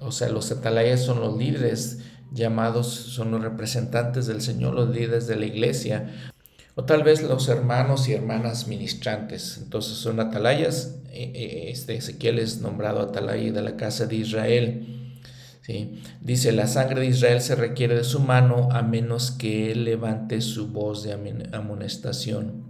O 0.00 0.12
sea, 0.12 0.28
los 0.28 0.52
atalayas 0.52 1.02
son 1.02 1.18
los 1.18 1.36
líderes 1.36 1.98
llamados, 2.30 2.86
son 2.86 3.32
los 3.32 3.42
representantes 3.42 4.28
del 4.28 4.40
Señor, 4.40 4.74
los 4.74 4.90
líderes 4.90 5.26
de 5.26 5.34
la 5.34 5.46
iglesia 5.46 6.32
o 6.78 6.84
tal 6.84 7.02
vez 7.02 7.24
los 7.24 7.48
hermanos 7.48 8.08
y 8.08 8.12
hermanas 8.12 8.68
ministrantes. 8.68 9.58
Entonces 9.60 9.98
son 9.98 10.20
atalayas. 10.20 11.00
E, 11.10 11.24
e, 11.24 11.70
este 11.72 11.96
Ezequiel 11.96 12.38
es 12.38 12.60
nombrado 12.60 13.00
atalaya 13.00 13.50
de 13.50 13.62
la 13.62 13.76
casa 13.76 14.06
de 14.06 14.14
Israel. 14.14 15.18
¿sí? 15.62 16.00
Dice, 16.20 16.52
la 16.52 16.68
sangre 16.68 17.00
de 17.00 17.08
Israel 17.08 17.40
se 17.40 17.56
requiere 17.56 17.96
de 17.96 18.04
su 18.04 18.20
mano 18.20 18.68
a 18.70 18.82
menos 18.82 19.32
que 19.32 19.72
él 19.72 19.86
levante 19.86 20.40
su 20.40 20.68
voz 20.68 21.02
de 21.02 21.14
amonestación. 21.52 22.62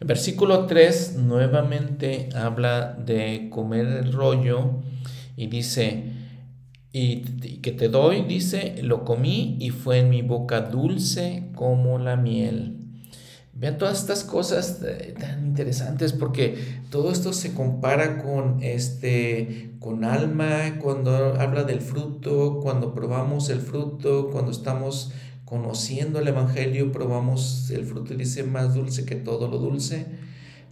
El 0.00 0.06
versículo 0.06 0.64
3 0.64 1.16
nuevamente 1.16 2.30
habla 2.34 2.94
de 2.94 3.50
comer 3.50 3.86
el 3.86 4.14
rollo 4.14 4.80
y 5.36 5.48
dice, 5.48 6.04
y, 6.90 7.20
que 7.60 7.72
te 7.72 7.90
doy, 7.90 8.22
dice, 8.22 8.76
lo 8.82 9.04
comí 9.04 9.58
y 9.60 9.68
fue 9.68 9.98
en 9.98 10.08
mi 10.08 10.22
boca 10.22 10.62
dulce 10.62 11.50
como 11.54 11.98
la 11.98 12.16
miel. 12.16 12.77
Vean 13.58 13.76
todas 13.76 13.98
estas 13.98 14.22
cosas 14.22 14.80
eh, 14.86 15.14
tan 15.18 15.44
interesantes 15.44 16.12
porque 16.12 16.56
todo 16.90 17.10
esto 17.10 17.32
se 17.32 17.54
compara 17.54 18.22
con 18.22 18.62
este 18.62 19.72
con 19.80 20.04
alma 20.04 20.78
cuando 20.80 21.34
habla 21.40 21.64
del 21.64 21.80
fruto, 21.80 22.60
cuando 22.62 22.94
probamos 22.94 23.48
el 23.50 23.60
fruto, 23.60 24.30
cuando 24.30 24.52
estamos 24.52 25.12
conociendo 25.44 26.20
el 26.20 26.28
evangelio, 26.28 26.92
probamos 26.92 27.70
el 27.70 27.84
fruto 27.84 28.14
y 28.14 28.18
dice 28.18 28.44
más 28.44 28.74
dulce 28.74 29.04
que 29.04 29.16
todo 29.16 29.48
lo 29.48 29.58
dulce. 29.58 30.06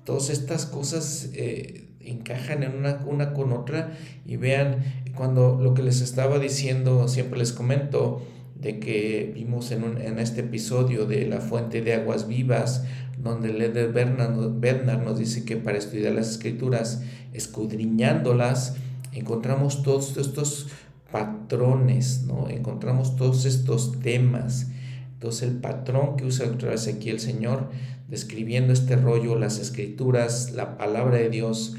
Todas 0.04 0.30
estas 0.30 0.64
cosas 0.64 1.30
eh, 1.32 1.88
encajan 1.98 2.62
en 2.62 2.76
una, 2.76 3.02
una 3.04 3.34
con 3.34 3.52
otra 3.52 3.96
y 4.24 4.36
vean 4.36 4.84
cuando 5.16 5.58
lo 5.60 5.74
que 5.74 5.82
les 5.82 6.02
estaba 6.02 6.38
diciendo, 6.38 7.08
siempre 7.08 7.40
les 7.40 7.52
comento, 7.52 8.22
de 8.60 8.80
que 8.80 9.32
vimos 9.34 9.70
en, 9.70 9.84
un, 9.84 9.98
en 9.98 10.18
este 10.18 10.40
episodio 10.40 11.06
de 11.06 11.26
la 11.26 11.40
fuente 11.40 11.82
de 11.82 11.94
aguas 11.94 12.26
vivas, 12.26 12.84
donde 13.18 13.52
Leder 13.52 13.92
Bernard 13.92 15.04
nos 15.04 15.18
dice 15.18 15.44
que 15.44 15.56
para 15.56 15.78
estudiar 15.78 16.12
las 16.12 16.30
escrituras, 16.30 17.02
escudriñándolas, 17.32 18.76
encontramos 19.12 19.82
todos 19.82 20.16
estos 20.16 20.68
patrones, 21.10 22.24
¿no? 22.26 22.48
encontramos 22.48 23.16
todos 23.16 23.44
estos 23.44 24.00
temas. 24.00 24.68
Entonces 25.14 25.48
el 25.48 25.56
patrón 25.56 26.16
que 26.16 26.24
usa 26.24 26.46
aquí 26.46 27.10
el 27.10 27.20
Señor, 27.20 27.70
describiendo 28.08 28.72
este 28.72 28.96
rollo, 28.96 29.38
las 29.38 29.58
escrituras, 29.58 30.52
la 30.52 30.76
palabra 30.76 31.16
de 31.18 31.30
Dios, 31.30 31.74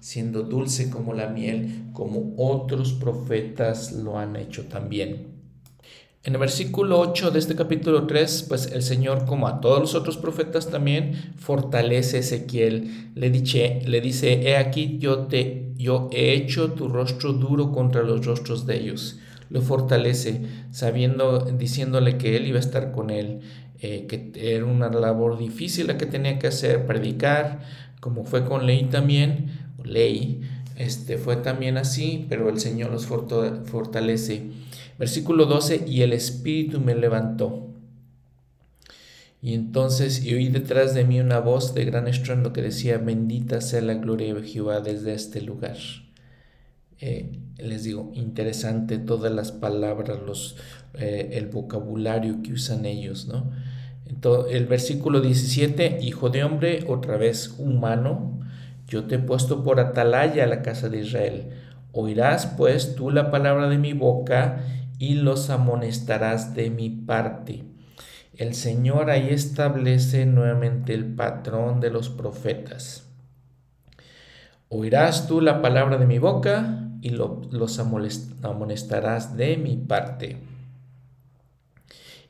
siendo 0.00 0.42
dulce 0.42 0.90
como 0.90 1.14
la 1.14 1.28
miel, 1.28 1.84
como 1.92 2.34
otros 2.36 2.92
profetas 2.92 3.92
lo 3.92 4.18
han 4.18 4.36
hecho 4.36 4.66
también. 4.66 5.31
En 6.24 6.34
el 6.34 6.38
versículo 6.38 7.00
8 7.00 7.32
de 7.32 7.40
este 7.40 7.56
capítulo 7.56 8.06
3, 8.06 8.46
pues 8.48 8.70
el 8.70 8.82
Señor, 8.82 9.26
como 9.26 9.48
a 9.48 9.60
todos 9.60 9.80
los 9.80 9.96
otros 9.96 10.18
profetas 10.18 10.70
también, 10.70 11.34
fortalece 11.36 12.18
a 12.18 12.20
Ezequiel. 12.20 13.10
Le, 13.16 13.28
dice, 13.30 13.82
le 13.86 14.00
dice, 14.00 14.48
he 14.48 14.56
aquí 14.56 14.98
yo, 15.00 15.26
te, 15.26 15.72
yo 15.76 16.08
he 16.12 16.34
hecho 16.34 16.74
tu 16.74 16.86
rostro 16.86 17.32
duro 17.32 17.72
contra 17.72 18.04
los 18.04 18.24
rostros 18.24 18.66
de 18.66 18.78
ellos. 18.78 19.18
Lo 19.50 19.62
fortalece, 19.62 20.42
sabiendo, 20.70 21.40
diciéndole 21.40 22.18
que 22.18 22.36
él 22.36 22.46
iba 22.46 22.58
a 22.58 22.60
estar 22.60 22.92
con 22.92 23.10
él, 23.10 23.40
eh, 23.80 24.06
que 24.06 24.30
era 24.36 24.64
una 24.64 24.90
labor 24.90 25.36
difícil 25.38 25.88
la 25.88 25.98
que 25.98 26.06
tenía 26.06 26.38
que 26.38 26.46
hacer, 26.46 26.86
predicar, 26.86 27.62
como 27.98 28.24
fue 28.24 28.44
con 28.44 28.64
Ley 28.64 28.84
también, 28.84 29.50
Ley, 29.82 30.40
este, 30.76 31.18
fue 31.18 31.34
también 31.34 31.78
así, 31.78 32.26
pero 32.28 32.48
el 32.48 32.60
Señor 32.60 32.92
los 32.92 33.06
fortalece. 33.06 34.61
Versículo 35.02 35.46
12, 35.46 35.86
y 35.88 36.02
el 36.02 36.12
Espíritu 36.12 36.78
me 36.78 36.94
levantó. 36.94 37.66
Y 39.40 39.54
entonces 39.54 40.24
y 40.24 40.32
oí 40.32 40.46
detrás 40.46 40.94
de 40.94 41.04
mí 41.04 41.18
una 41.18 41.40
voz 41.40 41.74
de 41.74 41.84
gran 41.84 42.06
estruendo 42.06 42.52
que 42.52 42.62
decía, 42.62 42.98
bendita 42.98 43.60
sea 43.60 43.80
la 43.80 43.94
gloria 43.94 44.32
de 44.32 44.44
Jehová 44.44 44.78
desde 44.78 45.12
este 45.14 45.40
lugar. 45.42 45.76
Eh, 47.00 47.32
les 47.58 47.82
digo, 47.82 48.12
interesante 48.14 48.96
todas 48.98 49.32
las 49.32 49.50
palabras, 49.50 50.20
los, 50.24 50.54
eh, 50.94 51.30
el 51.32 51.48
vocabulario 51.48 52.40
que 52.40 52.52
usan 52.52 52.86
ellos, 52.86 53.26
¿no? 53.26 53.50
Entonces, 54.06 54.54
el 54.54 54.66
versículo 54.66 55.20
17, 55.20 55.98
hijo 56.00 56.30
de 56.30 56.44
hombre, 56.44 56.84
otra 56.86 57.16
vez 57.16 57.56
humano, 57.58 58.38
yo 58.86 59.06
te 59.06 59.16
he 59.16 59.18
puesto 59.18 59.64
por 59.64 59.80
atalaya 59.80 60.44
a 60.44 60.46
la 60.46 60.62
casa 60.62 60.88
de 60.88 61.00
Israel. 61.00 61.48
Oirás 61.90 62.46
pues 62.46 62.94
tú 62.94 63.10
la 63.10 63.32
palabra 63.32 63.68
de 63.68 63.78
mi 63.78 63.94
boca 63.94 64.64
y 65.02 65.16
los 65.16 65.50
amonestarás 65.50 66.54
de 66.54 66.70
mi 66.70 66.88
parte. 66.88 67.64
El 68.36 68.54
Señor 68.54 69.10
ahí 69.10 69.30
establece 69.30 70.26
nuevamente 70.26 70.94
el 70.94 71.04
patrón 71.16 71.80
de 71.80 71.90
los 71.90 72.08
profetas. 72.08 73.08
Oirás 74.68 75.26
tú 75.26 75.40
la 75.40 75.60
palabra 75.60 75.98
de 75.98 76.06
mi 76.06 76.20
boca 76.20 76.88
y 77.00 77.10
los 77.10 77.80
amonestarás 77.80 79.36
de 79.36 79.56
mi 79.56 79.76
parte. 79.76 80.36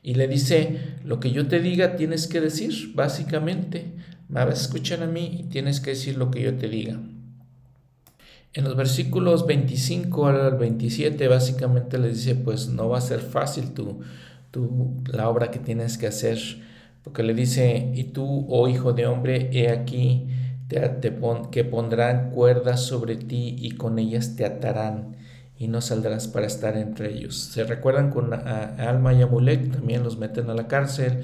Y 0.01 0.15
le 0.15 0.27
dice, 0.27 0.95
lo 1.03 1.19
que 1.19 1.29
yo 1.29 1.47
te 1.47 1.59
diga 1.59 1.95
tienes 1.95 2.25
que 2.25 2.41
decir, 2.41 2.95
básicamente. 2.95 3.93
Me 4.29 4.43
vas 4.45 4.59
a 4.59 4.63
escuchar 4.63 5.03
a 5.03 5.05
mí 5.05 5.41
y 5.41 5.43
tienes 5.43 5.79
que 5.79 5.91
decir 5.91 6.17
lo 6.17 6.31
que 6.31 6.41
yo 6.41 6.57
te 6.57 6.69
diga. 6.69 6.99
En 8.53 8.65
los 8.65 8.75
versículos 8.75 9.47
25 9.47 10.27
al 10.27 10.57
27 10.57 11.27
básicamente 11.27 11.97
les 11.97 12.17
dice, 12.17 12.35
pues 12.35 12.69
no 12.69 12.87
va 12.87 12.99
a 12.99 13.01
ser 13.01 13.19
fácil 13.19 13.73
tu, 13.73 14.01
la 15.07 15.27
obra 15.27 15.49
que 15.49 15.57
tienes 15.57 15.97
que 15.97 16.05
hacer, 16.05 16.37
porque 17.03 17.23
le 17.23 17.33
dice, 17.33 17.91
y 17.95 18.05
tú, 18.05 18.45
oh 18.49 18.67
hijo 18.67 18.93
de 18.93 19.07
hombre, 19.07 19.49
he 19.53 19.69
aquí 19.69 20.27
te, 20.67 21.17
que 21.51 21.63
pondrán 21.63 22.29
cuerdas 22.29 22.81
sobre 22.81 23.15
ti 23.15 23.55
y 23.57 23.71
con 23.71 23.97
ellas 23.97 24.35
te 24.35 24.45
atarán 24.45 25.15
y 25.57 25.67
no 25.67 25.81
saldrás 25.81 26.27
para 26.27 26.45
estar 26.45 26.77
entre 26.77 27.11
ellos. 27.11 27.35
Se 27.35 27.63
recuerdan 27.63 28.11
con 28.11 28.33
Alma 28.33 29.13
y 29.13 29.21
Amulek, 29.23 29.71
también 29.71 30.03
los 30.03 30.17
meten 30.17 30.49
a 30.49 30.53
la 30.53 30.67
cárcel, 30.67 31.23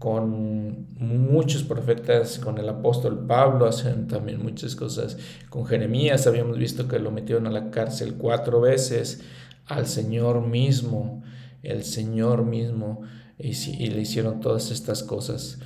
con 0.00 0.86
muchos 0.98 1.62
profetas, 1.62 2.38
con 2.38 2.56
el 2.56 2.66
apóstol 2.70 3.26
Pablo 3.26 3.66
hacen 3.66 4.08
también 4.08 4.42
muchas 4.42 4.74
cosas, 4.74 5.18
con 5.50 5.66
Jeremías 5.66 6.26
habíamos 6.26 6.56
visto 6.56 6.88
que 6.88 6.98
lo 6.98 7.10
metieron 7.10 7.46
a 7.46 7.50
la 7.50 7.70
cárcel 7.70 8.14
cuatro 8.14 8.62
veces, 8.62 9.20
al 9.66 9.86
Señor 9.86 10.40
mismo, 10.40 11.22
el 11.62 11.84
Señor 11.84 12.46
mismo, 12.46 13.02
y, 13.38 13.52
le 13.90 14.00
hicieron 14.00 14.40
todas 14.40 14.70
estas 14.70 15.02
cosas. 15.02 15.58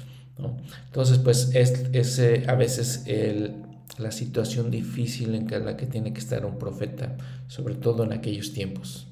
Entonces, 0.86 1.18
pues 1.18 1.54
es, 1.54 1.84
es 1.92 2.48
a 2.48 2.56
veces 2.56 3.04
el, 3.06 3.62
la 3.98 4.10
situación 4.10 4.68
difícil 4.68 5.36
en 5.36 5.64
la 5.64 5.76
que 5.76 5.86
tiene 5.86 6.12
que 6.12 6.18
estar 6.18 6.44
un 6.44 6.58
profeta, 6.58 7.16
sobre 7.46 7.76
todo 7.76 8.02
en 8.02 8.12
aquellos 8.12 8.52
tiempos. 8.52 9.06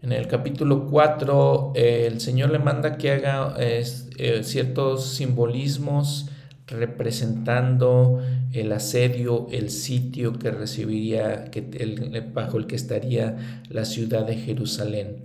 En 0.00 0.12
el 0.12 0.28
capítulo 0.28 0.86
4, 0.86 1.72
el 1.74 2.20
Señor 2.20 2.50
le 2.50 2.60
manda 2.60 2.96
que 2.96 3.10
haga 3.10 3.56
eh, 3.58 3.84
ciertos 4.44 5.06
simbolismos 5.06 6.28
representando 6.68 8.20
el 8.52 8.70
asedio, 8.72 9.48
el 9.50 9.70
sitio 9.70 10.38
que 10.38 10.50
recibiría, 10.50 11.50
bajo 12.32 12.58
el 12.58 12.66
que 12.66 12.76
estaría 12.76 13.64
la 13.70 13.84
ciudad 13.84 14.24
de 14.24 14.36
Jerusalén. 14.36 15.24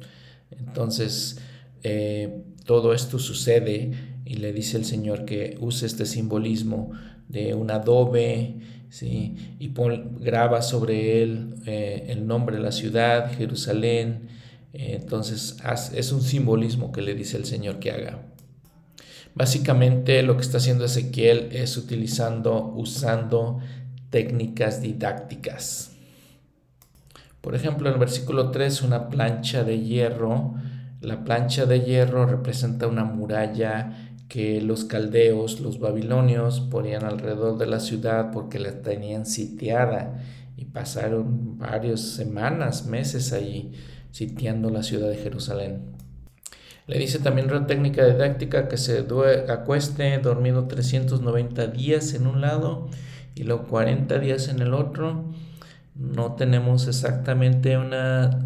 Entonces, 0.52 1.40
eh, 1.84 2.42
todo 2.66 2.94
esto 2.94 3.20
sucede 3.20 3.92
y 4.26 4.36
le 4.36 4.54
dice 4.54 4.78
el 4.78 4.86
Señor 4.86 5.26
que 5.26 5.58
use 5.60 5.86
este 5.86 6.06
simbolismo 6.06 6.92
de 7.28 7.54
un 7.54 7.70
adobe, 7.72 8.56
¿sí? 8.90 9.36
y 9.60 9.72
graba 10.20 10.62
sobre 10.62 11.22
él 11.22 11.56
eh, 11.66 12.06
el 12.08 12.26
nombre 12.26 12.58
de 12.58 12.64
la 12.64 12.72
ciudad, 12.72 13.32
Jerusalén, 13.36 14.30
entonces 14.74 15.58
es 15.94 16.12
un 16.12 16.22
simbolismo 16.22 16.92
que 16.92 17.04
le 17.04 17.14
dice 17.14 17.38
el 17.38 17.46
Señor 17.46 17.80
que 17.80 17.92
haga. 17.92 18.34
Básicamente 19.36 20.22
lo 20.24 20.36
que 20.36 20.42
está 20.42 20.58
haciendo 20.58 20.86
Ezequiel 20.86 21.50
es 21.52 21.78
utilizando, 21.78 22.74
usando 22.76 23.60
técnicas 24.10 24.82
didácticas. 24.82 25.92
Por 27.42 27.56
ejemplo, 27.56 27.88
en 27.88 27.96
el 27.96 28.00
versículo 28.00 28.52
3, 28.52 28.84
una 28.84 29.10
plancha 29.10 29.64
de 29.64 29.80
hierro. 29.80 30.56
La 31.02 31.24
plancha 31.24 31.66
de 31.66 31.82
hierro 31.82 32.26
representa 32.26 32.88
una 32.88 33.04
muralla 33.04 34.16
que 34.30 34.62
los 34.62 34.86
caldeos, 34.86 35.60
los 35.60 35.80
babilonios, 35.80 36.62
ponían 36.62 37.04
alrededor 37.04 37.58
de 37.58 37.66
la 37.66 37.80
ciudad 37.80 38.32
porque 38.32 38.60
la 38.60 38.82
tenían 38.82 39.26
sitiada 39.26 40.24
y 40.56 40.66
pasaron 40.66 41.58
varias 41.58 42.02
semanas, 42.02 42.86
meses 42.86 43.34
allí 43.34 43.74
sitiando 44.14 44.70
la 44.70 44.84
ciudad 44.84 45.10
de 45.10 45.18
Jerusalén. 45.18 45.82
Le 46.86 47.00
dice 47.00 47.20
también 47.20 47.48
la 47.48 47.66
técnica 47.66 48.06
didáctica 48.06 48.68
que 48.68 48.78
se 48.78 49.06
acueste 49.50 50.18
dormido 50.20 50.68
390 50.68 51.68
días 51.68 52.14
en 52.14 52.28
un 52.28 52.40
lado 52.40 52.90
y 53.36 53.44
luego 53.44 53.64
40 53.68 54.20
días 54.20 54.50
en 54.50 54.62
el 54.62 54.74
otro. 54.74 55.32
No 55.96 56.34
tenemos 56.36 56.88
exactamente 56.88 57.78
una, 57.78 58.46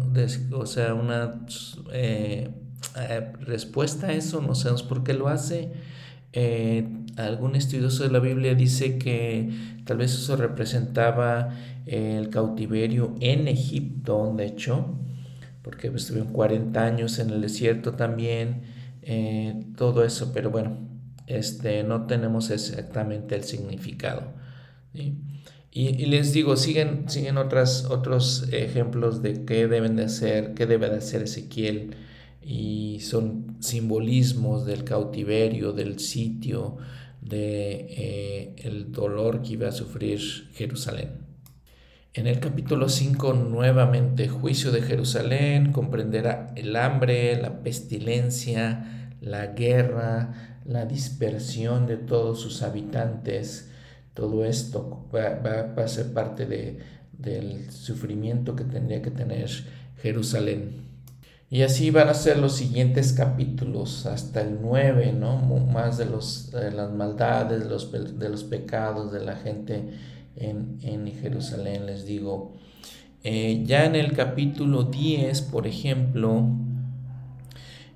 o 0.52 0.66
sea, 0.66 0.94
una 0.94 1.44
eh, 1.92 2.48
eh, 2.96 3.32
respuesta 3.40 4.08
a 4.08 4.12
eso, 4.12 4.40
no 4.40 4.54
sabemos 4.54 4.84
por 4.84 5.04
qué 5.04 5.12
lo 5.12 5.28
hace. 5.28 5.72
Eh, 6.32 6.88
algún 7.16 7.56
estudioso 7.56 8.04
de 8.04 8.10
la 8.10 8.20
Biblia 8.20 8.54
dice 8.54 8.96
que 8.96 9.50
tal 9.84 9.98
vez 9.98 10.14
eso 10.14 10.36
representaba 10.36 11.50
el 11.84 12.30
cautiverio 12.30 13.16
en 13.20 13.48
Egipto, 13.48 14.32
de 14.36 14.46
hecho, 14.46 14.98
porque 15.68 15.88
estuvieron 15.88 16.32
40 16.32 16.82
años 16.82 17.18
en 17.18 17.28
el 17.28 17.42
desierto 17.42 17.92
también, 17.92 18.62
eh, 19.02 19.66
todo 19.76 20.02
eso, 20.02 20.32
pero 20.32 20.48
bueno, 20.50 20.78
este, 21.26 21.82
no 21.82 22.06
tenemos 22.06 22.48
exactamente 22.48 23.34
el 23.34 23.44
significado. 23.44 24.32
Y, 25.70 26.06
les 26.06 26.32
digo, 26.32 26.56
siguen, 26.56 27.10
siguen 27.10 27.36
otras, 27.36 27.84
otros 27.84 28.48
ejemplos 28.50 29.20
de 29.20 29.44
qué 29.44 29.68
deben 29.68 29.94
de 29.96 30.04
hacer, 30.04 30.54
qué 30.54 30.64
debe 30.64 30.88
de 30.88 30.96
hacer 30.96 31.24
Ezequiel, 31.24 31.94
y 32.42 33.00
son 33.00 33.58
simbolismos 33.60 34.64
del 34.64 34.84
cautiverio, 34.84 35.74
del 35.74 35.98
sitio, 35.98 36.78
de 37.20 38.54
eh, 38.56 38.86
dolor 38.88 39.42
que 39.42 39.52
iba 39.52 39.68
a 39.68 39.72
sufrir 39.72 40.18
Jerusalén. 40.54 41.27
En 42.14 42.26
el 42.26 42.40
capítulo 42.40 42.88
5 42.88 43.34
nuevamente 43.34 44.28
juicio 44.28 44.72
de 44.72 44.80
Jerusalén 44.80 45.72
comprenderá 45.72 46.52
el 46.56 46.74
hambre, 46.76 47.40
la 47.40 47.62
pestilencia, 47.62 49.12
la 49.20 49.48
guerra, 49.48 50.60
la 50.64 50.86
dispersión 50.86 51.86
de 51.86 51.98
todos 51.98 52.40
sus 52.40 52.62
habitantes. 52.62 53.70
Todo 54.14 54.46
esto 54.46 55.06
va, 55.14 55.70
a 55.76 55.88
ser 55.88 56.14
parte 56.14 56.46
de, 56.46 56.78
del 57.12 57.70
sufrimiento 57.70 58.56
que 58.56 58.64
tendría 58.64 59.02
que 59.02 59.10
tener 59.10 59.50
Jerusalén. 60.00 60.88
Y 61.50 61.62
así 61.62 61.90
van 61.90 62.08
a 62.08 62.14
ser 62.14 62.38
los 62.38 62.56
siguientes 62.56 63.12
capítulos, 63.12 64.06
hasta 64.06 64.40
el 64.40 64.58
9, 64.60 65.12
¿no? 65.12 65.38
Más 65.38 65.98
de, 65.98 66.06
los, 66.06 66.50
las 66.52 66.90
maldades, 66.90 67.64
de 67.64 67.68
los, 67.70 67.92
de 68.18 68.28
los 68.28 68.44
pecados 68.44 69.12
de 69.12 69.20
la 69.20 69.36
gente 69.36 69.90
en, 70.40 71.12
Jerusalén, 71.20 71.86
les 71.86 72.06
digo. 72.06 72.54
Eh, 73.24 73.62
ya 73.66 73.84
en 73.84 73.96
el 73.96 74.12
capítulo 74.12 74.84
10, 74.84 75.42
por 75.42 75.66
ejemplo, 75.66 76.48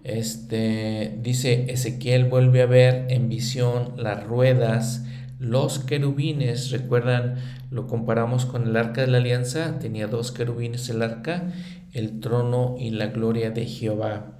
este, 0.05 1.19
dice 1.23 1.67
Ezequiel 1.69 2.25
vuelve 2.25 2.63
a 2.63 2.67
ver 2.67 3.07
en 3.11 3.29
visión 3.29 3.95
las 3.97 4.25
ruedas, 4.25 5.05
los 5.39 5.79
querubines, 5.79 6.71
recuerdan, 6.71 7.37
lo 7.71 7.87
comparamos 7.87 8.47
con 8.47 8.67
el 8.67 8.77
arca 8.77 9.03
de 9.03 9.07
la 9.09 9.19
alianza, 9.19 9.79
tenía 9.79 10.07
dos 10.09 10.33
querubines 10.33 10.89
el 10.89 11.03
arca, 11.03 11.53
el 11.93 12.21
trono 12.21 12.77
y 12.79 12.91
la 12.91 13.07
gloria 13.07 13.51
de 13.51 13.67
Jehová. 13.67 14.39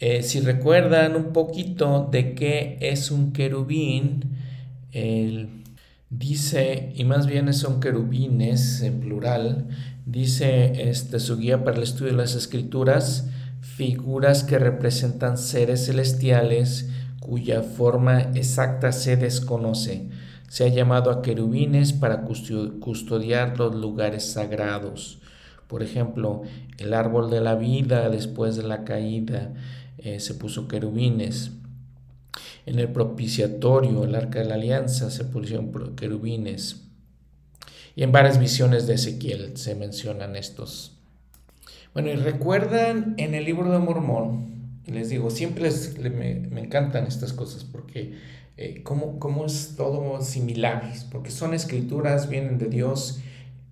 Eh, 0.00 0.22
si 0.24 0.40
recuerdan 0.40 1.14
un 1.14 1.32
poquito 1.32 2.08
de 2.10 2.34
qué 2.34 2.76
es 2.80 3.12
un 3.12 3.32
querubín, 3.32 4.36
el 4.90 5.61
Dice, 6.14 6.92
y 6.94 7.04
más 7.04 7.26
bien 7.26 7.50
son 7.54 7.80
querubines 7.80 8.82
en 8.82 9.00
plural, 9.00 9.68
dice 10.04 10.90
este, 10.90 11.18
su 11.18 11.38
guía 11.38 11.64
para 11.64 11.78
el 11.78 11.82
estudio 11.82 12.10
de 12.10 12.18
las 12.18 12.34
escrituras, 12.34 13.30
figuras 13.62 14.44
que 14.44 14.58
representan 14.58 15.38
seres 15.38 15.86
celestiales 15.86 16.90
cuya 17.18 17.62
forma 17.62 18.20
exacta 18.34 18.92
se 18.92 19.16
desconoce. 19.16 20.10
Se 20.48 20.64
ha 20.64 20.68
llamado 20.68 21.10
a 21.10 21.22
querubines 21.22 21.94
para 21.94 22.24
custodiar 22.24 23.58
los 23.58 23.74
lugares 23.74 24.32
sagrados. 24.32 25.18
Por 25.66 25.82
ejemplo, 25.82 26.42
el 26.76 26.92
árbol 26.92 27.30
de 27.30 27.40
la 27.40 27.54
vida 27.54 28.10
después 28.10 28.56
de 28.56 28.64
la 28.64 28.84
caída 28.84 29.54
eh, 29.96 30.20
se 30.20 30.34
puso 30.34 30.68
querubines. 30.68 31.52
En 32.66 32.78
el 32.78 32.88
propiciatorio, 32.88 34.04
el 34.04 34.14
arca 34.14 34.38
de 34.38 34.44
la 34.44 34.54
alianza, 34.54 35.10
se 35.10 35.24
pusieron 35.24 35.72
querubines. 35.96 36.82
Y 37.96 38.02
en 38.02 38.12
varias 38.12 38.38
visiones 38.38 38.86
de 38.86 38.94
Ezequiel 38.94 39.56
se 39.56 39.74
mencionan 39.74 40.36
estos. 40.36 40.96
Bueno, 41.92 42.10
y 42.10 42.16
recuerdan 42.16 43.14
en 43.18 43.34
el 43.34 43.44
libro 43.44 43.70
de 43.70 43.78
Mormón, 43.78 44.80
les 44.86 45.10
digo, 45.10 45.30
siempre 45.30 45.70
me, 46.10 46.60
encantan 46.60 47.06
estas 47.06 47.32
cosas 47.32 47.64
porque 47.64 48.14
eh, 48.56 48.82
como, 48.82 49.44
es 49.44 49.74
todo 49.76 50.20
similar, 50.22 50.92
porque 51.10 51.30
son 51.30 51.54
escrituras, 51.54 52.28
vienen 52.28 52.58
de 52.58 52.68
Dios 52.68 53.20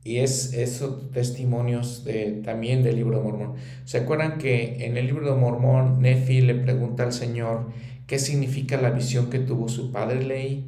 y 0.05 0.18
es 0.18 0.53
esos 0.55 1.11
testimonios 1.11 2.05
de, 2.05 2.41
también 2.45 2.82
del 2.82 2.97
libro 2.97 3.18
de 3.18 3.24
Mormón. 3.24 3.55
¿Se 3.84 3.99
acuerdan 3.99 4.38
que 4.38 4.84
en 4.84 4.97
el 4.97 5.07
libro 5.07 5.32
de 5.32 5.38
Mormón 5.38 6.01
Nefi 6.01 6.41
le 6.43 6.55
pregunta 6.55 7.03
al 7.03 7.12
Señor, 7.12 7.70
qué 8.11 8.19
significa 8.19 8.77
la 8.77 8.91
visión 8.91 9.31
que 9.31 9.39
tuvo 9.39 9.69
su 9.69 9.93
padre 9.93 10.25
Ley. 10.25 10.67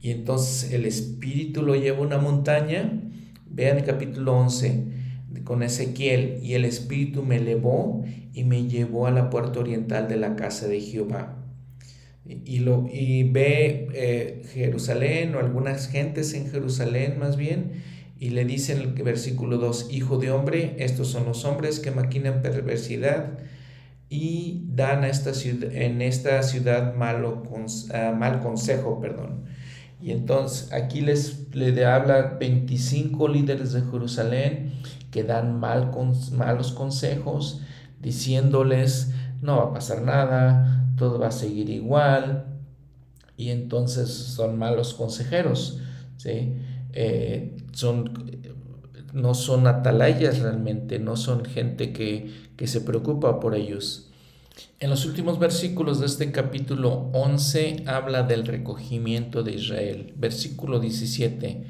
Y 0.00 0.10
entonces 0.10 0.72
el 0.72 0.84
espíritu 0.84 1.62
lo 1.62 1.76
lleva 1.76 1.98
a 1.98 2.00
una 2.00 2.18
montaña. 2.18 3.00
Vean 3.48 3.78
el 3.78 3.84
capítulo 3.84 4.36
11 4.36 4.86
con 5.44 5.62
Ezequiel. 5.62 6.40
Y 6.42 6.54
el 6.54 6.64
espíritu 6.64 7.22
me 7.22 7.36
elevó 7.36 8.04
y 8.34 8.42
me 8.42 8.66
llevó 8.66 9.06
a 9.06 9.12
la 9.12 9.30
puerta 9.30 9.60
oriental 9.60 10.08
de 10.08 10.16
la 10.16 10.34
casa 10.34 10.66
de 10.66 10.80
Jehová. 10.80 11.38
Y, 12.26 12.58
lo, 12.58 12.88
y 12.92 13.30
ve 13.30 13.86
eh, 13.94 14.42
Jerusalén 14.52 15.36
o 15.36 15.38
algunas 15.38 15.86
gentes 15.86 16.34
en 16.34 16.50
Jerusalén 16.50 17.16
más 17.20 17.36
bien. 17.36 17.80
y 18.18 18.30
le 18.30 18.44
dice 18.44 18.72
en 18.72 18.80
el 18.80 18.88
versículo 19.04 19.58
2, 19.58 19.90
Hijo 19.92 20.18
de 20.18 20.32
hombre, 20.32 20.74
estos 20.78 21.06
son 21.06 21.26
los 21.26 21.44
hombres 21.44 21.78
que 21.78 21.92
maquinan 21.92 22.42
perversidad 22.42 23.38
y 24.12 24.66
dan 24.66 25.04
a 25.04 25.08
esta 25.08 25.32
ciudad, 25.32 25.72
en 25.72 26.02
esta 26.02 26.42
ciudad 26.42 26.94
malo, 26.94 27.42
uh, 27.50 28.14
mal 28.14 28.40
consejo, 28.40 29.00
perdón. 29.00 29.44
Y 30.02 30.10
entonces 30.10 30.70
aquí 30.74 31.00
les 31.00 31.48
le 31.54 31.86
habla 31.86 32.36
25 32.38 33.26
líderes 33.28 33.72
de 33.72 33.80
Jerusalén 33.80 34.74
que 35.10 35.24
dan 35.24 35.58
mal, 35.58 35.92
malos 36.32 36.72
consejos, 36.72 37.62
diciéndoles, 38.02 39.14
no 39.40 39.56
va 39.56 39.62
a 39.70 39.72
pasar 39.72 40.02
nada, 40.02 40.92
todo 40.98 41.18
va 41.18 41.28
a 41.28 41.32
seguir 41.32 41.70
igual. 41.70 42.44
Y 43.38 43.48
entonces 43.48 44.10
son 44.10 44.58
malos 44.58 44.92
consejeros, 44.92 45.80
¿sí? 46.18 46.58
Eh, 46.92 47.56
son 47.72 48.12
no 49.12 49.34
son 49.34 49.66
atalayas 49.66 50.38
realmente, 50.40 50.98
no 50.98 51.16
son 51.16 51.44
gente 51.44 51.92
que, 51.92 52.30
que 52.56 52.66
se 52.66 52.80
preocupa 52.80 53.40
por 53.40 53.54
ellos. 53.54 54.10
En 54.80 54.90
los 54.90 55.06
últimos 55.06 55.38
versículos 55.38 56.00
de 56.00 56.06
este 56.06 56.32
capítulo 56.32 57.10
11 57.12 57.84
habla 57.86 58.22
del 58.22 58.46
recogimiento 58.46 59.42
de 59.42 59.52
Israel. 59.52 60.12
Versículo 60.16 60.80
17. 60.80 61.64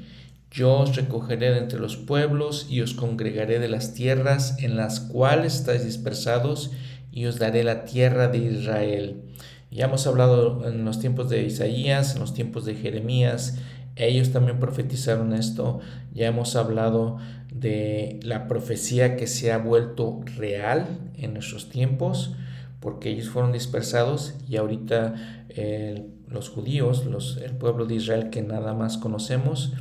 Yo 0.51 0.79
os 0.79 0.95
recogeré 0.95 1.51
de 1.51 1.59
entre 1.59 1.79
los 1.79 1.97
pueblos 1.97 2.67
y 2.69 2.81
os 2.81 2.93
congregaré 2.93 3.59
de 3.59 3.69
las 3.69 3.93
tierras 3.93 4.57
en 4.59 4.75
las 4.75 4.99
cuales 4.99 5.55
estáis 5.55 5.85
dispersados 5.85 6.71
y 7.11 7.25
os 7.25 7.39
daré 7.39 7.63
la 7.63 7.85
tierra 7.85 8.27
de 8.27 8.39
Israel. 8.39 9.21
Ya 9.71 9.85
hemos 9.85 10.05
hablado 10.05 10.67
en 10.67 10.85
los 10.85 10.99
tiempos 10.99 11.29
de 11.29 11.43
Isaías, 11.43 12.13
en 12.13 12.21
los 12.21 12.35
tiempos 12.35 12.65
de 12.65 12.75
Jeremías, 12.75 13.57
ellos 13.95 14.31
también 14.31 14.59
profetizaron 14.59 15.33
esto. 15.33 15.79
Ya 16.13 16.27
hemos 16.27 16.55
hablado 16.55 17.17
de 17.53 18.19
la 18.23 18.47
profecía 18.47 19.15
que 19.15 19.27
se 19.27 19.51
ha 19.51 19.57
vuelto 19.57 20.21
real 20.37 21.11
en 21.15 21.33
nuestros 21.33 21.69
tiempos, 21.69 22.35
porque 22.79 23.09
ellos 23.09 23.29
fueron 23.29 23.51
dispersados 23.51 24.35
y 24.49 24.57
ahorita 24.57 25.45
eh, 25.49 26.07
los 26.27 26.49
judíos, 26.49 27.05
los, 27.05 27.37
el 27.37 27.51
pueblo 27.51 27.85
de 27.85 27.95
Israel 27.95 28.29
que 28.29 28.41
nada 28.41 28.73
más 28.73 28.97
conocemos, 28.97 29.73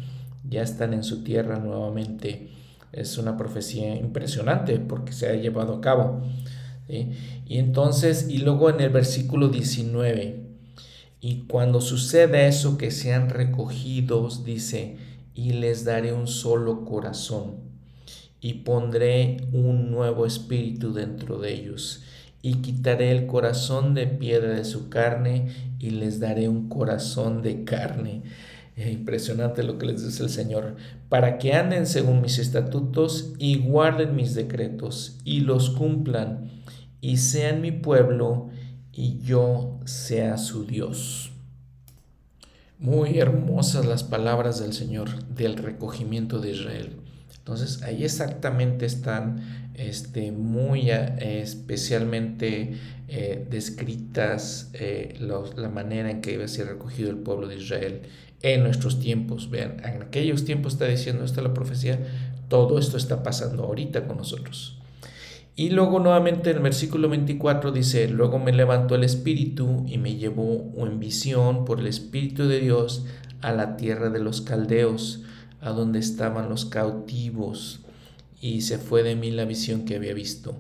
ya 0.49 0.63
están 0.63 0.93
en 0.93 1.03
su 1.03 1.25
tierra 1.25 1.59
nuevamente. 1.59 2.49
Es 2.93 3.17
una 3.17 3.39
profecía 3.39 3.97
impresionante 3.97 4.79
porque 4.79 5.13
se 5.13 5.29
ha 5.29 5.35
llevado 5.35 5.75
a 5.75 5.81
cabo. 5.81 6.21
Y 6.89 7.59
entonces, 7.59 8.29
y 8.29 8.39
luego 8.39 8.69
en 8.69 8.81
el 8.81 8.91
versículo 8.91 9.49
19, 9.49 10.42
y 11.25 11.45
cuando 11.47 11.81
suceda 11.81 12.49
eso, 12.49 12.77
que 12.77 12.91
sean 12.91 13.31
recogidos, 13.31 14.45
dice, 14.45 14.97
y 15.37 15.53
les 15.53 15.85
daré 15.85 16.13
un 16.13 16.27
solo 16.27 16.85
corazón, 16.85 17.59
y 18.41 18.55
pondré 18.55 19.37
un 19.53 19.93
nuevo 19.93 20.27
espíritu 20.27 20.93
dentro 20.93 21.39
de 21.39 21.55
ellos, 21.55 22.03
y 22.43 22.55
quitaré 22.55 23.13
el 23.13 23.27
corazón 23.27 23.95
de 23.95 24.09
piedra 24.09 24.55
de 24.55 24.65
su 24.65 24.89
carne, 24.89 25.47
y 25.79 25.91
les 25.91 26.19
daré 26.19 26.49
un 26.49 26.69
corazón 26.69 27.41
de 27.41 27.63
carne. 27.63 28.23
impresionante 28.77 29.63
lo 29.63 29.79
que 29.79 29.87
les 29.87 30.05
dice 30.05 30.25
el 30.25 30.29
Señor, 30.29 30.75
para 31.09 31.39
que 31.39 31.53
anden 31.53 31.87
según 31.87 32.21
mis 32.21 32.41
estatutos 32.41 33.33
y 33.39 33.59
guarden 33.59 34.17
mis 34.17 34.35
decretos 34.35 35.21
y 35.25 35.39
los 35.41 35.71
cumplan, 35.71 36.51
y 37.01 37.19
sean 37.19 37.61
mi 37.61 37.71
pueblo, 37.71 38.49
y 38.93 39.21
yo 39.21 39.79
sea 39.85 40.39
su 40.39 40.67
Dios. 40.67 41.33
Muy 42.79 43.19
hermosas 43.19 43.87
las 43.87 44.03
palabras 44.05 44.61
del 44.61 44.73
Señor 44.73 45.25
del 45.29 45.57
recogimiento 45.57 46.41
de 46.41 46.51
Israel. 46.51 46.97
Entonces 47.37 47.83
ahí 47.83 48.05
exactamente 48.05 48.87
están 48.87 49.71
este, 49.75 50.31
muy 50.31 50.91
eh, 50.91 51.41
especialmente 51.43 52.75
eh, 53.09 53.47
descritas 53.51 54.71
eh, 54.75 55.17
la 55.21 55.69
manera 55.69 56.11
en 56.11 56.21
que 56.21 56.35
iba 56.35 56.45
a 56.45 56.49
ser 56.49 56.67
recogido 56.67 57.11
el 57.11 57.17
pueblo 57.17 57.49
de 57.49 57.57
Israel 57.57 58.03
en 58.43 58.63
nuestros 58.63 59.01
tiempos. 59.01 59.51
Vean, 59.51 59.77
en 59.85 60.03
aquellos 60.03 60.45
tiempos 60.45 60.75
está 60.75 60.87
diciendo 60.87 61.25
esta 61.25 61.43
la 61.43 61.55
profecía, 61.55 61.99
todo 62.49 62.79
esto 62.79 62.97
está 62.97 63.23
pasando 63.23 63.65
ahorita 63.65 64.07
con 64.07 64.19
nosotros. 64.19 64.82
Y 65.55 65.69
luego 65.71 66.01
nuevamente 66.01 66.51
en 66.51 66.57
el 66.57 66.63
versículo 66.63 67.11
24 67.11 67.73
dice, 67.73 68.09
luego 68.09 68.39
me 68.39 68.53
levantó 68.53 68.95
el 68.95 69.05
Espíritu 69.05 69.85
y 69.87 69.99
me 69.99 70.17
llevó 70.17 70.73
en 70.79 70.99
visión 70.99 71.67
por 71.67 71.79
el 71.79 71.87
Espíritu 71.87 72.49
de 72.49 72.61
Dios 72.61 73.05
a 73.43 73.53
la 73.53 73.77
tierra 73.77 74.09
de 74.09 74.21
los 74.21 74.41
caldeos, 74.41 75.25
a 75.61 75.71
donde 75.71 75.99
estaban 75.99 76.49
los 76.49 76.65
cautivos, 76.65 77.81
y 78.41 78.63
se 78.63 78.79
fue 78.79 79.03
de 79.03 79.15
mí 79.15 79.31
la 79.31 79.45
visión 79.45 79.85
que 79.85 79.97
había 79.97 80.15
visto. 80.15 80.57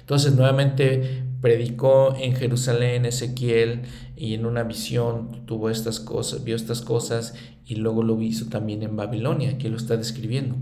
Entonces 0.00 0.34
nuevamente 0.34 1.24
predicó 1.40 2.14
en 2.18 2.36
Jerusalén 2.36 3.06
Ezequiel 3.06 3.82
y 4.14 4.34
en 4.34 4.44
una 4.44 4.62
visión 4.64 5.46
tuvo 5.46 5.70
estas 5.70 6.00
cosas, 6.00 6.44
vio 6.44 6.54
estas 6.54 6.82
cosas 6.82 7.34
y 7.64 7.76
luego 7.76 8.02
lo 8.02 8.20
hizo 8.20 8.46
también 8.46 8.82
en 8.82 8.96
Babilonia, 8.96 9.52
aquí 9.52 9.70
lo 9.70 9.78
está 9.78 9.96
describiendo. 9.96 10.56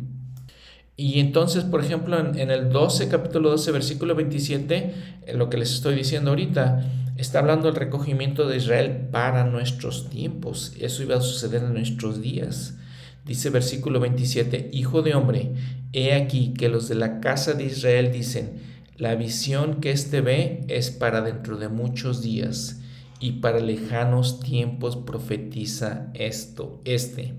Y 0.97 1.21
entonces, 1.21 1.65
por 1.65 1.83
ejemplo, 1.83 2.19
en, 2.19 2.51
el 2.51 2.71
12, 2.71 3.09
capítulo 3.09 3.51
12, 3.51 3.73
versículo 3.73 4.15
27, 4.15 4.95
en 5.27 5.39
lo 5.39 5.49
que 5.49 5.57
les 5.57 5.73
estoy 5.73 5.95
diciendo 5.95 6.31
ahorita, 6.31 6.85
está 7.17 7.39
hablando 7.39 7.67
del 7.67 7.77
recogimiento 7.77 8.47
de 8.47 8.59
Israel 8.59 9.09
para 9.11 9.45
nuestros 9.45 10.11
tiempos. 10.11 10.75
Eso 10.79 11.03
iba 11.03 11.17
a 11.17 11.21
suceder 11.21 11.63
en 11.63 11.75
nuestros 11.75 12.21
días. 12.21 12.77
Dice 13.25 13.51
versículo 13.51 14.01
27, 14.01 14.71
Hijo 14.73 15.03
de 15.03 15.15
hombre, 15.15 15.53
he 15.93 16.13
aquí 16.15 16.53
que 16.55 16.69
los 16.69 16.89
de 16.89 16.97
la 16.97 17.21
casa 17.21 17.55
de 17.55 17.65
Israel 17.65 18.13
dicen, 18.13 18.61
la 18.97 19.15
visión 19.15 19.81
que 19.81 19.91
éste 19.91 20.21
ve 20.21 20.65
es 20.69 20.91
para 20.91 21.23
dentro 21.23 21.57
de 21.57 21.69
muchos 21.69 22.23
días, 22.23 22.83
y 23.23 23.35
para 23.35 23.61
lejanos 23.61 24.41
tiempos 24.41 24.97
profetiza 24.97 26.11
esto, 26.13 26.81
este. 26.85 27.35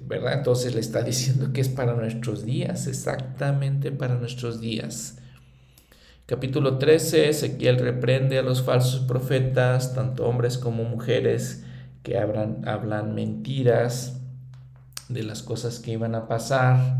¿Verdad? 0.00 0.34
Entonces 0.34 0.74
le 0.74 0.80
está 0.80 1.02
diciendo 1.02 1.52
que 1.52 1.60
es 1.60 1.68
para 1.68 1.94
nuestros 1.94 2.44
días, 2.44 2.86
exactamente 2.86 3.92
para 3.92 4.14
nuestros 4.14 4.60
días. 4.60 5.18
Capítulo 6.26 6.78
13, 6.78 7.28
Ezequiel 7.28 7.78
reprende 7.78 8.38
a 8.38 8.42
los 8.42 8.62
falsos 8.62 9.00
profetas, 9.00 9.94
tanto 9.94 10.26
hombres 10.26 10.56
como 10.56 10.84
mujeres, 10.84 11.64
que 12.02 12.16
hablan, 12.16 12.66
hablan 12.66 13.14
mentiras 13.14 14.20
de 15.08 15.24
las 15.24 15.42
cosas 15.42 15.78
que 15.78 15.92
iban 15.92 16.14
a 16.14 16.26
pasar. 16.26 16.98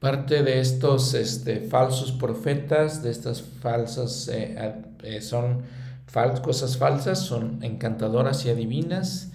Parte 0.00 0.42
de 0.42 0.60
estos 0.60 1.14
este, 1.14 1.60
falsos 1.60 2.12
profetas, 2.12 3.02
de 3.02 3.10
estas 3.10 3.42
falsas, 3.42 4.28
eh, 4.28 4.74
eh, 5.02 5.20
son 5.20 5.62
cosas 6.42 6.76
falsas, 6.76 7.20
son 7.20 7.62
encantadoras 7.62 8.44
y 8.46 8.50
adivinas 8.50 9.30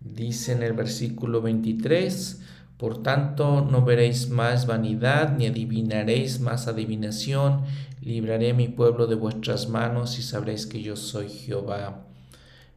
Dice 0.00 0.52
en 0.52 0.62
el 0.62 0.72
versículo 0.72 1.42
23, 1.42 2.40
por 2.78 3.02
tanto 3.02 3.60
no 3.60 3.84
veréis 3.84 4.30
más 4.30 4.66
vanidad, 4.66 5.36
ni 5.36 5.46
adivinaréis 5.46 6.40
más 6.40 6.66
adivinación, 6.68 7.62
libraré 8.00 8.54
mi 8.54 8.68
pueblo 8.68 9.06
de 9.06 9.14
vuestras 9.14 9.68
manos 9.68 10.18
y 10.18 10.22
sabréis 10.22 10.66
que 10.66 10.80
yo 10.80 10.96
soy 10.96 11.28
Jehová. 11.28 12.06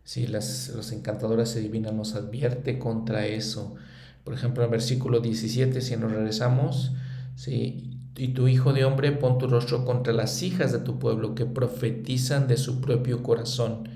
Si 0.04 0.28
las, 0.28 0.74
los 0.76 0.92
encantadores 0.92 1.56
adivinas 1.56 1.94
nos 1.94 2.16
advierte 2.16 2.78
contra 2.78 3.26
eso. 3.26 3.76
Por 4.26 4.34
ejemplo, 4.34 4.64
en 4.64 4.68
el 4.68 4.72
versículo 4.72 5.22
17, 5.22 5.80
si 5.80 5.96
nos 5.96 6.12
regresamos, 6.12 6.92
y 7.48 8.28
tu 8.30 8.50
hijo 8.50 8.74
de 8.74 8.84
hombre 8.84 9.14
pon 9.14 9.38
tu 9.38 9.48
rostro 9.48 9.86
contra 9.86 10.12
las 10.12 10.44
hijas 10.44 10.72
de 10.72 10.80
tu 10.80 11.00
pueblo 11.00 11.36
que 11.36 11.46
profetizan 11.46 12.48
de 12.48 12.58
su 12.58 12.82
propio 12.82 13.24
corazón 13.24 13.88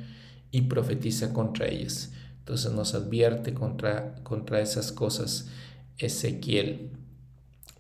y 0.51 0.63
profetiza 0.63 1.34
contra 1.34 1.67
ellas. 1.67 2.13
Entonces 2.48 2.72
nos 2.72 2.95
advierte 2.95 3.54
contra, 3.54 4.16
contra 4.24 4.62
esas 4.62 4.93
cosas 4.93 5.50
Ezequiel. 5.98 6.91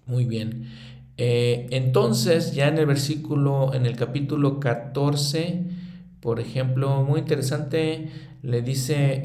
Muy 0.05 0.25
bien. 0.25 0.67
Eh, 1.15 1.67
entonces, 1.71 2.53
ya 2.53 2.67
en 2.67 2.77
el 2.77 2.85
versículo, 2.85 3.73
en 3.73 3.85
el 3.85 3.95
capítulo 3.95 4.59
14, 4.59 5.63
por 6.19 6.41
ejemplo, 6.41 7.01
muy 7.03 7.21
interesante, 7.21 8.09
le 8.43 8.61
dice 8.61 9.23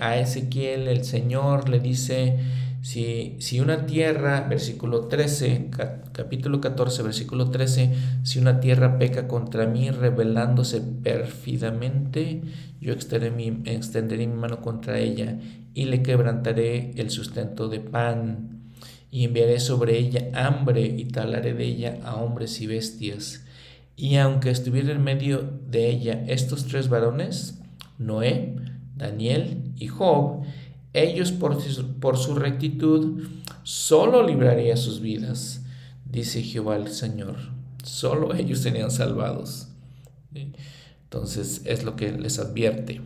a 0.00 0.16
Ezequiel, 0.18 0.88
el 0.88 1.04
Señor 1.04 1.68
le 1.68 1.78
dice, 1.78 2.40
si, 2.80 3.36
si 3.40 3.60
una 3.60 3.86
tierra, 3.86 4.46
versículo 4.48 5.08
13, 5.08 5.70
capítulo 6.12 6.60
14, 6.60 7.02
versículo 7.02 7.50
13, 7.50 7.92
si 8.22 8.38
una 8.38 8.60
tierra 8.60 8.98
peca 8.98 9.26
contra 9.26 9.66
mí 9.66 9.90
rebelándose 9.90 10.80
pérfidamente, 10.80 12.42
yo 12.80 12.92
extenderé 12.92 13.34
mi, 13.34 13.62
extenderé 13.64 14.26
mi 14.26 14.34
mano 14.34 14.60
contra 14.60 14.98
ella 14.98 15.38
y 15.74 15.86
le 15.86 16.02
quebrantaré 16.02 16.92
el 16.96 17.10
sustento 17.10 17.68
de 17.68 17.80
pan 17.80 18.58
y 19.10 19.24
enviaré 19.24 19.58
sobre 19.58 19.98
ella 19.98 20.28
hambre 20.34 20.82
y 20.82 21.06
talaré 21.06 21.54
de 21.54 21.64
ella 21.64 21.98
a 22.04 22.16
hombres 22.16 22.60
y 22.60 22.66
bestias. 22.66 23.44
Y 23.96 24.16
aunque 24.16 24.50
estuviera 24.50 24.92
en 24.92 25.02
medio 25.02 25.42
de 25.66 25.88
ella 25.90 26.24
estos 26.28 26.66
tres 26.66 26.88
varones, 26.88 27.60
Noé, 27.98 28.54
Daniel 28.94 29.72
y 29.76 29.88
Job, 29.88 30.44
ellos 30.92 31.32
por 31.32 31.60
su, 31.60 31.98
por 32.00 32.16
su 32.16 32.34
rectitud 32.34 33.28
solo 33.62 34.26
libraría 34.26 34.76
sus 34.76 35.00
vidas, 35.00 35.62
dice 36.04 36.42
Jehová 36.42 36.76
el 36.76 36.88
Señor. 36.88 37.36
Solo 37.82 38.34
ellos 38.36 38.60
serían 38.60 38.90
salvados. 38.90 39.68
Entonces 40.34 41.62
es 41.64 41.84
lo 41.84 41.96
que 41.96 42.12
les 42.12 42.38
advierte. 42.38 43.00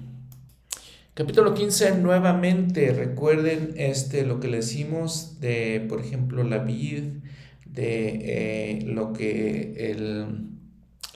Capítulo 1.14 1.52
15, 1.52 1.98
nuevamente 1.98 2.92
recuerden 2.94 3.74
este, 3.76 4.24
lo 4.24 4.40
que 4.40 4.48
le 4.48 4.56
decimos 4.58 5.40
de, 5.40 5.84
por 5.86 6.00
ejemplo, 6.00 6.42
la 6.42 6.58
vid, 6.58 7.04
de 7.66 8.78
eh, 8.78 8.82
lo 8.86 9.12
que 9.12 9.90
el, 9.90 10.48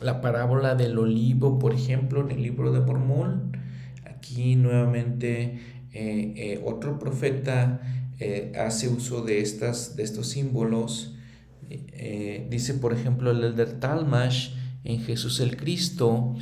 la 0.01 0.21
parábola 0.21 0.75
del 0.75 0.99
olivo, 0.99 1.59
por 1.59 1.73
ejemplo, 1.73 2.21
en 2.21 2.31
el 2.31 2.43
libro 2.43 2.73
de 2.73 2.81
Mormón. 2.81 3.57
Aquí 4.05 4.55
nuevamente 4.55 5.61
eh, 5.99 6.35
eh, 6.37 6.63
otro 6.65 6.99
profeta 6.99 7.81
hace 8.59 8.89
uso 8.89 9.23
de, 9.23 9.41
estas, 9.41 9.95
de 9.97 10.03
estos 10.03 10.29
símbolos. 10.29 11.15
dice, 12.49 12.75
por 12.75 12.95
ejemplo, 12.95 13.31
el 13.31 13.45
Elder 13.45 13.79
Talmash 13.79 14.51
en 14.85 15.01
Jesús 15.01 15.41
el 15.41 15.57
Cristo, 15.57 16.35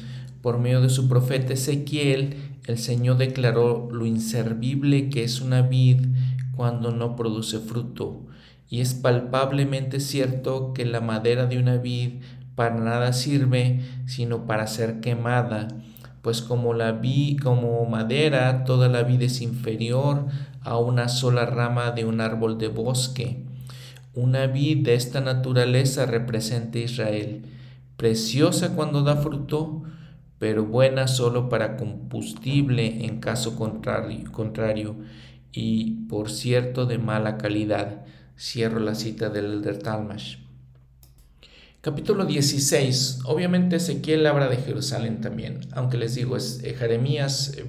por 0.43 0.59
medio 0.59 0.81
de 0.81 0.91
su 0.91 1.09
profeta 1.09 1.53
Ezequiel, 1.53 2.37
el 2.67 2.79
Señor 2.79 3.17
declaró 3.17 3.89
lo 3.91 4.07
inservible 4.07 5.09
que 5.09 5.25
es 5.25 5.41
una 5.41 5.63
vid 5.63 6.07
cuando 6.55 6.91
no 6.91 7.17
produce 7.17 7.59
fruto, 7.59 8.27
y 8.69 8.81
es 8.81 8.95
palpablemente 8.95 10.01
cierto 10.01 10.73
que 10.75 10.85
la 10.85 11.01
madera 11.01 11.47
de 11.47 11.59
una 11.59 11.77
vid 11.79 12.23
para 12.55 12.77
nada 12.77 13.13
sirve 13.13 13.81
sino 14.07 14.47
para 14.47 14.67
ser 14.67 15.01
quemada, 15.01 15.69
pues 16.25 16.41
como 16.41 16.73
la 16.73 16.93
vid, 16.93 17.39
como 17.43 17.85
madera, 17.85 18.65
toda 18.65 18.89
la 18.89 19.03
vid 19.03 19.21
es 19.21 19.43
inferior 19.43 20.25
a 20.63 20.79
una 20.79 21.09
sola 21.11 21.45
rama 21.45 21.91
de 21.91 22.07
un 22.07 22.23
árbol 22.23 22.57
de 22.57 22.69
bosque. 22.69 23.45
Una 24.15 24.47
vid 24.47 24.87
de 24.87 24.95
esta 24.95 25.21
naturaleza 25.21 26.07
representa 26.07 26.79
Israel, 26.79 27.45
preciosa 27.99 28.75
cuando 28.75 29.03
da 29.03 29.17
fruto, 29.17 29.83
pero 30.39 30.65
buena 30.65 31.09
solo 31.09 31.51
para 31.51 31.77
combustible 31.77 33.05
en 33.05 33.21
caso 33.21 33.55
contrario, 33.55 34.33
contrario 34.33 34.97
y 35.53 36.07
por 36.09 36.31
cierto 36.31 36.87
de 36.87 36.97
mala 36.97 37.37
calidad. 37.37 38.07
Cierro 38.35 38.81
la 38.81 38.95
cita 38.95 39.29
del 39.29 39.53
Elder 39.53 39.79
Talmash. 39.79 40.44
Capítulo 41.85 42.25
16. 42.25 43.19
Obviamente 43.27 43.77
Ezequiel 43.77 44.27
habla 44.27 44.49
de 44.49 44.57
Jerusalén 44.57 45.21
también, 45.21 45.61
aunque 45.73 45.99
les 45.99 46.15
digo, 46.15 46.35
es, 46.35 46.63
eh, 46.65 46.73
Jeremías 46.73 47.53
eh, 47.59 47.67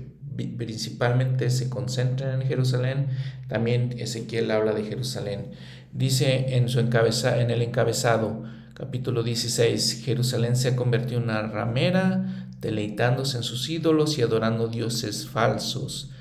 principalmente 0.55 1.49
se 1.49 1.69
concentra 1.69 2.33
en 2.33 2.43
Jerusalén, 2.43 3.07
también 3.49 3.93
Ezequiel 3.99 4.51
habla 4.51 4.71
de 4.71 4.85
Jerusalén. 4.85 5.51
Dice 5.91 6.55
en, 6.55 6.69
su 6.69 6.79
en 6.79 7.51
el 7.51 7.61
encabezado, 7.61 8.43
capítulo 8.73 9.21
16, 9.21 10.03
Jerusalén 10.05 10.55
se 10.55 10.69
ha 10.69 10.75
convertido 10.77 11.17
en 11.17 11.25
una 11.25 11.41
ramera 11.41 12.47
deleitándose 12.61 13.35
en 13.35 13.43
sus 13.43 13.69
ídolos 13.69 14.17
y 14.17 14.21
adorando 14.21 14.69
dioses 14.69 15.27
falsos. 15.27 16.11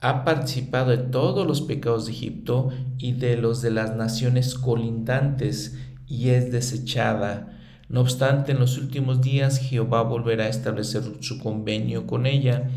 Ha 0.00 0.24
participado 0.24 0.90
de 0.90 0.96
todos 0.96 1.46
los 1.46 1.60
pecados 1.60 2.06
de 2.06 2.12
Egipto 2.12 2.70
y 2.96 3.12
de 3.12 3.36
los 3.36 3.60
de 3.60 3.72
las 3.72 3.94
naciones 3.94 4.54
colindantes 4.54 5.76
y 6.06 6.30
es 6.30 6.52
desechada. 6.52 7.58
No 7.88 8.00
obstante, 8.00 8.52
en 8.52 8.58
los 8.58 8.78
últimos 8.78 9.20
días 9.20 9.58
Jehová 9.58 10.02
volverá 10.02 10.44
a 10.44 10.48
establecer 10.48 11.02
su 11.20 11.38
convenio 11.38 12.06
con 12.06 12.26
ella. 12.26 12.70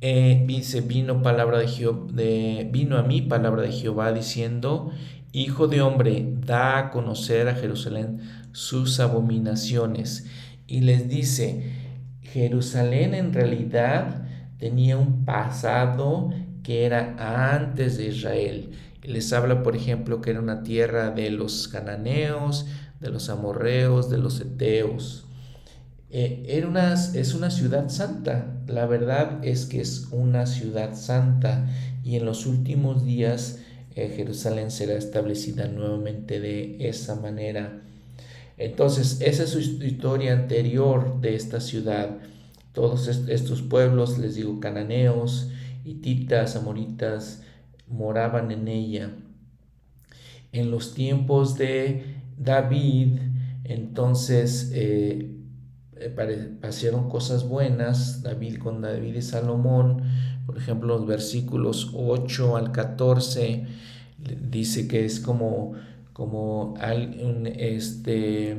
Eh, 0.00 0.44
dice, 0.46 0.80
vino, 0.80 1.22
palabra 1.22 1.58
de, 1.58 2.68
vino 2.72 2.96
a 2.96 3.02
mí 3.02 3.20
palabra 3.22 3.62
de 3.62 3.72
Jehová 3.72 4.12
diciendo, 4.12 4.90
Hijo 5.32 5.68
de 5.68 5.82
hombre, 5.82 6.26
da 6.46 6.78
a 6.78 6.90
conocer 6.90 7.48
a 7.48 7.54
Jerusalén 7.54 8.20
sus 8.52 8.98
abominaciones. 9.00 10.26
Y 10.66 10.80
les 10.80 11.08
dice, 11.08 11.70
Jerusalén 12.22 13.14
en 13.14 13.32
realidad 13.32 14.26
tenía 14.58 14.96
un 14.96 15.24
pasado 15.24 16.30
que 16.62 16.86
era 16.86 17.54
antes 17.54 17.98
de 17.98 18.06
Israel. 18.06 18.70
Les 19.02 19.32
habla, 19.32 19.62
por 19.62 19.76
ejemplo, 19.76 20.20
que 20.20 20.30
era 20.30 20.40
una 20.40 20.62
tierra 20.62 21.10
de 21.10 21.30
los 21.30 21.68
cananeos, 21.68 22.66
de 23.00 23.10
los 23.10 23.28
amorreos, 23.28 24.10
de 24.10 24.18
los 24.18 24.40
eteos. 24.40 25.24
Eh, 26.10 26.46
era 26.48 26.68
una, 26.68 26.94
es 26.94 27.34
una 27.34 27.50
ciudad 27.50 27.88
santa. 27.90 28.60
La 28.66 28.86
verdad 28.86 29.44
es 29.44 29.66
que 29.66 29.80
es 29.80 30.08
una 30.10 30.46
ciudad 30.46 30.94
santa 30.94 31.68
y 32.02 32.16
en 32.16 32.24
los 32.24 32.46
últimos 32.46 33.04
días 33.04 33.58
eh, 33.94 34.12
Jerusalén 34.16 34.70
será 34.70 34.94
establecida 34.94 35.68
nuevamente 35.68 36.40
de 36.40 36.88
esa 36.88 37.14
manera. 37.16 37.82
Entonces, 38.56 39.20
esa 39.20 39.44
es 39.44 39.50
su 39.50 39.60
historia 39.60 40.32
anterior 40.32 41.20
de 41.20 41.34
esta 41.34 41.60
ciudad. 41.60 42.18
Todos 42.72 43.06
estos 43.08 43.62
pueblos, 43.62 44.18
les 44.18 44.34
digo, 44.34 44.58
cananeos, 44.60 45.50
hititas, 45.84 46.56
amoritas, 46.56 47.42
moraban 47.90 48.50
en 48.50 48.68
ella. 48.68 49.10
En 50.52 50.70
los 50.70 50.94
tiempos 50.94 51.56
de 51.56 52.16
David, 52.36 53.18
entonces 53.64 54.70
eh, 54.74 55.34
eh 55.96 56.58
pasaron 56.60 57.08
cosas 57.08 57.48
buenas, 57.48 58.22
David 58.22 58.58
con 58.58 58.80
David 58.80 59.14
y 59.16 59.22
Salomón, 59.22 60.02
por 60.46 60.56
ejemplo, 60.56 60.96
los 60.96 61.06
versículos 61.06 61.90
8 61.94 62.56
al 62.56 62.72
14, 62.72 63.66
dice 64.50 64.88
que 64.88 65.04
es 65.04 65.20
como 65.20 65.74
como 66.18 66.74
un, 66.74 67.46
este, 67.46 68.56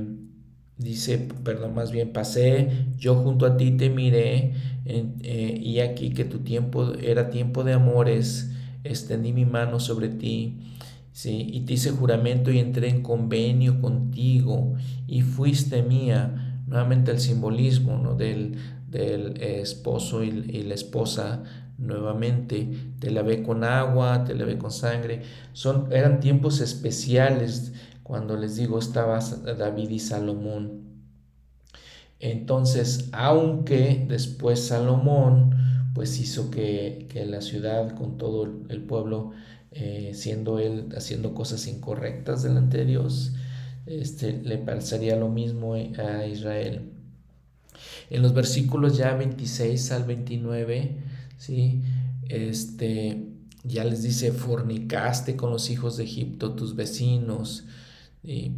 dice, 0.78 1.18
perdón, 1.44 1.74
más 1.76 1.92
bien 1.92 2.14
pasé, 2.14 2.70
yo 2.98 3.16
junto 3.16 3.46
a 3.46 3.58
ti 3.58 3.72
te 3.72 3.90
miré, 3.90 4.54
eh, 4.86 5.60
y 5.62 5.82
aquí 5.82 6.12
que 6.12 6.24
tu 6.24 6.40
tiempo 6.40 6.94
era 6.94 7.30
tiempo 7.30 7.66
de 7.66 7.74
amores, 7.74 8.50
extendí 8.90 9.34
mi 9.34 9.46
mano 9.46 9.80
sobre 9.80 10.10
ti, 10.10 10.60
¿sí? 11.12 11.48
y 11.52 11.62
te 11.62 11.74
hice 11.74 11.92
juramento 11.92 12.52
y 12.52 12.60
entré 12.60 12.90
en 12.90 13.04
convenio 13.04 13.82
contigo, 13.82 14.74
y 15.08 15.22
fuiste 15.22 15.84
mía, 15.84 16.62
nuevamente 16.68 17.12
el 17.12 17.20
simbolismo 17.20 17.98
¿no? 17.98 18.16
del, 18.16 18.58
del 18.90 19.42
esposo 19.42 20.24
y, 20.24 20.32
la 20.32 20.74
esposa 20.74 21.44
nuevamente, 21.78 22.70
te 23.00 23.12
lavé 23.12 23.44
con 23.44 23.64
agua, 23.64 24.24
te 24.26 24.36
lavé 24.36 24.58
con 24.58 24.72
sangre. 24.72 25.22
Son, 25.54 25.88
eran 25.92 26.20
tiempos 26.20 26.60
especiales 26.60 27.74
cuando 28.04 28.36
les 28.36 28.56
digo 28.56 28.80
estaba 28.80 29.20
David 29.20 29.90
y 29.90 30.00
Salomón. 30.00 30.90
Entonces, 32.20 33.10
aunque 33.14 34.06
después 34.10 34.68
Salomón 34.68 35.56
pues 36.00 36.18
hizo 36.22 36.50
que, 36.50 37.10
la 37.28 37.42
ciudad 37.42 37.94
con 37.94 38.18
todo 38.18 38.46
el 38.46 38.84
pueblo, 38.84 39.34
eh, 39.74 40.12
siendo 40.14 40.58
él 40.58 40.88
haciendo 40.96 41.34
cosas 41.34 41.68
incorrectas 41.68 42.42
delante 42.42 42.78
de 42.78 42.86
Dios, 42.86 43.34
este, 43.86 44.32
le 44.32 44.60
pasaría 44.60 45.18
lo 45.18 45.28
mismo 45.28 45.74
a 45.74 46.26
Israel. 46.26 46.94
En 48.10 48.22
los 48.22 48.34
versículos 48.34 48.96
ya 48.96 49.14
26 49.14 49.92
al 49.92 50.06
29, 50.06 50.96
¿sí? 51.38 51.82
Este, 52.30 53.26
ya 53.66 53.84
les 53.84 54.02
dice, 54.02 54.32
fornicaste 54.32 55.36
con 55.36 55.50
los 55.52 55.70
hijos 55.70 55.98
de 55.98 56.06
Egipto, 56.06 56.54
tus 56.54 56.78
vecinos, 56.78 57.66
y 58.24 58.54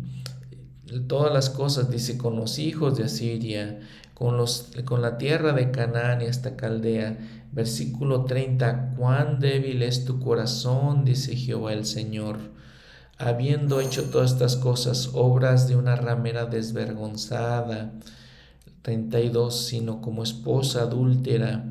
todas 1.08 1.34
las 1.34 1.50
cosas, 1.50 1.89
dice, 1.89 2.20
con 2.20 2.36
los 2.36 2.60
hijos 2.60 3.00
de 3.00 3.06
Asiria, 3.06 3.80
con, 4.22 4.38
los, 4.38 4.69
con 4.86 5.01
la 5.01 5.17
tierra 5.17 5.51
de 5.51 5.72
Canaán 5.72 6.22
y 6.22 6.26
hasta 6.26 6.55
Caldea. 6.55 7.17
Versículo 7.51 8.26
30, 8.26 8.93
cuán 8.95 9.39
débil 9.39 9.82
es 9.82 10.05
tu 10.05 10.19
corazón, 10.19 11.03
dice 11.05 11.36
Jehová 11.36 11.74
el 11.74 11.86
Señor, 11.86 12.38
habiendo 13.17 13.82
hecho 13.82 14.11
todas 14.11 14.34
estas 14.34 14.57
cosas, 14.57 15.09
obras 15.13 15.67
de 15.67 15.76
una 15.76 15.95
ramera 15.95 16.45
desvergonzada. 16.45 17.93
32, 18.84 19.65
sino 19.65 20.01
como 20.01 20.22
esposa 20.22 20.84
adúltera 20.84 21.65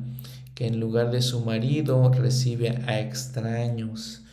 que 0.53 0.67
en 0.67 0.81
lugar 0.81 1.09
de 1.09 1.21
su 1.21 1.39
marido 1.45 2.11
recibe 2.11 2.83
a 2.85 2.99
extraños. 2.99 4.23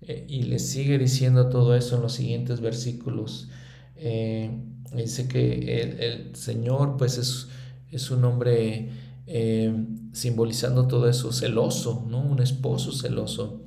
Eh, 0.00 0.26
y 0.28 0.42
le 0.42 0.58
sigue 0.58 0.98
diciendo 0.98 1.48
todo 1.48 1.76
eso 1.76 1.94
en 1.94 2.02
los 2.02 2.14
siguientes 2.14 2.60
versículos. 2.60 3.48
Eh, 3.94 4.50
dice 4.94 5.28
que 5.28 5.82
el, 6.00 6.34
Señor 6.34 6.96
pues 6.96 7.18
es, 7.18 7.48
es 7.90 8.10
un 8.10 8.24
hombre 8.24 8.90
eh, 9.26 9.74
simbolizando 10.12 10.86
todo 10.86 11.08
eso, 11.08 11.32
celoso, 11.32 12.04
¿no? 12.08 12.20
Un 12.20 12.40
esposo 12.40 12.92
celoso, 12.92 13.62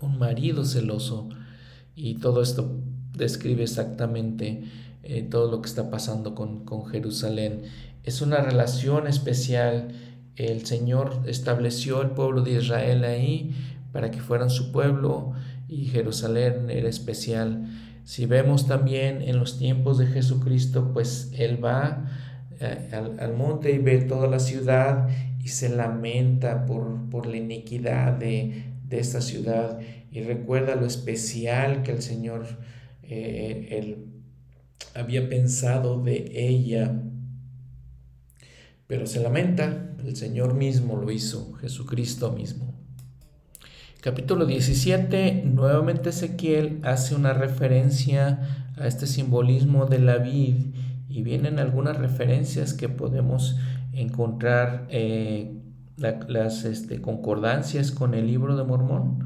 un 0.00 0.18
marido 0.18 0.64
celoso. 0.64 1.28
Y 1.94 2.16
todo 2.16 2.42
esto 2.42 2.78
describe 3.16 3.62
exactamente 3.62 4.64
todo 5.30 5.48
lo 5.50 5.62
que 5.62 5.68
está 5.68 5.88
pasando 5.88 6.34
con, 6.34 6.64
con 6.64 6.86
Jerusalén. 6.86 7.62
Es 8.02 8.20
una 8.20 8.38
relación 8.38 9.06
especial 9.06 9.94
el 10.36 10.66
Señor 10.66 11.22
estableció 11.26 12.02
el 12.02 12.10
pueblo 12.10 12.42
de 12.42 12.52
Israel 12.52 13.04
ahí 13.04 13.54
para 13.92 14.10
que 14.10 14.20
fueran 14.20 14.50
su 14.50 14.70
pueblo 14.70 15.32
y 15.66 15.86
Jerusalén 15.86 16.68
era 16.68 16.88
especial. 16.88 17.66
Si 18.06 18.24
vemos 18.24 18.68
también 18.68 19.20
en 19.20 19.36
los 19.36 19.58
tiempos 19.58 19.98
de 19.98 20.06
Jesucristo, 20.06 20.92
pues 20.92 21.32
Él 21.36 21.62
va 21.62 22.08
eh, 22.60 22.88
al, 23.18 23.34
monte 23.34 23.72
y 23.72 23.78
ve 23.78 23.98
toda 23.98 24.28
la 24.28 24.38
ciudad 24.38 25.08
y 25.42 25.48
se 25.48 25.70
lamenta 25.70 26.66
por, 26.66 27.10
por 27.10 27.26
la 27.26 27.36
iniquidad 27.36 28.12
de, 28.12 28.62
de, 28.84 29.00
esta 29.00 29.20
ciudad 29.20 29.80
y 30.12 30.22
recuerda 30.22 30.76
lo 30.76 30.86
especial 30.86 31.82
que 31.82 31.90
el 31.90 32.00
Señor 32.00 32.46
eh, 33.02 33.98
había 34.94 35.28
pensado 35.28 36.00
de 36.00 36.30
ella. 36.32 37.02
Pero 38.86 39.08
se 39.08 39.18
lamenta, 39.18 39.96
el 40.04 40.14
Señor 40.14 40.54
mismo 40.54 40.94
lo 40.94 41.10
hizo, 41.10 41.54
Jesucristo 41.54 42.30
mismo. 42.30 42.65
Capítulo 44.06 44.46
17, 44.46 45.42
nuevamente 45.46 46.10
Ezequiel 46.10 46.78
hace 46.84 47.16
una 47.16 47.32
referencia 47.32 48.38
a 48.76 48.86
este 48.86 49.04
simbolismo 49.04 49.86
de 49.86 49.98
la 49.98 50.18
vid 50.18 50.76
y 51.08 51.22
vienen 51.22 51.58
algunas 51.58 51.98
referencias 51.98 52.72
que 52.72 52.88
podemos 52.88 53.56
encontrar 53.92 54.86
eh, 54.90 55.56
las 55.96 56.64
este, 56.64 57.00
concordancias 57.00 57.90
con 57.90 58.14
el 58.14 58.28
libro 58.28 58.56
de 58.56 58.62
Mormón. 58.62 59.24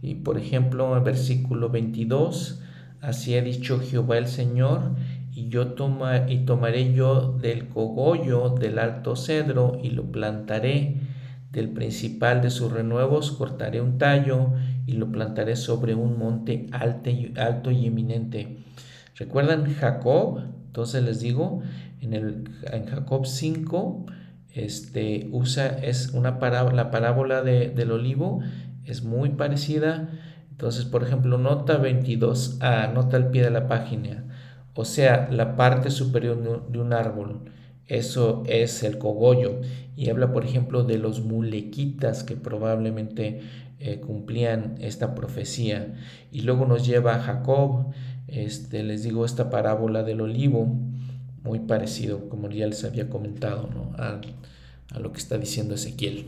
Y 0.00 0.14
por 0.14 0.38
ejemplo, 0.38 0.96
en 0.96 1.02
versículo 1.02 1.68
22, 1.68 2.62
así 3.00 3.36
ha 3.36 3.42
dicho 3.42 3.80
Jehová 3.80 4.16
el 4.16 4.28
Señor, 4.28 4.94
y 5.34 5.48
yo 5.48 5.72
toma, 5.72 6.30
y 6.30 6.44
tomaré 6.44 6.94
yo 6.94 7.36
del 7.42 7.66
cogollo 7.66 8.50
del 8.50 8.78
alto 8.78 9.16
cedro 9.16 9.80
y 9.82 9.90
lo 9.90 10.04
plantaré 10.04 11.09
del 11.50 11.70
principal 11.70 12.40
de 12.42 12.50
sus 12.50 12.72
renuevos 12.72 13.32
cortaré 13.32 13.80
un 13.80 13.98
tallo 13.98 14.52
y 14.86 14.92
lo 14.92 15.10
plantaré 15.10 15.56
sobre 15.56 15.94
un 15.94 16.18
monte 16.18 16.66
alto 16.72 17.70
y, 17.70 17.86
eminente. 17.86 18.58
¿Recuerdan 19.16 19.72
Jacob? 19.74 20.42
Entonces 20.66 21.02
les 21.02 21.20
digo, 21.20 21.62
en, 22.00 22.14
el, 22.14 22.44
en 22.72 22.86
Jacob 22.86 23.26
5, 23.26 24.06
este, 24.54 25.28
usa, 25.32 25.66
es 25.66 26.08
una 26.14 26.38
parábola, 26.38 26.76
la 26.76 26.90
parábola 26.90 27.42
del 27.42 27.90
olivo, 27.90 28.40
es 28.84 29.02
muy 29.02 29.30
parecida. 29.30 30.08
Entonces, 30.50 30.84
por 30.84 31.02
ejemplo, 31.02 31.38
nota 31.38 31.82
22a, 31.82 32.92
nota 32.92 33.16
al 33.16 33.30
pie 33.30 33.42
de 33.42 33.50
la 33.50 33.66
página, 33.66 34.24
o 34.74 34.84
sea, 34.84 35.28
la 35.30 35.56
parte 35.56 35.90
superior 35.90 36.70
de 36.70 36.78
un 36.78 36.92
árbol 36.92 37.50
eso 37.90 38.44
es 38.46 38.82
el 38.82 38.96
cogollo. 38.98 39.60
Y 39.96 40.08
habla, 40.08 40.32
por 40.32 40.44
ejemplo, 40.46 40.84
de 40.84 40.96
los 40.96 41.22
mulequitas 41.22 42.24
que 42.24 42.36
probablemente 42.36 43.40
eh, 43.80 44.00
cumplían 44.00 44.76
esta 44.80 45.14
profecía. 45.14 45.94
Y 46.32 46.42
luego 46.42 46.64
nos 46.64 46.86
lleva 46.86 47.16
a 47.16 47.20
Jacob, 47.20 47.92
este, 48.28 48.82
les 48.84 49.02
digo, 49.02 49.26
esta 49.26 49.50
parábola 49.50 50.04
del 50.04 50.20
olivo, 50.20 50.72
muy 51.42 51.58
parecido, 51.58 52.28
como 52.28 52.48
ya 52.48 52.66
les 52.66 52.84
había 52.84 53.10
comentado, 53.10 53.68
¿no? 53.74 53.92
a, 53.98 54.20
a 54.92 54.98
lo 55.00 55.12
que 55.12 55.18
está 55.18 55.36
diciendo 55.36 55.74
Ezequiel. 55.74 56.26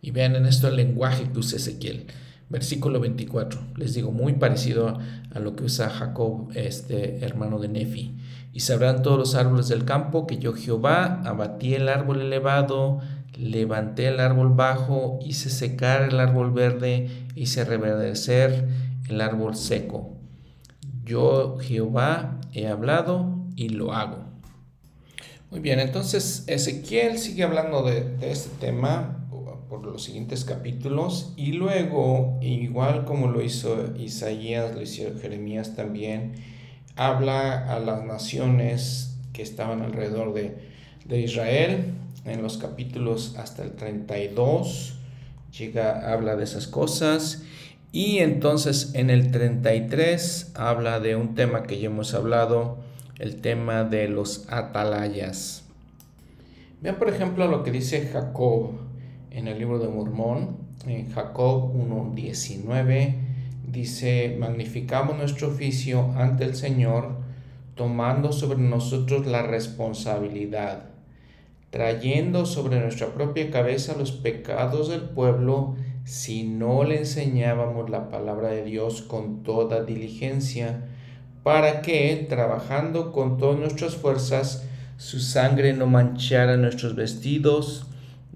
Y 0.00 0.10
vean 0.10 0.34
en 0.34 0.46
esto 0.46 0.68
el 0.68 0.76
lenguaje 0.76 1.30
que 1.30 1.38
usa 1.38 1.58
Ezequiel. 1.58 2.06
Versículo 2.48 3.00
24, 3.00 3.60
les 3.76 3.94
digo, 3.94 4.12
muy 4.12 4.34
parecido 4.34 4.98
a, 5.30 5.38
lo 5.40 5.56
que 5.56 5.64
usa 5.64 5.88
Jacob, 5.90 6.50
este 6.54 7.24
hermano 7.24 7.58
de 7.58 7.68
Nefi. 7.68 8.13
Y 8.54 8.60
sabrán 8.60 9.02
todos 9.02 9.18
los 9.18 9.34
árboles 9.34 9.68
del 9.68 9.84
campo 9.84 10.26
que 10.26 10.38
yo 10.38 10.54
Jehová 10.54 11.20
abatí 11.24 11.74
el 11.74 11.88
árbol 11.88 12.20
elevado, 12.20 13.00
levanté 13.36 14.06
el 14.06 14.20
árbol 14.20 14.54
bajo, 14.54 15.18
hice 15.22 15.50
secar 15.50 16.02
el 16.02 16.20
árbol 16.20 16.52
verde, 16.52 17.10
hice 17.34 17.64
reverdecer 17.64 18.68
el 19.08 19.20
árbol 19.20 19.56
seco. 19.56 20.12
Yo 21.04 21.58
Jehová 21.60 22.40
he 22.52 22.68
hablado 22.68 23.44
y 23.56 23.70
lo 23.70 23.92
hago. 23.92 24.24
Muy 25.50 25.58
bien, 25.58 25.80
entonces 25.80 26.44
Ezequiel 26.46 27.18
sigue 27.18 27.42
hablando 27.42 27.82
de, 27.82 28.16
de 28.18 28.30
este 28.30 28.50
tema 28.64 29.20
por 29.68 29.84
los 29.84 30.04
siguientes 30.04 30.44
capítulos 30.44 31.32
y 31.36 31.52
luego, 31.52 32.38
igual 32.40 33.04
como 33.04 33.26
lo 33.26 33.42
hizo 33.42 33.94
Isaías, 33.98 34.72
lo 34.74 34.80
hizo 34.80 35.18
Jeremías 35.20 35.74
también, 35.74 36.34
habla 36.96 37.74
a 37.74 37.78
las 37.80 38.04
naciones 38.04 39.16
que 39.32 39.42
estaban 39.42 39.82
alrededor 39.82 40.32
de, 40.34 41.20
Israel. 41.20 41.94
En 42.24 42.42
los 42.42 42.56
capítulos 42.56 43.36
hasta 43.38 43.62
el 43.62 43.72
32 43.72 44.98
llega 45.56 46.12
habla 46.12 46.36
de 46.36 46.44
esas 46.44 46.66
cosas. 46.66 47.42
Y 47.92 48.18
entonces 48.18 48.92
en 48.94 49.10
el 49.10 49.30
33 49.30 50.52
habla 50.54 51.00
de 51.00 51.16
un 51.16 51.34
tema 51.34 51.62
que 51.64 51.78
ya 51.78 51.86
hemos 51.86 52.14
hablado 52.14 52.78
el 53.18 53.40
tema 53.40 53.84
de 53.84 54.08
los 54.08 54.46
atalayas. 54.50 55.64
Vean 56.80 56.96
por 56.96 57.08
ejemplo 57.08 57.46
lo 57.46 57.62
que 57.62 57.70
dice 57.70 58.08
Jacob 58.12 58.72
en 59.30 59.48
el 59.48 59.58
libro 59.58 59.78
de 59.78 59.88
Mormón, 59.88 60.56
en 60.86 61.10
Jacob 61.10 61.72
1.19, 61.74 63.14
dice, 63.74 64.36
magnificamos 64.38 65.18
nuestro 65.18 65.48
oficio 65.48 66.12
ante 66.16 66.44
el 66.44 66.54
Señor, 66.54 67.16
tomando 67.74 68.32
sobre 68.32 68.58
nosotros 68.58 69.26
la 69.26 69.42
responsabilidad, 69.42 70.84
trayendo 71.70 72.46
sobre 72.46 72.80
nuestra 72.80 73.08
propia 73.08 73.50
cabeza 73.50 73.96
los 73.98 74.12
pecados 74.12 74.88
del 74.88 75.02
pueblo, 75.02 75.74
si 76.04 76.44
no 76.44 76.84
le 76.84 76.98
enseñábamos 76.98 77.90
la 77.90 78.08
palabra 78.08 78.48
de 78.48 78.62
Dios 78.62 79.02
con 79.02 79.42
toda 79.42 79.84
diligencia, 79.84 80.84
para 81.42 81.82
que, 81.82 82.26
trabajando 82.28 83.12
con 83.12 83.36
todas 83.36 83.58
nuestras 83.58 83.96
fuerzas, 83.96 84.66
su 84.96 85.18
sangre 85.18 85.72
no 85.72 85.86
manchara 85.86 86.56
nuestros 86.56 86.94
vestidos, 86.94 87.86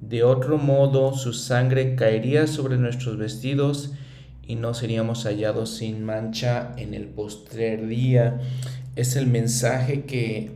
de 0.01 0.25
otro 0.25 0.59
modo, 0.59 1.15
su 1.15 1.33
sangre 1.33 1.95
caería 1.95 2.47
sobre 2.47 2.77
nuestros 2.77 3.17
vestidos 3.17 3.95
y 4.49 4.57
no 4.57 4.73
seríamos 4.73 5.25
hallados 5.25 5.77
sin 5.77 6.05
mancha 6.05 6.73
en 6.79 6.95
el 6.95 7.07
postrer 7.07 7.87
día. 7.87 8.41
Es 8.97 9.15
el 9.15 9.27
mensaje 9.27 10.05
que, 10.05 10.53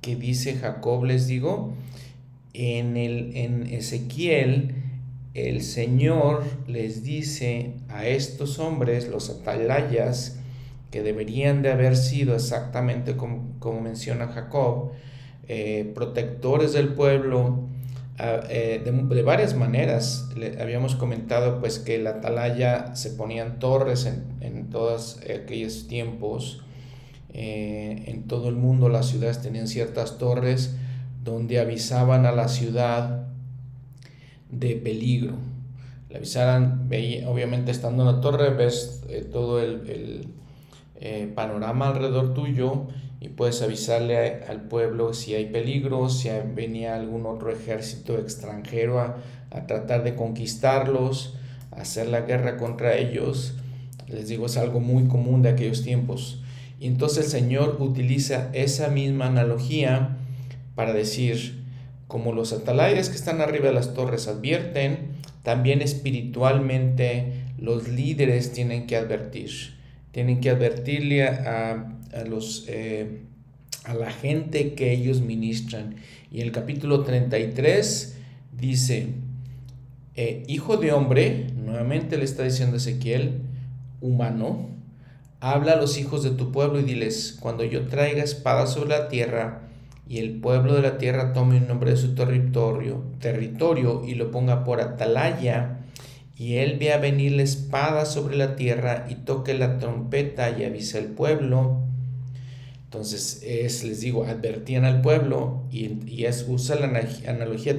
que 0.00 0.16
dice 0.16 0.54
Jacob, 0.54 1.04
les 1.04 1.26
digo. 1.26 1.74
En, 2.54 2.96
el, 2.96 3.36
en 3.36 3.66
Ezequiel, 3.66 4.74
el 5.34 5.60
Señor 5.60 6.44
les 6.66 7.04
dice 7.04 7.74
a 7.90 8.06
estos 8.06 8.58
hombres, 8.58 9.06
los 9.08 9.28
atalayas, 9.28 10.40
que 10.90 11.02
deberían 11.02 11.60
de 11.60 11.70
haber 11.70 11.94
sido 11.94 12.34
exactamente 12.34 13.16
como, 13.16 13.54
como 13.58 13.82
menciona 13.82 14.28
Jacob, 14.28 14.92
eh, 15.46 15.92
protectores 15.94 16.72
del 16.72 16.94
pueblo, 16.94 17.68
eh, 18.18 18.82
de, 18.84 19.22
varias 19.22 19.54
maneras. 19.54 20.28
Le 20.36 20.60
habíamos 20.60 20.94
comentado 20.94 21.60
pues 21.60 21.78
que 21.78 21.98
la 21.98 22.10
atalaya 22.10 22.94
se 22.96 23.10
ponían 23.10 23.58
torres 23.58 24.06
en, 24.06 24.24
en 24.40 24.70
todos 24.70 25.20
aquellos 25.22 25.86
tiempos. 25.86 26.62
Eh, 27.38 28.04
en 28.06 28.26
todo 28.26 28.48
el 28.48 28.54
mundo 28.54 28.88
las 28.88 29.08
ciudades 29.08 29.42
tenían 29.42 29.68
ciertas 29.68 30.16
torres 30.16 30.74
donde 31.22 31.60
avisaban 31.60 32.24
a 32.24 32.32
la 32.32 32.48
ciudad 32.48 33.26
de 34.50 34.76
peligro. 34.76 35.34
Le 36.08 36.16
avisaran, 36.16 36.88
obviamente 37.26 37.70
estando 37.70 38.08
en 38.08 38.16
la 38.16 38.20
torre 38.22 38.50
ves 38.50 39.02
eh, 39.10 39.28
todo 39.30 39.60
el, 39.60 40.28
el 40.98 41.28
panorama 41.34 41.88
alrededor 41.88 42.32
tuyo 42.32 42.86
y 43.20 43.28
puedes 43.28 43.62
avisarle 43.62 44.44
al 44.44 44.62
pueblo 44.62 45.14
si 45.14 45.34
hay 45.34 45.46
peligro, 45.46 46.08
si 46.08 46.28
venía 46.54 46.96
algún 46.96 47.26
otro 47.26 47.50
ejército 47.50 48.18
extranjero 48.18 49.00
a, 49.00 49.16
tratar 49.66 50.04
de 50.04 50.14
conquistarlos, 50.14 51.34
a 51.70 51.80
hacer 51.80 52.08
la 52.08 52.20
guerra 52.20 52.58
contra 52.58 52.96
ellos. 52.96 53.54
Les 54.06 54.28
digo, 54.28 54.46
es 54.46 54.58
algo 54.58 54.80
muy 54.80 55.08
común 55.08 55.40
de 55.40 55.48
aquellos 55.48 55.82
tiempos. 55.82 56.42
Y 56.78 56.86
entonces 56.86 57.24
el 57.24 57.30
Señor 57.30 57.78
utiliza 57.80 58.50
esa 58.52 58.88
misma 58.88 59.28
analogía 59.28 60.18
para 60.74 60.92
decir, 60.92 61.64
como 62.06 62.32
los 62.32 62.52
atalayas 62.52 63.08
que 63.08 63.16
están 63.16 63.40
arriba 63.40 63.68
de 63.68 63.72
las 63.72 63.94
torres 63.94 64.28
advierten, 64.28 65.12
también 65.42 65.80
espiritualmente 65.80 67.44
los 67.58 67.88
líderes 67.88 68.52
tienen 68.52 68.86
que 68.86 68.96
advertir. 68.96 69.50
Tienen 70.12 70.40
que 70.40 70.50
advertirle 70.50 71.26
a, 71.26 71.72
a, 71.72 71.95
los, 72.24 72.64
eh, 72.68 73.20
a 73.84 73.94
la 73.94 74.10
gente 74.10 74.74
que 74.74 74.92
ellos 74.92 75.20
ministran. 75.20 75.96
Y 76.30 76.40
el 76.40 76.52
capítulo 76.52 77.02
33 77.02 78.16
dice, 78.58 79.08
eh, 80.14 80.44
hijo 80.48 80.76
de 80.76 80.92
hombre, 80.92 81.48
nuevamente 81.54 82.16
le 82.16 82.24
está 82.24 82.42
diciendo 82.42 82.78
Ezequiel, 82.78 83.42
humano, 84.00 84.70
habla 85.40 85.72
a 85.72 85.76
los 85.76 85.98
hijos 85.98 86.22
de 86.22 86.30
tu 86.30 86.52
pueblo 86.52 86.80
y 86.80 86.84
diles, 86.84 87.36
cuando 87.40 87.64
yo 87.64 87.86
traiga 87.86 88.22
espada 88.22 88.66
sobre 88.66 88.90
la 88.90 89.08
tierra, 89.08 89.62
y 90.08 90.18
el 90.18 90.40
pueblo 90.40 90.74
de 90.74 90.82
la 90.82 90.98
tierra 90.98 91.32
tome 91.32 91.56
un 91.56 91.66
nombre 91.66 91.90
de 91.90 91.96
su 91.96 92.14
territorio, 92.14 93.02
territorio 93.20 94.04
y 94.06 94.14
lo 94.14 94.30
ponga 94.30 94.64
por 94.64 94.80
atalaya, 94.80 95.80
y 96.36 96.56
él 96.56 96.78
vea 96.78 96.98
venir 96.98 97.32
la 97.32 97.42
espada 97.42 98.04
sobre 98.04 98.36
la 98.36 98.56
tierra 98.56 99.06
y 99.08 99.14
toque 99.16 99.54
la 99.54 99.78
trompeta 99.78 100.50
y 100.50 100.64
avise 100.64 100.98
al 100.98 101.06
pueblo. 101.06 101.85
Entonces, 102.96 103.42
es, 103.44 103.84
les 103.84 104.00
digo, 104.00 104.24
advertían 104.24 104.86
al 104.86 105.02
pueblo 105.02 105.64
y, 105.70 106.24
es, 106.24 106.46
usa 106.48 106.76
la 106.76 106.86
analogía, 106.86 107.78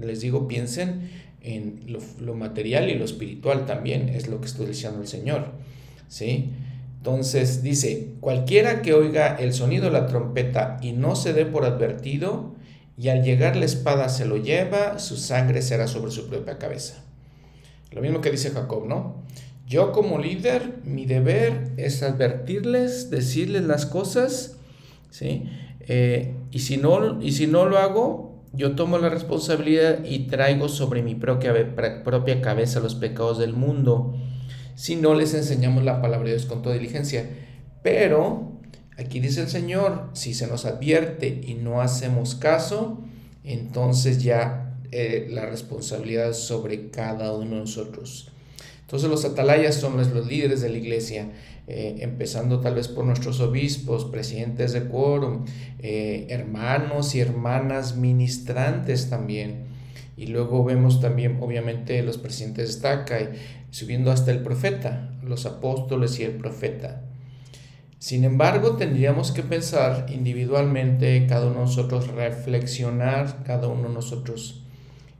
les 0.00 0.20
digo, 0.20 0.46
piensen 0.46 1.10
en 1.40 1.80
lo, 2.20 2.34
material 2.34 2.88
y 2.88 2.94
lo 2.94 3.04
espiritual 3.04 3.66
también, 3.66 4.10
es 4.10 4.28
lo 4.28 4.40
que 4.40 4.46
estoy 4.46 4.66
diciendo 4.66 5.00
el 5.00 5.08
Señor. 5.08 5.48
¿sí? 6.06 6.50
Entonces 6.98 7.64
dice, 7.64 8.12
cualquiera 8.20 8.80
que 8.80 8.94
oiga 8.94 9.34
el 9.34 9.52
sonido 9.52 9.86
de 9.86 9.90
la 9.90 10.06
trompeta 10.06 10.78
y 10.80 10.92
no 10.92 11.16
se 11.16 11.32
dé 11.32 11.46
por 11.46 11.64
advertido, 11.64 12.54
y 12.96 13.08
al 13.08 13.24
llegar 13.24 13.56
la 13.56 13.64
espada 13.64 14.08
se 14.08 14.24
lo 14.24 14.36
lleva, 14.36 15.00
su 15.00 15.16
sangre 15.16 15.62
será 15.62 15.88
sobre 15.88 16.12
su 16.12 16.28
propia 16.28 16.58
cabeza. 16.58 17.02
Lo 17.90 18.00
mismo 18.00 18.20
que 18.20 18.30
dice 18.30 18.50
Jacob, 18.50 18.86
¿no? 18.86 19.24
Yo 19.66 19.92
como 19.92 20.18
líder, 20.18 20.80
mi 20.84 21.06
deber 21.06 21.72
es 21.76 22.02
advertirles, 22.02 23.10
decirles 23.10 23.62
las 23.62 23.86
cosas, 23.86 24.56
¿sí? 25.10 25.44
Eh, 25.80 26.34
y, 26.50 26.60
si 26.60 26.76
no, 26.76 27.22
y 27.22 27.32
si 27.32 27.46
no 27.46 27.66
lo 27.66 27.78
hago, 27.78 28.42
yo 28.52 28.74
tomo 28.74 28.98
la 28.98 29.08
responsabilidad 29.08 30.04
y 30.04 30.26
traigo 30.26 30.68
sobre 30.68 31.02
mi 31.02 31.14
propia, 31.14 31.74
propia 32.04 32.40
cabeza 32.40 32.80
los 32.80 32.94
pecados 32.94 33.38
del 33.38 33.52
mundo 33.54 34.14
si 34.74 34.96
no 34.96 35.14
les 35.14 35.34
enseñamos 35.34 35.84
la 35.84 36.00
palabra 36.00 36.26
de 36.26 36.36
Dios 36.36 36.46
con 36.46 36.62
toda 36.62 36.74
diligencia. 36.74 37.28
Pero 37.82 38.58
aquí 38.98 39.20
dice 39.20 39.42
el 39.42 39.48
Señor, 39.48 40.10
si 40.12 40.34
se 40.34 40.46
nos 40.46 40.64
advierte 40.64 41.40
y 41.44 41.54
no 41.54 41.80
hacemos 41.80 42.34
caso, 42.34 43.02
entonces 43.44 44.22
ya 44.22 44.78
eh, 44.90 45.28
la 45.30 45.46
responsabilidad 45.46 46.30
es 46.30 46.38
sobre 46.38 46.90
cada 46.90 47.32
uno 47.32 47.56
de 47.56 47.60
nosotros. 47.60 48.30
Entonces 48.94 49.10
los 49.10 49.24
atalayas 49.24 49.74
son 49.74 49.96
los 49.96 50.24
líderes 50.28 50.60
de 50.60 50.68
la 50.68 50.78
iglesia, 50.78 51.32
eh, 51.66 51.96
empezando 51.98 52.60
tal 52.60 52.76
vez 52.76 52.86
por 52.86 53.04
nuestros 53.04 53.40
obispos, 53.40 54.04
presidentes 54.04 54.72
de 54.72 54.84
quórum, 54.84 55.46
eh, 55.80 56.28
hermanos 56.30 57.16
y 57.16 57.20
hermanas 57.20 57.96
ministrantes 57.96 59.10
también. 59.10 59.64
Y 60.16 60.28
luego 60.28 60.62
vemos 60.62 61.00
también, 61.00 61.38
obviamente, 61.40 62.00
los 62.04 62.18
presidentes 62.18 62.68
de 62.68 62.70
estaca, 62.70 63.20
y 63.20 63.30
subiendo 63.72 64.12
hasta 64.12 64.30
el 64.30 64.44
profeta, 64.44 65.12
los 65.24 65.44
apóstoles 65.44 66.20
y 66.20 66.22
el 66.22 66.36
profeta. 66.36 67.02
Sin 67.98 68.22
embargo, 68.22 68.76
tendríamos 68.76 69.32
que 69.32 69.42
pensar 69.42 70.06
individualmente, 70.08 71.26
cada 71.28 71.46
uno 71.46 71.54
de 71.54 71.60
nosotros, 71.62 72.06
reflexionar, 72.12 73.42
cada 73.42 73.66
uno 73.66 73.88
de 73.88 73.94
nosotros. 73.94 74.62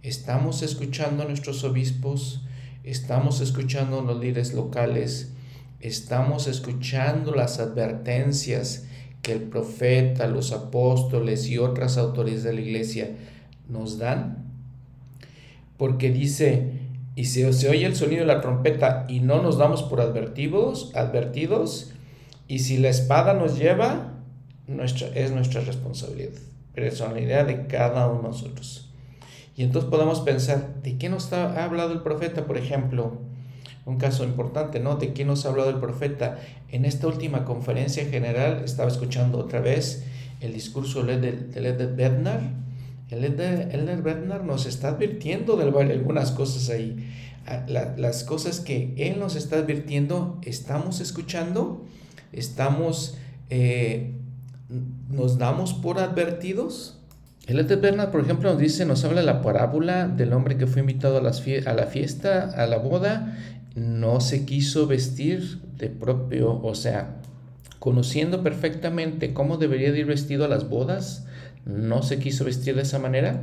¿Estamos 0.04 0.62
escuchando 0.62 1.24
a 1.24 1.26
nuestros 1.26 1.64
obispos? 1.64 2.44
¿Estamos 2.84 3.40
escuchando 3.40 4.02
los 4.02 4.20
líderes 4.20 4.52
locales? 4.52 5.32
¿Estamos 5.80 6.46
escuchando 6.46 7.34
las 7.34 7.58
advertencias 7.58 8.86
que 9.22 9.32
el 9.32 9.44
profeta, 9.44 10.26
los 10.26 10.52
apóstoles 10.52 11.48
y 11.48 11.56
otras 11.56 11.96
autoridades 11.96 12.44
de 12.44 12.52
la 12.52 12.60
iglesia 12.60 13.16
nos 13.70 13.96
dan? 13.96 14.52
Porque 15.78 16.10
dice, 16.10 16.72
y 17.16 17.24
se 17.24 17.46
oye 17.46 17.86
el 17.86 17.96
sonido 17.96 18.20
de 18.20 18.26
la 18.26 18.42
trompeta 18.42 19.06
y 19.08 19.20
no 19.20 19.40
nos 19.40 19.56
damos 19.56 19.82
por 19.82 20.02
advertidos, 20.02 20.92
advertidos, 20.94 21.90
y 22.48 22.58
si 22.58 22.76
la 22.76 22.90
espada 22.90 23.32
nos 23.32 23.58
lleva, 23.58 24.12
nuestra, 24.66 25.08
es 25.08 25.30
nuestra 25.30 25.62
responsabilidad, 25.62 26.38
personalidad 26.74 27.46
de 27.46 27.66
cada 27.66 28.08
uno 28.08 28.20
de 28.20 28.28
nosotros. 28.28 28.93
Y 29.56 29.62
entonces 29.62 29.90
podemos 29.90 30.20
pensar, 30.20 30.82
¿de 30.82 30.98
qué 30.98 31.08
nos 31.08 31.32
ha 31.32 31.64
hablado 31.64 31.92
el 31.92 32.02
profeta, 32.02 32.46
por 32.46 32.56
ejemplo? 32.56 33.18
Un 33.86 33.98
caso 33.98 34.24
importante, 34.24 34.80
¿no? 34.80 34.96
¿De 34.96 35.12
qué 35.12 35.24
nos 35.24 35.44
ha 35.44 35.50
hablado 35.50 35.70
el 35.70 35.78
profeta? 35.78 36.38
En 36.70 36.84
esta 36.84 37.06
última 37.06 37.44
conferencia 37.44 38.06
general 38.06 38.62
estaba 38.64 38.88
escuchando 38.88 39.38
otra 39.38 39.60
vez 39.60 40.04
el 40.40 40.52
discurso 40.52 41.02
de, 41.04 41.16
de 41.16 41.86
Bednar, 41.86 42.64
el 43.10 43.24
Elder 43.24 44.02
Bednar 44.02 44.44
nos 44.44 44.66
está 44.66 44.88
advirtiendo 44.88 45.56
de 45.56 45.64
algunas 45.64 46.30
cosas 46.32 46.70
ahí. 46.70 47.10
Ah, 47.46 47.64
las 47.68 48.24
cosas 48.24 48.60
que 48.60 48.94
él 48.96 49.18
nos 49.18 49.36
está 49.36 49.56
advirtiendo, 49.56 50.40
estamos 50.42 51.00
escuchando, 51.00 51.84
estamos, 52.32 53.18
eh, 53.50 54.14
nos 55.10 55.38
damos 55.38 55.74
por 55.74 55.98
advertidos. 55.98 56.93
El 57.46 57.58
Elder 57.58 57.78
Bernard, 57.78 58.10
por 58.10 58.22
ejemplo, 58.22 58.50
nos 58.50 58.58
dice, 58.58 58.86
nos 58.86 59.04
habla 59.04 59.22
la 59.22 59.42
parábola 59.42 60.08
del 60.08 60.32
hombre 60.32 60.56
que 60.56 60.66
fue 60.66 60.80
invitado 60.80 61.18
a, 61.18 61.20
la 61.20 61.32
fiesta, 61.86 62.50
a 62.56 62.66
la 62.66 62.78
boda, 62.78 63.36
no 63.74 64.20
se 64.20 64.46
quiso 64.46 64.86
vestir 64.86 65.60
de 65.76 65.90
propio, 65.90 66.62
o 66.62 66.74
sea, 66.74 67.16
conociendo 67.78 68.42
perfectamente 68.42 69.34
cómo 69.34 69.58
debería 69.58 69.92
de 69.92 69.98
ir 70.00 70.06
vestido 70.06 70.46
a 70.46 70.48
las 70.48 70.70
bodas, 70.70 71.26
no 71.66 72.02
se 72.02 72.18
quiso 72.18 72.46
vestir 72.46 72.76
de 72.76 72.82
esa 72.82 72.98
manera. 72.98 73.42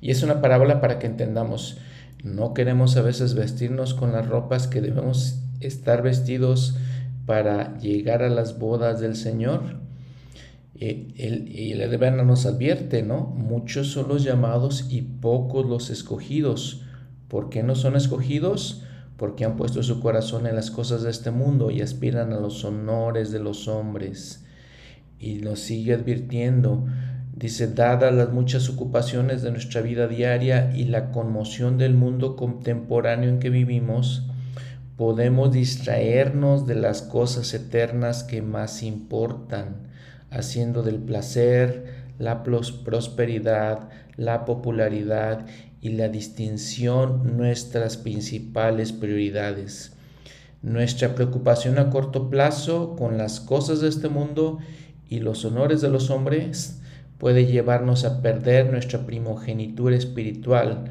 Y 0.00 0.10
es 0.10 0.24
una 0.24 0.40
parábola 0.40 0.80
para 0.80 0.98
que 0.98 1.06
entendamos, 1.06 1.78
no 2.24 2.54
queremos 2.54 2.96
a 2.96 3.02
veces 3.02 3.34
vestirnos 3.34 3.94
con 3.94 4.10
las 4.10 4.26
ropas 4.26 4.66
que 4.66 4.80
debemos 4.80 5.38
estar 5.60 6.02
vestidos 6.02 6.76
para 7.24 7.78
llegar 7.78 8.24
a 8.24 8.30
las 8.30 8.58
bodas 8.58 9.00
del 9.00 9.14
Señor. 9.14 9.87
Y 10.80 11.12
el, 11.16 11.82
el 11.82 12.26
nos 12.26 12.46
advierte, 12.46 13.02
¿no? 13.02 13.26
Muchos 13.26 13.88
son 13.88 14.08
los 14.08 14.22
llamados 14.22 14.86
y 14.90 15.02
pocos 15.02 15.66
los 15.66 15.90
escogidos. 15.90 16.82
¿Por 17.26 17.50
qué 17.50 17.62
no 17.62 17.74
son 17.74 17.96
escogidos? 17.96 18.84
Porque 19.16 19.44
han 19.44 19.56
puesto 19.56 19.82
su 19.82 20.00
corazón 20.00 20.46
en 20.46 20.54
las 20.54 20.70
cosas 20.70 21.02
de 21.02 21.10
este 21.10 21.32
mundo 21.32 21.70
y 21.72 21.80
aspiran 21.80 22.32
a 22.32 22.40
los 22.40 22.64
honores 22.64 23.32
de 23.32 23.40
los 23.40 23.66
hombres 23.66 24.44
y 25.18 25.34
nos 25.36 25.60
sigue 25.60 25.94
advirtiendo. 25.94 26.86
Dice, 27.34 27.68
dadas 27.68 28.14
las 28.14 28.32
muchas 28.32 28.68
ocupaciones 28.68 29.42
de 29.42 29.52
nuestra 29.52 29.80
vida 29.80 30.08
diaria 30.08 30.72
y 30.74 30.84
la 30.84 31.10
conmoción 31.10 31.78
del 31.78 31.94
mundo 31.94 32.36
contemporáneo 32.36 33.30
en 33.30 33.38
que 33.38 33.50
vivimos, 33.50 34.28
podemos 34.96 35.52
distraernos 35.52 36.66
de 36.66 36.74
las 36.74 37.02
cosas 37.02 37.54
eternas 37.54 38.24
que 38.24 38.42
más 38.42 38.82
importan, 38.82 39.87
haciendo 40.30 40.82
del 40.82 40.98
placer, 40.98 42.08
la 42.18 42.42
prosperidad, 42.42 43.88
la 44.16 44.44
popularidad 44.44 45.46
y 45.80 45.90
la 45.90 46.08
distinción 46.08 47.36
nuestras 47.36 47.96
principales 47.96 48.92
prioridades. 48.92 49.92
Nuestra 50.62 51.14
preocupación 51.14 51.78
a 51.78 51.88
corto 51.90 52.28
plazo 52.30 52.96
con 52.96 53.16
las 53.16 53.40
cosas 53.40 53.80
de 53.80 53.88
este 53.88 54.08
mundo 54.08 54.58
y 55.08 55.20
los 55.20 55.44
honores 55.44 55.80
de 55.80 55.88
los 55.88 56.10
hombres 56.10 56.80
puede 57.18 57.46
llevarnos 57.46 58.04
a 58.04 58.22
perder 58.22 58.70
nuestra 58.70 59.06
primogenitura 59.06 59.96
espiritual 59.96 60.84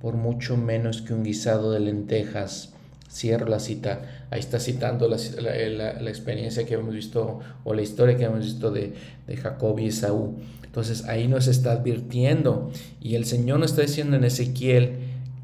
por 0.00 0.16
mucho 0.16 0.56
menos 0.56 1.02
que 1.02 1.14
un 1.14 1.22
guisado 1.22 1.70
de 1.70 1.80
lentejas. 1.80 2.74
Cierro 3.12 3.46
la 3.46 3.60
cita. 3.60 4.26
Ahí 4.30 4.40
está 4.40 4.58
citando 4.58 5.06
la, 5.06 5.18
la, 5.38 6.08
experiencia 6.08 6.64
que 6.64 6.74
hemos 6.74 6.94
visto 6.94 7.40
o 7.62 7.74
la 7.74 7.82
historia 7.82 8.16
que 8.16 8.24
hemos 8.24 8.40
visto 8.40 8.70
de, 8.70 8.94
de 9.26 9.36
Jacob 9.36 9.78
y 9.78 9.88
Esaú. 9.88 10.36
Entonces 10.64 11.04
ahí 11.04 11.28
nos 11.28 11.46
está 11.46 11.72
advirtiendo 11.72 12.70
y 13.02 13.16
el 13.16 13.26
Señor 13.26 13.60
nos 13.60 13.72
está 13.72 13.82
diciendo 13.82 14.16
en 14.16 14.24
Ezequiel 14.24 14.96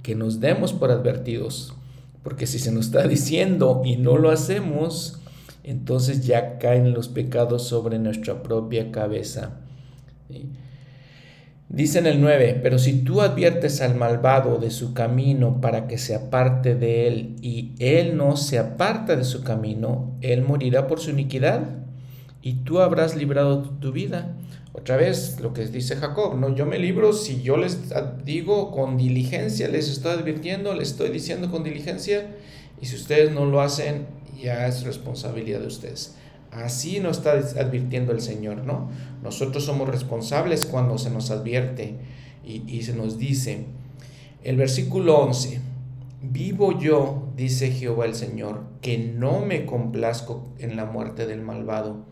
que 0.02 0.14
nos 0.14 0.40
demos 0.40 0.72
por 0.72 0.90
advertidos. 0.90 1.74
Porque 2.22 2.46
si 2.46 2.58
se 2.58 2.72
nos 2.72 2.86
está 2.86 3.06
diciendo 3.06 3.82
y 3.84 3.96
no 3.96 4.16
lo 4.16 4.30
hacemos, 4.30 5.20
entonces 5.62 6.26
ya 6.26 6.58
caen 6.58 6.94
los 6.94 7.08
pecados 7.08 7.68
sobre 7.68 7.98
nuestra 7.98 8.42
propia 8.42 8.90
cabeza. 8.90 9.60
Dice 11.70 11.98
en 11.98 12.06
el 12.06 12.22
9, 12.22 12.60
pero 12.62 12.78
si 12.78 13.02
tú 13.02 13.20
adviertes 13.20 13.82
al 13.82 13.94
malvado 13.94 14.56
de 14.56 14.70
su 14.70 14.94
camino 14.94 15.60
para 15.60 15.86
que 15.86 15.98
se 15.98 16.14
aparte 16.14 16.74
de 16.74 17.06
él 17.06 17.36
y 17.42 17.74
él 17.78 18.16
no 18.16 18.38
se 18.38 18.58
aparta 18.58 19.16
de 19.16 19.24
su 19.24 19.44
camino, 19.44 20.16
él 20.22 20.40
morirá 20.40 20.86
por 20.86 20.98
su 20.98 21.10
iniquidad 21.10 21.68
y 22.40 22.54
tú 22.64 22.80
habrás 22.80 23.16
librado 23.16 23.60
tu 23.80 23.92
vida. 23.92 24.34
Otra 24.72 24.96
vez 24.96 25.40
lo 25.40 25.52
que 25.52 25.66
dice 25.66 25.96
Jacob, 25.96 26.38
no, 26.38 26.54
yo 26.54 26.64
me 26.64 26.78
libro 26.78 27.12
si 27.12 27.42
yo 27.42 27.58
les 27.58 27.78
digo 28.24 28.70
con 28.70 28.96
diligencia, 28.96 29.68
les 29.68 29.90
estoy 29.90 30.12
advirtiendo, 30.12 30.72
les 30.72 30.92
estoy 30.92 31.10
diciendo 31.10 31.50
con 31.50 31.64
diligencia 31.64 32.28
y 32.80 32.86
si 32.86 32.96
ustedes 32.96 33.32
no 33.32 33.44
lo 33.44 33.60
hacen, 33.60 34.06
ya 34.42 34.66
es 34.68 34.84
responsabilidad 34.84 35.60
de 35.60 35.66
ustedes. 35.66 36.14
Así 36.50 36.98
nos 37.00 37.18
está 37.18 37.32
advirtiendo 37.32 38.12
el 38.12 38.20
Señor, 38.20 38.64
¿no? 38.64 38.90
Nosotros 39.22 39.64
somos 39.64 39.88
responsables 39.88 40.64
cuando 40.64 40.96
se 40.96 41.10
nos 41.10 41.30
advierte 41.30 41.96
y, 42.44 42.82
se 42.82 42.94
nos 42.94 43.18
dice, 43.18 43.66
el 44.42 44.56
versículo 44.56 45.18
11, 45.18 45.60
vivo 46.22 46.78
yo, 46.78 47.28
dice 47.36 47.70
Jehová 47.70 48.06
el 48.06 48.14
Señor, 48.14 48.62
que 48.80 48.96
no 48.96 49.40
me 49.40 49.66
complazco 49.66 50.48
en 50.58 50.76
la 50.76 50.86
muerte 50.86 51.26
del 51.26 51.42
malvado, 51.42 52.06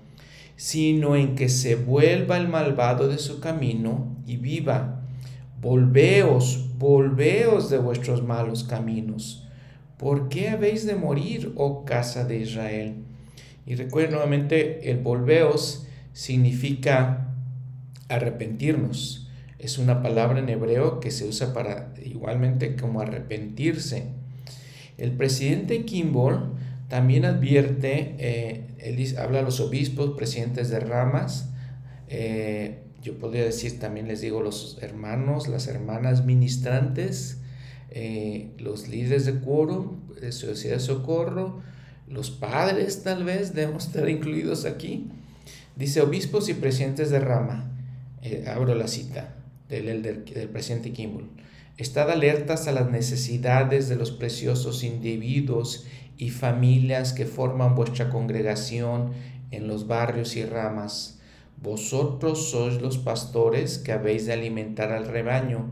sino 0.57 1.16
en 1.16 1.34
que 1.37 1.49
se 1.49 1.76
vuelva 1.76 2.37
el 2.37 2.49
malvado 2.49 3.09
de 3.09 3.16
su 3.16 3.41
camino 3.41 4.14
y 4.26 4.37
viva. 4.37 5.01
Volveos, 5.62 6.76
volveos 6.78 7.70
de 7.70 7.78
vuestros 7.78 8.22
malos 8.22 8.64
caminos. 8.64 9.49
¿Por 9.97 10.28
qué 10.28 10.51
habéis 10.51 10.84
de 10.84 10.97
morir, 10.97 11.55
oh 11.57 11.87
casa 11.87 12.24
de 12.24 12.41
Israel? 12.41 13.05
Y 13.66 13.74
recuerden 13.74 14.12
nuevamente, 14.12 14.90
el 14.90 14.98
volveos 14.98 15.86
significa 16.12 17.34
arrepentirnos. 18.08 19.28
Es 19.58 19.78
una 19.78 20.02
palabra 20.02 20.38
en 20.38 20.48
hebreo 20.48 21.00
que 21.00 21.10
se 21.10 21.26
usa 21.26 21.52
para 21.52 21.92
igualmente 22.02 22.76
como 22.76 23.00
arrepentirse. 23.00 24.04
El 24.96 25.12
presidente 25.12 25.84
Kimball 25.84 26.52
también 26.88 27.24
advierte, 27.24 28.14
eh, 28.18 28.66
él 28.78 29.18
habla 29.18 29.40
a 29.40 29.42
los 29.42 29.60
obispos, 29.60 30.16
presidentes 30.16 30.70
de 30.70 30.80
ramas, 30.80 31.50
eh, 32.08 32.82
yo 33.02 33.18
podría 33.18 33.44
decir 33.44 33.78
también 33.78 34.08
les 34.08 34.20
digo 34.20 34.42
los 34.42 34.78
hermanos, 34.80 35.48
las 35.48 35.66
hermanas 35.66 36.24
ministrantes, 36.24 37.38
eh, 37.90 38.50
los 38.58 38.88
líderes 38.88 39.26
de 39.26 39.40
quórum, 39.40 40.08
de 40.20 40.32
sociedad 40.32 40.76
de 40.76 40.82
socorro, 40.82 41.60
los 42.09 42.30
padres 42.30 43.02
tal 43.02 43.24
vez 43.24 43.54
debemos 43.54 43.86
estar 43.86 44.09
incluidos 44.09 44.64
aquí. 44.64 45.09
Dice 45.74 46.00
obispos 46.00 46.48
y 46.48 46.54
presidentes 46.54 47.11
de 47.11 47.20
rama, 47.20 47.70
abro 48.46 48.74
la 48.74 48.88
cita 48.88 49.34
del, 49.68 50.02
del, 50.02 50.24
del 50.24 50.48
presidente 50.48 50.92
Kimball. 50.92 51.28
Estad 51.76 52.11
alertas 52.11 52.68
a 52.68 52.72
las 52.72 52.90
necesidades 52.90 53.88
de 53.88 53.96
los 53.96 54.11
preciosos 54.11 54.82
individuos 54.82 55.86
y 56.16 56.30
familias 56.30 57.12
que 57.12 57.26
forman 57.26 57.74
vuestra 57.74 58.09
congregación 58.09 59.12
en 59.50 59.68
los 59.68 59.86
barrios 59.86 60.36
y 60.36 60.44
ramas. 60.44 61.18
Vosotros 61.62 62.50
sois 62.50 62.80
los 62.80 62.98
pastores 62.98 63.78
que 63.78 63.92
habéis 63.92 64.26
de 64.26 64.32
alimentar 64.32 64.92
al 64.92 65.07
rebaño. 65.07 65.66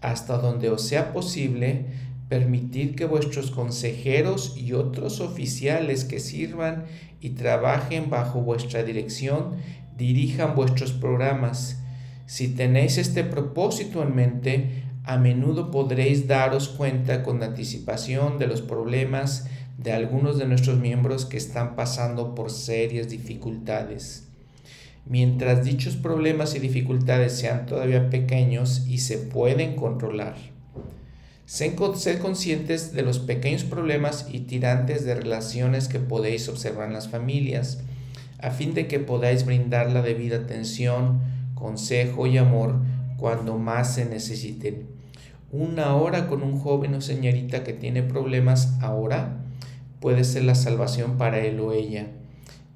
Hasta 0.00 0.38
donde 0.38 0.68
os 0.68 0.82
sea 0.82 1.12
posible, 1.12 1.86
permitid 2.28 2.94
que 2.94 3.04
vuestros 3.04 3.50
consejeros 3.50 4.56
y 4.56 4.72
otros 4.72 5.20
oficiales 5.20 6.04
que 6.04 6.20
sirvan 6.20 6.84
y 7.20 7.30
trabajen 7.30 8.10
bajo 8.10 8.40
vuestra 8.40 8.82
dirección 8.82 9.56
dirijan 9.96 10.54
vuestros 10.54 10.92
programas. 10.92 11.82
Si 12.26 12.48
tenéis 12.48 12.98
este 12.98 13.24
propósito 13.24 14.02
en 14.02 14.14
mente, 14.14 14.84
a 15.04 15.18
menudo 15.18 15.70
podréis 15.70 16.26
daros 16.26 16.68
cuenta 16.68 17.22
con 17.22 17.42
anticipación 17.42 18.38
de 18.38 18.46
los 18.46 18.62
problemas 18.62 19.46
de 19.76 19.92
algunos 19.92 20.38
de 20.38 20.46
nuestros 20.46 20.78
miembros 20.78 21.26
que 21.26 21.36
están 21.36 21.76
pasando 21.76 22.34
por 22.34 22.50
serias 22.50 23.08
dificultades. 23.08 24.28
Mientras 25.06 25.64
dichos 25.64 25.96
problemas 25.96 26.54
y 26.54 26.58
dificultades 26.60 27.34
sean 27.34 27.66
todavía 27.66 28.08
pequeños 28.08 28.86
y 28.88 28.98
se 28.98 29.18
pueden 29.18 29.76
controlar, 29.76 30.36
sed 31.46 31.76
conscientes 31.76 32.92
de 32.92 33.02
los 33.02 33.18
pequeños 33.18 33.64
problemas 33.64 34.26
y 34.30 34.40
tirantes 34.40 35.04
de 35.04 35.14
relaciones 35.14 35.88
que 35.88 35.98
podéis 35.98 36.48
observar 36.48 36.88
en 36.88 36.94
las 36.94 37.08
familias, 37.08 37.80
a 38.38 38.50
fin 38.50 38.74
de 38.74 38.86
que 38.86 38.98
podáis 39.00 39.46
brindar 39.46 39.90
la 39.90 40.02
debida 40.02 40.36
atención, 40.36 41.20
consejo 41.54 42.26
y 42.26 42.38
amor 42.38 42.76
cuando 43.16 43.58
más 43.58 43.94
se 43.94 44.04
necesiten 44.04 44.94
una 45.56 45.94
hora 45.94 46.26
con 46.26 46.42
un 46.42 46.58
joven 46.58 46.94
o 46.94 47.00
señorita 47.00 47.62
que 47.62 47.72
tiene 47.72 48.02
problemas 48.02 48.76
ahora 48.80 49.36
puede 50.00 50.24
ser 50.24 50.42
la 50.42 50.56
salvación 50.56 51.16
para 51.16 51.38
él 51.38 51.60
o 51.60 51.72
ella. 51.72 52.08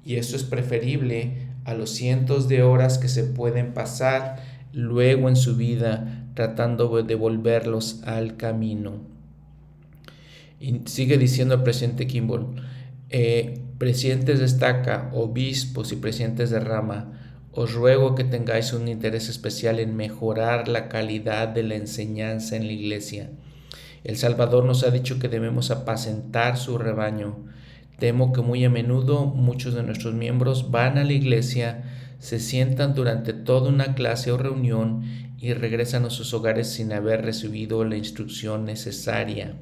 Y 0.05 0.15
eso 0.15 0.37
es 0.37 0.43
preferible 0.43 1.49
a 1.65 1.73
los 1.73 1.89
cientos 1.89 2.47
de 2.47 2.63
horas 2.63 2.97
que 2.97 3.09
se 3.09 3.25
pueden 3.25 3.73
pasar 3.73 4.37
luego 4.71 5.27
en 5.27 5.35
su 5.35 5.57
vida 5.57 6.18
tratando 6.39 7.03
de 7.03 7.15
volverlos 7.15 8.01
al 8.05 8.37
camino. 8.37 9.01
Y 10.57 10.83
sigue 10.85 11.17
diciendo 11.17 11.55
el 11.55 11.63
presidente 11.63 12.07
Kimball, 12.07 12.45
eh, 13.09 13.59
presidentes 13.77 14.39
de 14.39 14.45
estaca, 14.45 15.09
obispos 15.13 15.91
y 15.91 15.97
presidentes 15.97 16.49
de 16.49 16.61
rama, 16.61 17.41
os 17.51 17.73
ruego 17.73 18.15
que 18.15 18.23
tengáis 18.23 18.71
un 18.71 18.87
interés 18.87 19.27
especial 19.27 19.79
en 19.81 19.97
mejorar 19.97 20.69
la 20.69 20.87
calidad 20.87 21.49
de 21.49 21.63
la 21.63 21.75
enseñanza 21.75 22.55
en 22.55 22.67
la 22.67 22.71
iglesia. 22.71 23.31
El 24.05 24.15
Salvador 24.15 24.63
nos 24.63 24.83
ha 24.83 24.91
dicho 24.91 25.19
que 25.19 25.27
debemos 25.27 25.71
apacentar 25.71 26.55
su 26.55 26.77
rebaño. 26.77 27.35
Temo 27.97 28.31
que 28.31 28.39
muy 28.39 28.63
a 28.63 28.69
menudo 28.69 29.25
muchos 29.25 29.73
de 29.73 29.83
nuestros 29.83 30.13
miembros 30.13 30.71
van 30.71 30.97
a 30.97 31.03
la 31.03 31.11
iglesia, 31.11 31.83
se 32.19 32.39
sientan 32.39 32.93
durante 32.93 33.33
toda 33.33 33.67
una 33.67 33.93
clase 33.93 34.31
o 34.31 34.37
reunión 34.37 35.28
y 35.39 35.53
regresan 35.53 36.05
a 36.05 36.09
sus 36.09 36.33
hogares 36.33 36.67
sin 36.67 36.91
haber 36.91 37.23
recibido 37.23 37.83
la 37.85 37.97
instrucción 37.97 38.65
necesaria. 38.65 39.53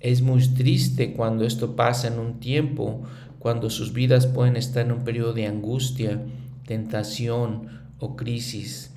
Es 0.00 0.22
muy 0.22 0.46
triste 0.48 1.12
cuando 1.12 1.44
esto 1.44 1.76
pasa 1.76 2.08
en 2.08 2.18
un 2.18 2.40
tiempo, 2.40 3.02
cuando 3.38 3.70
sus 3.70 3.92
vidas 3.92 4.26
pueden 4.26 4.56
estar 4.56 4.84
en 4.86 4.92
un 4.92 5.04
periodo 5.04 5.32
de 5.32 5.46
angustia, 5.46 6.20
tentación 6.66 7.68
o 7.98 8.16
crisis. 8.16 8.90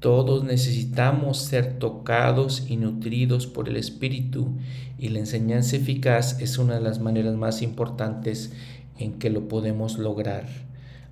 Todos 0.00 0.44
necesitamos 0.44 1.38
ser 1.38 1.78
tocados 1.78 2.64
y 2.68 2.76
nutridos 2.76 3.46
por 3.46 3.68
el 3.68 3.76
Espíritu 3.76 4.56
y 4.98 5.08
la 5.08 5.18
enseñanza 5.18 5.76
eficaz 5.76 6.40
es 6.40 6.56
una 6.56 6.74
de 6.74 6.80
las 6.80 7.00
maneras 7.00 7.34
más 7.34 7.60
importantes 7.60 8.52
en 8.98 9.18
que 9.18 9.28
lo 9.28 9.48
podemos 9.48 9.98
lograr. 9.98 10.46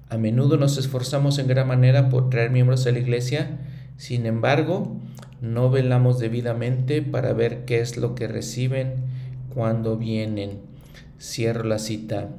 A 0.08 0.16
menudo 0.16 0.56
nos 0.56 0.78
esforzamos 0.78 1.38
en 1.38 1.48
gran 1.48 1.68
manera 1.68 2.08
por 2.08 2.30
traer 2.30 2.50
miembros 2.50 2.86
a 2.86 2.92
la 2.92 2.98
iglesia, 2.98 3.58
sin 3.98 4.26
embargo, 4.26 4.96
no 5.42 5.70
velamos 5.70 6.20
debidamente 6.20 7.02
para 7.02 7.32
ver 7.32 7.64
qué 7.64 7.80
es 7.80 7.96
lo 7.96 8.14
que 8.14 8.28
reciben 8.28 8.94
cuando 9.52 9.96
vienen. 9.98 10.60
Cierro 11.20 11.64
la 11.64 11.80
cita. 11.80 12.30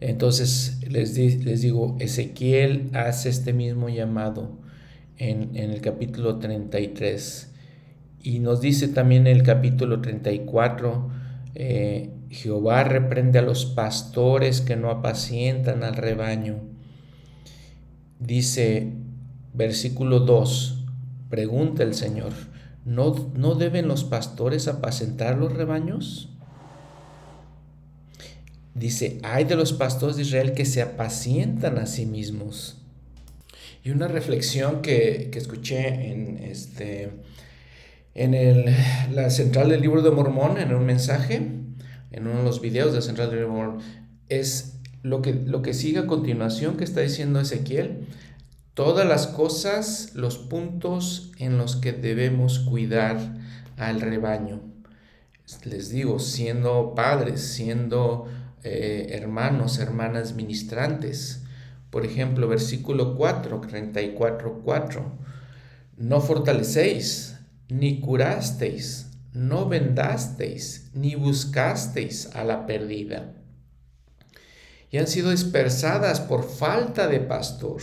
Entonces 0.00 0.80
les, 0.88 1.16
les 1.16 1.60
digo, 1.60 1.96
Ezequiel 2.00 2.90
hace 2.94 3.28
este 3.28 3.52
mismo 3.52 3.90
llamado 3.90 4.58
en, 5.18 5.54
el 5.54 5.80
capítulo 5.82 6.38
33 6.38 7.52
y 8.22 8.38
nos 8.38 8.62
dice 8.62 8.88
también 8.88 9.26
en 9.26 9.36
el 9.36 9.42
capítulo 9.42 10.00
34, 10.00 11.10
eh, 11.54 12.10
Jehová 12.30 12.84
reprende 12.84 13.38
a 13.38 13.42
los 13.42 13.66
pastores 13.66 14.62
que 14.62 14.76
no 14.76 14.90
apacientan 14.90 15.84
al 15.84 15.94
rebaño. 15.94 16.56
Dice, 18.18 18.92
versículo 19.54 20.20
2, 20.20 20.84
pregunta 21.28 21.82
el 21.82 21.94
Señor, 21.94 22.32
¿no, 22.84 23.30
¿no 23.34 23.54
deben 23.54 23.88
los 23.88 24.04
pastores 24.04 24.68
apacentar 24.68 25.38
los 25.38 25.52
rebaños? 25.52 26.28
Dice, 28.74 29.18
hay 29.22 29.44
de 29.44 29.54
los 29.54 29.72
pastores 29.74 30.16
de 30.16 30.22
Israel 30.22 30.52
que 30.52 30.64
se 30.64 30.80
apacientan 30.80 31.78
a 31.78 31.86
sí 31.86 32.06
mismos. 32.06 32.78
Y 33.84 33.90
una 33.90 34.08
reflexión 34.08 34.80
que, 34.80 35.30
escuché 35.34 36.10
en, 36.10 36.38
este, 36.38 37.10
en 38.14 38.32
el, 38.32 38.74
la 39.12 39.28
central 39.30 39.68
del 39.68 39.82
libro 39.82 40.02
de 40.02 40.10
Mormón, 40.10 40.58
en 40.58 40.72
un 40.74 40.86
mensaje, 40.86 41.36
en 42.12 42.26
uno 42.26 42.38
de 42.38 42.44
los 42.44 42.60
videos 42.60 42.92
de 42.92 42.98
la 42.98 43.02
central 43.02 43.28
del 43.28 43.40
libro 43.40 43.52
de 43.52 43.58
Mormón, 43.60 43.82
es 44.28 44.78
lo 45.02 45.20
que, 45.20 45.34
lo 45.34 45.62
que 45.62 45.74
sigue 45.74 45.98
a 45.98 46.06
continuación 46.06 46.76
que 46.76 46.84
está 46.84 47.00
diciendo 47.00 47.40
Ezequiel. 47.40 48.06
Todas 48.74 49.06
las 49.06 49.26
cosas, 49.26 50.12
los 50.14 50.38
puntos 50.38 51.32
en 51.38 51.58
los 51.58 51.76
que 51.76 51.92
debemos 51.92 52.58
cuidar 52.60 53.18
al 53.76 54.00
rebaño. 54.00 54.62
Les 55.64 55.90
digo, 55.90 56.18
siendo 56.18 56.94
padres, 56.94 57.42
siendo 57.42 58.28
eh, 58.64 59.08
hermanos, 59.10 59.78
hermanas 59.78 60.34
ministrantes. 60.34 61.42
Por 61.90 62.06
ejemplo, 62.06 62.48
versículo 62.48 63.14
4, 63.16 63.60
34, 63.60 64.62
4. 64.64 65.18
No 65.98 66.22
fortalecéis, 66.22 67.36
ni 67.68 68.00
curasteis, 68.00 69.10
no 69.34 69.68
vendasteis, 69.68 70.90
ni 70.94 71.14
buscasteis 71.14 72.34
a 72.34 72.42
la 72.44 72.64
perdida. 72.64 73.34
Y 74.90 74.96
han 74.96 75.06
sido 75.06 75.30
dispersadas 75.30 76.20
por 76.20 76.48
falta 76.48 77.06
de 77.08 77.20
pastor. 77.20 77.82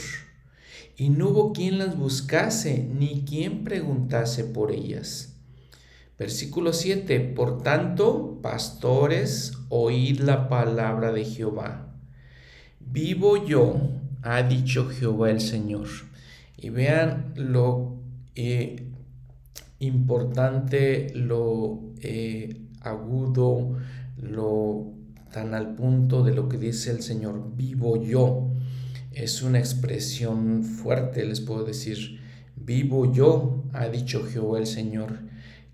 Y 1.00 1.10
no 1.10 1.30
hubo 1.30 1.54
quien 1.54 1.78
las 1.78 1.98
buscase, 1.98 2.86
ni 2.94 3.24
quien 3.24 3.64
preguntase 3.64 4.44
por 4.44 4.72
ellas. 4.72 5.34
Versículo 6.20 6.74
7. 6.74 7.22
Por 7.22 7.64
tanto, 7.64 8.40
pastores, 8.42 9.54
oíd 9.70 10.20
la 10.20 10.50
palabra 10.50 11.14
de 11.14 11.24
Jehová. 11.24 11.96
Vivo 12.82 13.46
yo, 13.46 13.80
ha 14.24 14.44
dicho 14.44 14.90
Jehová 14.90 15.32
el 15.32 15.40
Señor. 15.40 15.88
Y 16.58 16.70
vean 16.70 17.32
lo 17.38 17.96
eh, 18.36 18.90
importante, 19.80 21.14
lo 21.16 21.80
eh, 22.02 22.60
agudo, 22.82 23.78
lo 24.18 24.92
tan 25.32 25.54
al 25.54 25.76
punto 25.76 26.24
de 26.24 26.34
lo 26.34 26.50
que 26.50 26.58
dice 26.58 26.92
el 26.92 27.04
Señor. 27.04 27.56
Vivo 27.56 28.04
yo. 28.04 28.49
Es 29.20 29.42
una 29.42 29.60
expresión 29.60 30.64
fuerte, 30.64 31.26
les 31.26 31.42
puedo 31.42 31.66
decir. 31.66 32.22
Vivo 32.56 33.12
yo, 33.12 33.66
ha 33.74 33.90
dicho 33.90 34.26
Jehová 34.26 34.60
el 34.60 34.66
Señor, 34.66 35.20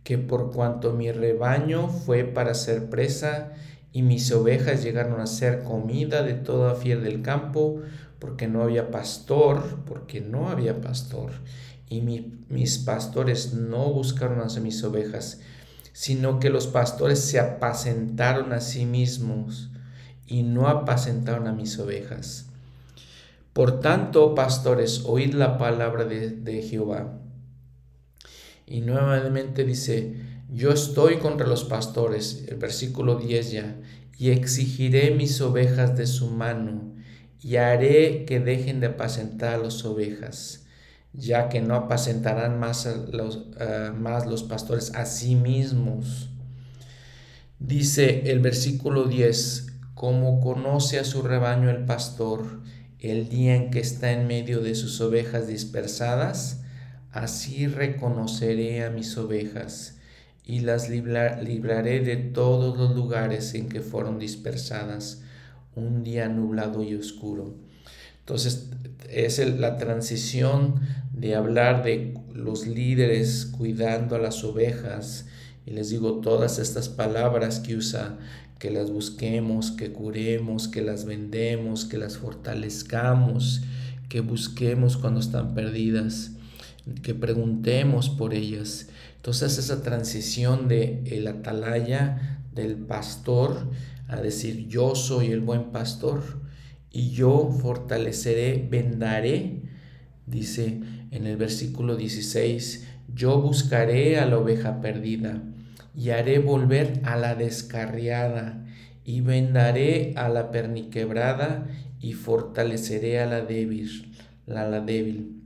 que 0.03 0.17
por 0.17 0.51
cuanto 0.51 0.93
mi 0.93 1.11
rebaño 1.11 1.87
fue 1.87 2.23
para 2.23 2.55
ser 2.55 2.89
presa 2.89 3.53
y 3.91 4.01
mis 4.01 4.31
ovejas 4.31 4.83
llegaron 4.83 5.21
a 5.21 5.27
ser 5.27 5.61
comida 5.61 6.23
de 6.23 6.33
toda 6.33 6.73
fiel 6.73 7.03
del 7.03 7.21
campo, 7.21 7.81
porque 8.17 8.47
no 8.47 8.63
había 8.63 8.89
pastor, 8.89 9.83
porque 9.85 10.21
no 10.21 10.49
había 10.49 10.81
pastor, 10.81 11.29
y 11.87 12.01
mis 12.01 12.79
pastores 12.79 13.53
no 13.53 13.93
buscaron 13.93 14.41
a 14.41 14.59
mis 14.59 14.83
ovejas, 14.83 15.39
sino 15.93 16.39
que 16.39 16.49
los 16.49 16.65
pastores 16.65 17.19
se 17.19 17.39
apacentaron 17.39 18.53
a 18.53 18.59
sí 18.59 18.87
mismos 18.87 19.69
y 20.25 20.41
no 20.41 20.67
apacentaron 20.67 21.45
a 21.45 21.53
mis 21.53 21.77
ovejas. 21.77 22.44
Por 23.55 23.79
tanto, 23.79 24.35
pastores, 24.35 25.03
oíd 25.05 25.33
la 25.33 25.57
palabra 25.57 26.03
de, 26.03 26.61
Jehová. 26.61 27.21
Y 28.67 28.81
nuevamente 28.81 29.63
dice, 29.63 30.17
yo 30.51 30.71
estoy 30.71 31.19
contra 31.19 31.47
los 31.47 31.63
pastores, 31.63 32.43
el 32.49 32.57
versículo 32.57 33.15
10 33.15 33.51
ya, 33.53 33.77
y 34.17 34.31
exigiré 34.31 35.11
mis 35.11 35.39
ovejas 35.39 35.95
de 35.95 36.05
su 36.05 36.31
mano, 36.31 36.95
y 37.41 37.55
haré 37.55 38.25
que 38.25 38.41
dejen 38.41 38.81
de 38.81 38.87
apacentar 38.87 39.53
a 39.53 39.63
las 39.63 39.85
ovejas, 39.85 40.65
ya 41.13 41.47
que 41.47 41.61
no 41.61 41.75
apacentarán 41.75 42.59
más 42.59 42.85
los, 43.13 43.51
más 43.97 44.25
los 44.25 44.43
pastores 44.43 44.93
a 44.95 45.05
sí 45.05 45.37
mismos. 45.37 46.29
Dice 47.59 48.29
el 48.29 48.41
versículo 48.41 49.05
10, 49.05 49.67
como 49.93 50.41
conoce 50.41 50.99
a 50.99 51.05
su 51.05 51.21
rebaño 51.21 51.69
el 51.69 51.85
pastor, 51.85 52.65
el 52.99 53.29
día 53.29 53.55
en 53.55 53.71
que 53.71 53.79
está 53.79 54.11
en 54.11 54.27
medio 54.27 54.61
de 54.61 54.75
sus 54.75 54.99
ovejas 55.01 55.47
dispersadas, 55.47 56.61
así 57.11 57.67
reconoceré 57.67 58.83
a 58.83 58.89
mis 58.89 59.17
ovejas 59.17 59.97
y 60.45 60.59
las 60.59 60.89
libraré 60.89 62.01
de 62.01 62.17
todos 62.17 62.77
los 62.77 62.95
lugares 62.95 63.53
en 63.55 63.67
que 63.69 63.81
fueron 63.81 64.19
dispersadas 64.19 65.21
un 65.75 66.03
día 66.03 66.29
nublado 66.29 66.83
y 66.83 66.95
oscuro. 66.95 67.55
Entonces 68.19 68.69
es 69.09 69.39
la 69.59 69.77
transición 69.77 70.81
de 71.13 71.35
hablar 71.35 71.83
de 71.83 72.17
los 72.33 72.67
líderes 72.67 73.45
cuidando 73.45 74.15
a 74.15 74.19
las 74.19 74.43
ovejas 74.43 75.25
y 75.65 75.71
les 75.71 75.89
digo 75.89 76.21
todas 76.21 76.59
estas 76.59 76.89
palabras 76.89 77.59
que 77.59 77.75
usa 77.75 78.17
que 78.59 78.71
las 78.71 78.91
busquemos, 78.91 79.71
que 79.71 79.91
curemos, 79.91 80.67
que 80.67 80.81
las 80.81 81.05
vendemos, 81.05 81.85
que 81.85 81.97
las 81.97 82.17
fortalezcamos, 82.17 83.61
que 84.09 84.21
busquemos 84.21 84.97
cuando 84.97 85.19
están 85.19 85.53
perdidas, 85.53 86.31
que 87.01 87.13
preguntemos 87.13 88.09
por 88.09 88.33
ellas. 88.33 88.87
Entonces 89.17 89.57
esa 89.57 89.81
transición 89.83 90.67
de 90.67 91.01
el 91.05 91.27
atalaya, 91.27 92.41
del 92.53 92.77
pastor, 92.77 93.69
a 94.07 94.21
decir 94.21 94.67
yo 94.67 94.95
soy 94.95 95.31
el 95.31 95.41
buen 95.41 95.71
pastor 95.71 96.21
y 96.91 97.09
yo 97.09 97.49
fortaleceré, 97.61 98.65
vendaré, 98.69 99.63
dice 100.27 100.79
en 101.11 101.27
el 101.27 101.37
versículo 101.37 101.97
16, 101.97 102.87
yo 103.13 103.41
buscaré 103.41 104.19
a 104.19 104.25
la 104.25 104.37
oveja 104.37 104.79
perdida 104.79 105.41
y 105.95 106.09
haré 106.09 106.39
volver 106.39 107.01
a 107.03 107.15
la 107.15 107.35
descarriada, 107.35 108.65
y 109.03 109.21
vendaré 109.21 110.13
a 110.15 110.29
la 110.29 110.51
perniquebrada, 110.51 111.67
y 111.99 112.13
fortaleceré 112.13 113.19
a 113.19 113.25
la 113.25 113.41
débil, 113.41 114.15
la, 114.45 114.67
la 114.67 114.81
débil. 114.81 115.41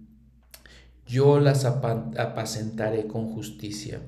Yo 1.06 1.40
las 1.40 1.66
apacentaré 1.66 3.08
con 3.08 3.30
justicia. 3.30 4.00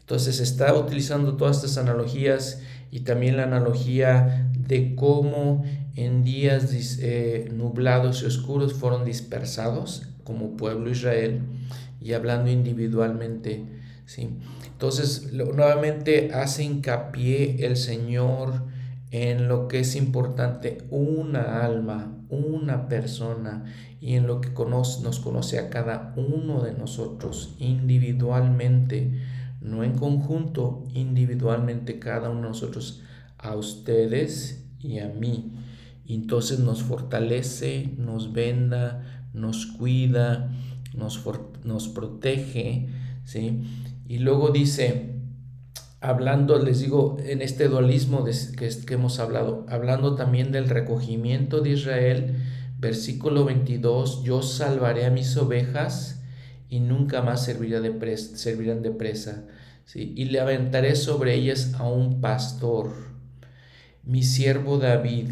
Entonces 0.00 0.40
está 0.40 0.74
utilizando 0.74 1.36
todas 1.36 1.56
estas 1.56 1.78
analogías 1.78 2.62
y 2.90 3.00
también 3.00 3.36
la 3.36 3.44
analogía 3.44 4.50
de 4.56 4.94
cómo 4.94 5.64
en 5.96 6.24
días 6.24 6.98
eh, 7.00 7.48
nublados 7.52 8.22
y 8.22 8.26
oscuros 8.26 8.72
fueron 8.72 9.04
dispersados 9.04 10.08
como 10.24 10.56
pueblo 10.56 10.90
Israel 10.90 11.42
y 12.00 12.12
hablando 12.12 12.50
individualmente. 12.50 13.64
¿sí? 14.06 14.30
Entonces, 14.78 15.32
nuevamente 15.32 16.30
hace 16.32 16.62
hincapié 16.62 17.66
el 17.66 17.76
Señor 17.76 18.62
en 19.10 19.48
lo 19.48 19.66
que 19.66 19.80
es 19.80 19.96
importante, 19.96 20.86
una 20.88 21.64
alma, 21.64 22.16
una 22.28 22.86
persona, 22.86 23.64
y 24.00 24.14
en 24.14 24.28
lo 24.28 24.40
que 24.40 24.50
nos 24.50 25.18
conoce 25.18 25.58
a 25.58 25.68
cada 25.68 26.14
uno 26.14 26.62
de 26.62 26.74
nosotros 26.74 27.56
individualmente, 27.58 29.20
no 29.60 29.82
en 29.82 29.94
conjunto, 29.98 30.84
individualmente 30.94 31.98
cada 31.98 32.30
uno 32.30 32.42
de 32.42 32.48
nosotros, 32.50 33.02
a 33.36 33.56
ustedes 33.56 34.64
y 34.78 35.00
a 35.00 35.08
mí. 35.08 35.54
entonces 36.06 36.60
nos 36.60 36.84
fortalece, 36.84 37.94
nos 37.98 38.32
venda, 38.32 39.24
nos 39.34 39.66
cuida, 39.66 40.52
nos, 40.94 41.20
nos 41.64 41.88
protege, 41.88 42.86
¿sí? 43.24 43.64
Y 44.08 44.18
luego 44.20 44.48
dice, 44.48 45.10
hablando, 46.00 46.58
les 46.58 46.80
digo, 46.80 47.18
en 47.22 47.42
este 47.42 47.68
dualismo 47.68 48.24
que, 48.24 48.94
hemos 48.94 49.18
hablado, 49.18 49.66
hablando 49.68 50.14
también 50.14 50.50
del 50.50 50.70
recogimiento 50.70 51.60
de 51.60 51.70
Israel, 51.70 52.36
versículo 52.78 53.44
22, 53.44 54.22
yo 54.24 54.40
salvaré 54.40 55.04
a 55.04 55.10
mis 55.10 55.36
ovejas 55.36 56.22
y 56.70 56.80
nunca 56.80 57.20
más 57.20 57.44
servirán 57.44 57.82
de 57.82 58.90
presa, 58.90 59.44
¿sí? 59.84 60.14
y 60.16 60.24
le 60.24 60.40
aventaré 60.40 60.96
sobre 60.96 61.34
ellas 61.34 61.74
a 61.74 61.86
un 61.86 62.22
pastor, 62.22 62.90
mi 64.04 64.22
siervo 64.22 64.78
David. 64.78 65.28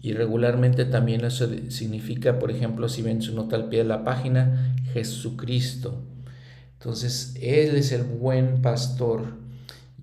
Y 0.00 0.12
regularmente 0.12 0.84
también 0.84 1.24
eso 1.24 1.48
significa, 1.70 2.38
por 2.38 2.52
ejemplo, 2.52 2.88
si 2.88 3.02
ven 3.02 3.20
su 3.20 3.34
nota 3.34 3.56
al 3.56 3.68
pie 3.68 3.80
de 3.80 3.88
la 3.88 4.04
página, 4.04 4.76
Jesucristo. 4.92 6.04
Entonces, 6.78 7.34
Él 7.40 7.76
es 7.76 7.92
el 7.92 8.04
buen 8.04 8.62
pastor. 8.62 9.38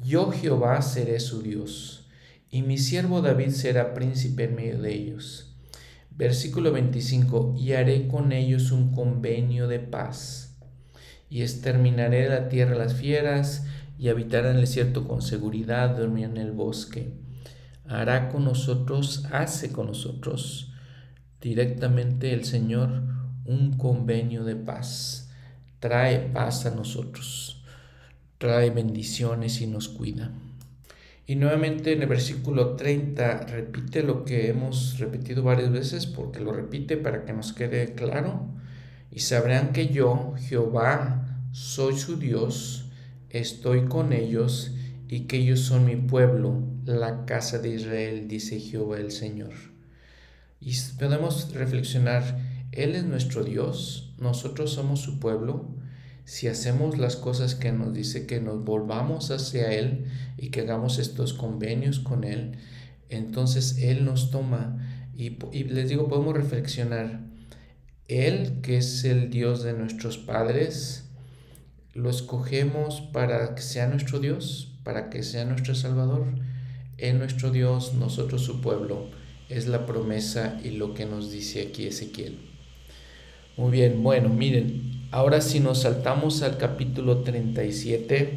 Yo 0.03 0.31
Jehová 0.31 0.81
seré 0.81 1.19
su 1.19 1.41
Dios, 1.41 2.07
y 2.49 2.61
mi 2.61 2.77
siervo 2.77 3.21
David 3.21 3.49
será 3.49 3.93
príncipe 3.93 4.45
en 4.45 4.55
medio 4.55 4.81
de 4.81 4.93
ellos. 4.93 5.55
Versículo 6.11 6.71
25, 6.71 7.55
y 7.57 7.73
haré 7.73 8.07
con 8.07 8.31
ellos 8.31 8.71
un 8.71 8.91
convenio 8.91 9.67
de 9.67 9.79
paz, 9.79 10.57
y 11.29 11.41
exterminaré 11.41 12.23
de 12.23 12.29
la 12.29 12.49
tierra 12.49 12.75
las 12.75 12.93
fieras, 12.93 13.65
y 13.97 14.09
habitarán 14.09 14.55
el 14.55 14.61
desierto 14.61 15.07
con 15.07 15.21
seguridad, 15.21 15.95
dormirán 15.95 16.37
en 16.37 16.47
el 16.47 16.51
bosque. 16.51 17.13
Hará 17.85 18.29
con 18.29 18.45
nosotros, 18.45 19.25
hace 19.31 19.71
con 19.71 19.87
nosotros 19.87 20.73
directamente 21.43 22.33
el 22.33 22.45
Señor 22.45 23.03
un 23.45 23.77
convenio 23.77 24.45
de 24.45 24.55
paz 24.55 25.22
trae 25.83 26.29
paz 26.31 26.65
a 26.65 26.73
nosotros, 26.73 27.61
trae 28.37 28.69
bendiciones 28.69 29.59
y 29.59 29.67
nos 29.67 29.89
cuida. 29.89 30.31
Y 31.27 31.35
nuevamente 31.35 31.91
en 31.91 32.01
el 32.01 32.07
versículo 32.07 32.77
30 32.77 33.47
repite 33.47 34.01
lo 34.01 34.23
que 34.23 34.47
hemos 34.47 34.97
repetido 34.97 35.43
varias 35.43 35.73
veces 35.73 36.05
porque 36.05 36.39
lo 36.39 36.53
repite 36.53 36.95
para 36.95 37.25
que 37.25 37.33
nos 37.33 37.51
quede 37.51 37.95
claro. 37.95 38.47
Y 39.11 39.19
sabrán 39.19 39.73
que 39.73 39.89
yo, 39.89 40.35
Jehová, 40.47 41.41
soy 41.51 41.97
su 41.97 42.15
Dios, 42.15 42.85
estoy 43.29 43.83
con 43.83 44.13
ellos 44.13 44.71
y 45.09 45.25
que 45.25 45.35
ellos 45.35 45.59
son 45.59 45.83
mi 45.83 45.97
pueblo, 45.97 46.63
la 46.85 47.25
casa 47.25 47.59
de 47.59 47.75
Israel, 47.75 48.29
dice 48.29 48.57
Jehová 48.61 48.99
el 48.99 49.11
Señor. 49.11 49.51
Y 50.61 50.71
podemos 50.97 51.53
reflexionar, 51.53 52.39
Él 52.71 52.95
es 52.95 53.03
nuestro 53.03 53.43
Dios, 53.43 54.13
nosotros 54.23 54.71
somos 54.71 55.01
su 55.01 55.19
pueblo, 55.19 55.72
si 56.25 56.47
hacemos 56.47 56.97
las 56.97 57.15
cosas 57.15 57.55
que 57.55 57.71
nos 57.71 57.93
dice, 57.93 58.25
que 58.25 58.39
nos 58.39 58.63
volvamos 58.63 59.31
hacia 59.31 59.73
Él 59.73 60.05
y 60.37 60.49
que 60.49 60.61
hagamos 60.61 60.99
estos 60.99 61.33
convenios 61.33 61.99
con 61.99 62.23
Él, 62.23 62.57
entonces 63.09 63.77
Él 63.79 64.05
nos 64.05 64.31
toma 64.31 64.79
y, 65.15 65.29
les 65.65 65.89
digo, 65.89 66.07
podemos 66.07 66.35
reflexionar, 66.35 67.21
Él 68.07 68.59
que 68.61 68.77
es 68.77 69.03
el 69.03 69.29
Dios 69.29 69.63
de 69.63 69.73
nuestros 69.73 70.17
padres, 70.17 71.05
lo 71.93 72.09
escogemos 72.09 73.01
para 73.01 73.53
que 73.53 73.61
sea 73.61 73.87
nuestro 73.87 74.19
Dios, 74.19 74.75
para 74.83 75.09
que 75.09 75.21
sea 75.21 75.45
nuestro 75.45 75.75
Salvador. 75.75 76.25
Él 76.97 77.19
nuestro 77.19 77.51
Dios, 77.51 77.93
nosotros 77.93 78.43
su 78.43 78.61
pueblo. 78.61 79.09
Es 79.49 79.67
la 79.67 79.85
promesa 79.85 80.59
y 80.63 80.71
lo 80.71 80.93
que 80.93 81.05
nos 81.05 81.31
dice 81.31 81.61
aquí 81.61 81.85
Ezequiel. 81.85 82.39
Muy 83.57 83.71
bien, 83.71 84.01
bueno, 84.01 84.29
miren, 84.29 85.02
ahora 85.13 85.41
si 85.41 85.59
nos 85.59 85.83
saltamos 85.83 86.41
al 86.41 86.57
capítulo 86.57 87.19
37, 87.19 88.33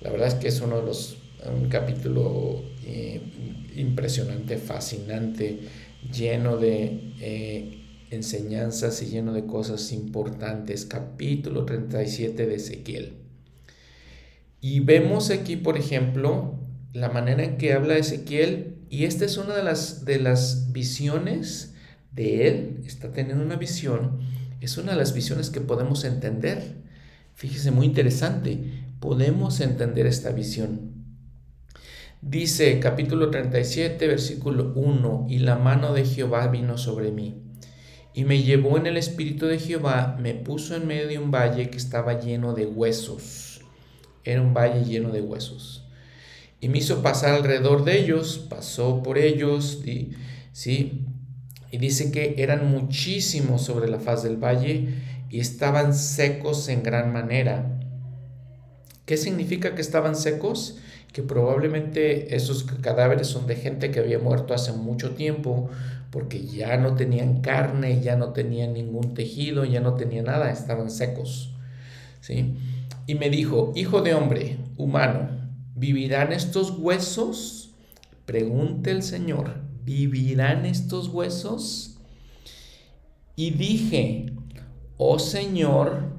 la 0.00 0.10
verdad 0.10 0.26
es 0.26 0.34
que 0.34 0.48
es 0.48 0.60
uno 0.60 0.80
de 0.80 0.86
los, 0.86 1.18
un 1.56 1.68
capítulo 1.68 2.64
eh, 2.84 3.22
impresionante, 3.76 4.58
fascinante, 4.58 5.60
lleno 6.12 6.56
de 6.56 7.12
eh, 7.20 7.84
enseñanzas 8.10 9.00
y 9.02 9.06
lleno 9.06 9.32
de 9.32 9.46
cosas 9.46 9.92
importantes. 9.92 10.84
Capítulo 10.84 11.64
37 11.64 12.44
de 12.44 12.54
Ezequiel. 12.56 13.12
Y 14.60 14.80
vemos 14.80 15.30
aquí, 15.30 15.56
por 15.56 15.78
ejemplo, 15.78 16.58
la 16.92 17.10
manera 17.10 17.44
en 17.44 17.56
que 17.56 17.72
habla 17.72 17.96
Ezequiel, 17.96 18.78
y 18.90 19.04
esta 19.04 19.24
es 19.24 19.36
una 19.36 19.54
de 19.54 19.62
las, 19.62 20.04
de 20.04 20.18
las 20.18 20.72
visiones 20.72 21.72
de 22.10 22.48
él, 22.48 22.82
está 22.84 23.12
teniendo 23.12 23.44
una 23.44 23.54
visión, 23.54 24.18
es 24.60 24.76
una 24.76 24.92
de 24.92 24.98
las 24.98 25.14
visiones 25.14 25.50
que 25.50 25.60
podemos 25.60 26.04
entender. 26.04 26.76
Fíjese, 27.34 27.70
muy 27.70 27.86
interesante, 27.86 28.84
podemos 29.00 29.60
entender 29.60 30.06
esta 30.06 30.30
visión. 30.32 30.90
Dice 32.22 32.78
capítulo 32.80 33.30
37, 33.30 34.06
versículo 34.06 34.72
1, 34.74 35.26
y 35.30 35.38
la 35.38 35.56
mano 35.56 35.94
de 35.94 36.04
Jehová 36.04 36.48
vino 36.48 36.76
sobre 36.76 37.10
mí, 37.10 37.42
y 38.12 38.24
me 38.24 38.42
llevó 38.42 38.76
en 38.76 38.86
el 38.86 38.98
espíritu 38.98 39.46
de 39.46 39.58
Jehová, 39.58 40.18
me 40.20 40.34
puso 40.34 40.76
en 40.76 40.86
medio 40.86 41.08
de 41.08 41.18
un 41.18 41.30
valle 41.30 41.70
que 41.70 41.78
estaba 41.78 42.20
lleno 42.20 42.52
de 42.52 42.66
huesos. 42.66 43.62
Era 44.22 44.42
un 44.42 44.52
valle 44.52 44.84
lleno 44.84 45.10
de 45.12 45.22
huesos. 45.22 45.86
Y 46.60 46.68
me 46.68 46.78
hizo 46.78 47.02
pasar 47.02 47.36
alrededor 47.36 47.84
de 47.84 47.98
ellos, 47.98 48.44
pasó 48.50 49.02
por 49.02 49.16
ellos, 49.16 49.80
y, 49.86 50.10
¿sí? 50.52 51.06
Y 51.70 51.78
dice 51.78 52.10
que 52.10 52.34
eran 52.38 52.70
muchísimos 52.70 53.62
sobre 53.62 53.88
la 53.88 54.00
faz 54.00 54.22
del 54.22 54.36
valle 54.36 54.94
y 55.28 55.40
estaban 55.40 55.94
secos 55.94 56.68
en 56.68 56.82
gran 56.82 57.12
manera. 57.12 57.80
¿Qué 59.06 59.16
significa 59.16 59.74
que 59.74 59.80
estaban 59.80 60.16
secos? 60.16 60.80
que 61.12 61.22
probablemente 61.22 62.36
esos 62.36 62.64
cadáveres 62.64 63.26
son 63.26 63.46
de 63.46 63.56
gente 63.56 63.90
que 63.90 64.00
había 64.00 64.18
muerto 64.18 64.54
hace 64.54 64.72
mucho 64.72 65.10
tiempo 65.12 65.68
porque 66.10 66.44
ya 66.46 66.76
no 66.76 66.94
tenían 66.94 67.40
carne, 67.40 68.00
ya 68.00 68.16
no 68.16 68.32
tenían 68.32 68.74
ningún 68.74 69.14
tejido, 69.14 69.64
ya 69.64 69.80
no 69.80 69.94
tenían 69.94 70.26
nada, 70.26 70.50
estaban 70.50 70.90
secos. 70.90 71.54
¿sí? 72.20 72.56
Y 73.06 73.14
me 73.14 73.30
dijo, 73.30 73.72
hijo 73.74 74.02
de 74.02 74.14
hombre, 74.14 74.58
humano, 74.76 75.30
¿vivirán 75.74 76.32
estos 76.32 76.78
huesos? 76.78 77.74
Pregunte 78.26 78.90
el 78.90 79.02
Señor, 79.02 79.54
¿vivirán 79.84 80.66
estos 80.66 81.08
huesos? 81.08 81.98
Y 83.36 83.52
dije, 83.52 84.32
oh 84.96 85.18
Señor, 85.18 86.10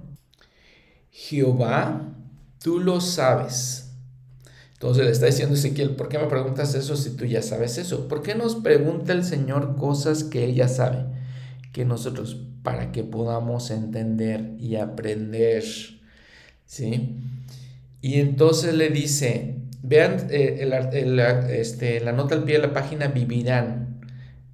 Jehová, 1.11 2.15
tú 2.59 2.79
lo 2.79 3.01
sabes. 3.01 3.91
Entonces 4.73 5.05
le 5.05 5.11
está 5.11 5.27
diciendo 5.27 5.53
Ezequiel, 5.53 5.95
¿por 5.95 6.09
qué 6.09 6.17
me 6.17 6.25
preguntas 6.25 6.73
eso 6.73 6.97
si 6.97 7.11
tú 7.11 7.25
ya 7.25 7.43
sabes 7.43 7.77
eso? 7.77 8.07
¿Por 8.07 8.23
qué 8.23 8.33
nos 8.33 8.55
pregunta 8.55 9.13
el 9.13 9.23
Señor 9.23 9.75
cosas 9.75 10.23
que 10.23 10.43
Él 10.43 10.55
ya 10.55 10.67
sabe? 10.67 11.05
Que 11.71 11.85
nosotros, 11.85 12.37
para 12.63 12.91
que 12.91 13.03
podamos 13.03 13.69
entender 13.69 14.55
y 14.57 14.77
aprender. 14.77 15.63
¿Sí? 16.65 17.19
Y 18.01 18.15
entonces 18.15 18.73
le 18.73 18.89
dice, 18.89 19.60
vean 19.81 20.27
eh, 20.29 20.69
este, 21.49 21.99
la 21.99 22.11
nota 22.11 22.35
al 22.35 22.43
pie 22.43 22.55
de 22.55 22.67
la 22.67 22.73
página, 22.73 23.07
vivirán. 23.07 23.99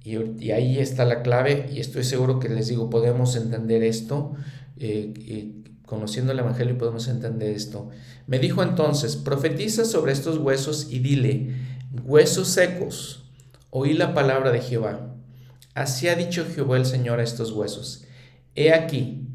Y, 0.02 0.50
ahí 0.52 0.78
está 0.78 1.04
la 1.04 1.22
clave 1.22 1.68
y 1.70 1.80
estoy 1.80 2.04
seguro 2.04 2.38
que 2.40 2.48
les 2.48 2.68
digo, 2.68 2.88
podemos 2.88 3.36
entender 3.36 3.82
esto. 3.82 4.34
Eh, 4.78 5.58
Conociendo 5.88 6.32
el 6.32 6.38
Evangelio 6.38 6.76
podemos 6.76 7.08
entender 7.08 7.50
esto. 7.50 7.88
Me 8.26 8.38
dijo 8.38 8.62
entonces, 8.62 9.16
profetiza 9.16 9.86
sobre 9.86 10.12
estos 10.12 10.36
huesos 10.36 10.88
y 10.90 10.98
dile, 10.98 11.54
huesos 12.04 12.48
secos, 12.48 13.24
oí 13.70 13.94
la 13.94 14.12
palabra 14.12 14.50
de 14.50 14.60
Jehová. 14.60 15.14
Así 15.72 16.08
ha 16.08 16.14
dicho 16.14 16.44
Jehová 16.54 16.76
el 16.76 16.84
Señor 16.84 17.20
a 17.20 17.22
estos 17.22 17.52
huesos. 17.52 18.04
He 18.54 18.74
aquí, 18.74 19.28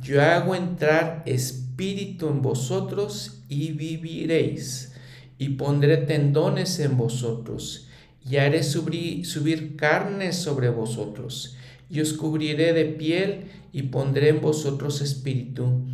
yo 0.00 0.22
hago 0.22 0.54
entrar 0.54 1.24
espíritu 1.26 2.28
en 2.28 2.40
vosotros 2.40 3.42
y 3.48 3.72
viviréis, 3.72 4.92
y 5.38 5.50
pondré 5.50 5.98
tendones 5.98 6.78
en 6.80 6.96
vosotros, 6.96 7.88
y 8.28 8.36
haré 8.36 8.62
subir, 8.62 9.24
subir 9.26 9.76
carne 9.76 10.32
sobre 10.32 10.68
vosotros, 10.68 11.56
y 11.88 12.00
os 12.00 12.12
cubriré 12.12 12.72
de 12.72 12.84
piel, 12.86 13.46
y 13.72 13.82
pondré 13.82 14.30
en 14.30 14.40
vosotros 14.40 15.00
espíritu, 15.00 15.84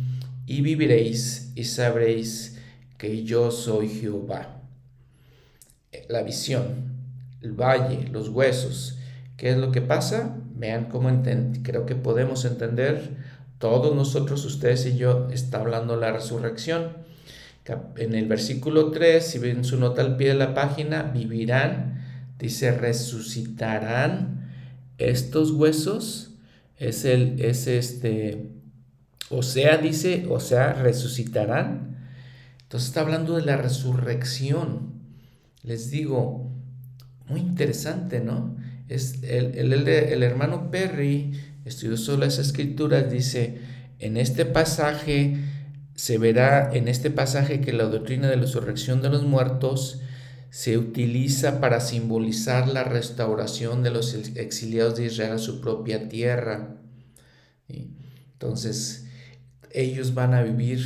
y 0.45 0.61
viviréis 0.61 1.51
y 1.55 1.65
sabréis 1.65 2.59
que 2.97 3.23
yo 3.23 3.51
soy 3.51 3.89
Jehová. 3.89 4.61
La 6.09 6.23
visión, 6.23 6.93
el 7.41 7.51
valle, 7.51 8.07
los 8.11 8.29
huesos, 8.29 8.97
¿qué 9.37 9.51
es 9.51 9.57
lo 9.57 9.71
que 9.71 9.81
pasa? 9.81 10.37
Vean 10.55 10.85
cómo 10.85 11.09
creo 11.63 11.85
que 11.85 11.95
podemos 11.95 12.45
entender, 12.45 13.17
todos 13.63 13.95
nosotros, 13.95 14.43
ustedes 14.43 14.85
y 14.85 14.97
yo, 14.97 15.29
está 15.31 15.59
hablando 15.59 15.95
la 15.95 16.11
resurrección. 16.11 17.02
En 17.65 18.13
el 18.13 18.27
versículo 18.27 18.91
3, 18.91 19.25
si 19.25 19.39
ven 19.39 19.63
su 19.63 19.79
nota 19.79 20.01
al 20.01 20.17
pie 20.17 20.29
de 20.29 20.33
la 20.33 20.53
página, 20.53 21.03
vivirán, 21.03 22.01
dice, 22.37 22.71
resucitarán 22.71 24.51
estos 24.97 25.51
huesos. 25.51 26.35
Es 26.77 27.05
el, 27.05 27.39
es 27.39 27.67
este, 27.67 28.49
o 29.29 29.43
sea, 29.43 29.77
dice, 29.77 30.25
o 30.29 30.41
sea, 30.41 30.73
resucitarán. 30.73 31.97
Entonces 32.63 32.89
está 32.89 33.01
hablando 33.01 33.35
de 33.37 33.45
la 33.45 33.55
resurrección. 33.55 34.93
Les 35.61 35.89
digo, 35.89 36.51
muy 37.29 37.39
interesante, 37.39 38.19
¿no? 38.19 38.57
Es 38.89 39.23
el, 39.23 39.57
el, 39.57 39.87
el 39.87 40.23
hermano 40.23 40.69
Perry, 40.69 41.31
estudioso 41.63 42.17
las 42.17 42.39
escrituras, 42.39 43.09
dice, 43.09 43.59
en 43.99 44.17
este 44.17 44.43
pasaje 44.43 45.37
se 45.95 46.17
verá, 46.17 46.71
en 46.73 46.87
este 46.87 47.11
pasaje 47.11 47.61
que 47.61 47.73
la 47.73 47.85
doctrina 47.85 48.29
de 48.29 48.35
la 48.35 48.43
resurrección 48.43 49.01
de 49.01 49.09
los 49.09 49.23
muertos 49.23 50.01
se 50.49 50.77
utiliza 50.77 51.59
para 51.59 51.79
simbolizar 51.79 52.67
la 52.67 52.83
restauración 52.83 53.83
de 53.83 53.91
los 53.91 54.13
exiliados 54.13 54.97
de 54.97 55.05
Israel 55.05 55.33
a 55.33 55.37
su 55.39 55.61
propia 55.61 56.09
tierra. 56.09 56.75
Entonces, 57.67 59.05
ellos 59.71 60.13
van 60.13 60.33
a 60.33 60.43
vivir. 60.43 60.79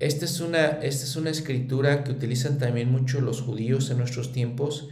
Esta 0.00 0.24
es, 0.24 0.40
una, 0.40 0.66
esta 0.66 1.04
es 1.04 1.16
una 1.16 1.30
escritura 1.30 2.04
que 2.04 2.10
utilizan 2.10 2.58
también 2.58 2.90
mucho 2.90 3.20
los 3.20 3.42
judíos 3.42 3.90
en 3.90 3.98
nuestros 3.98 4.32
tiempos, 4.32 4.88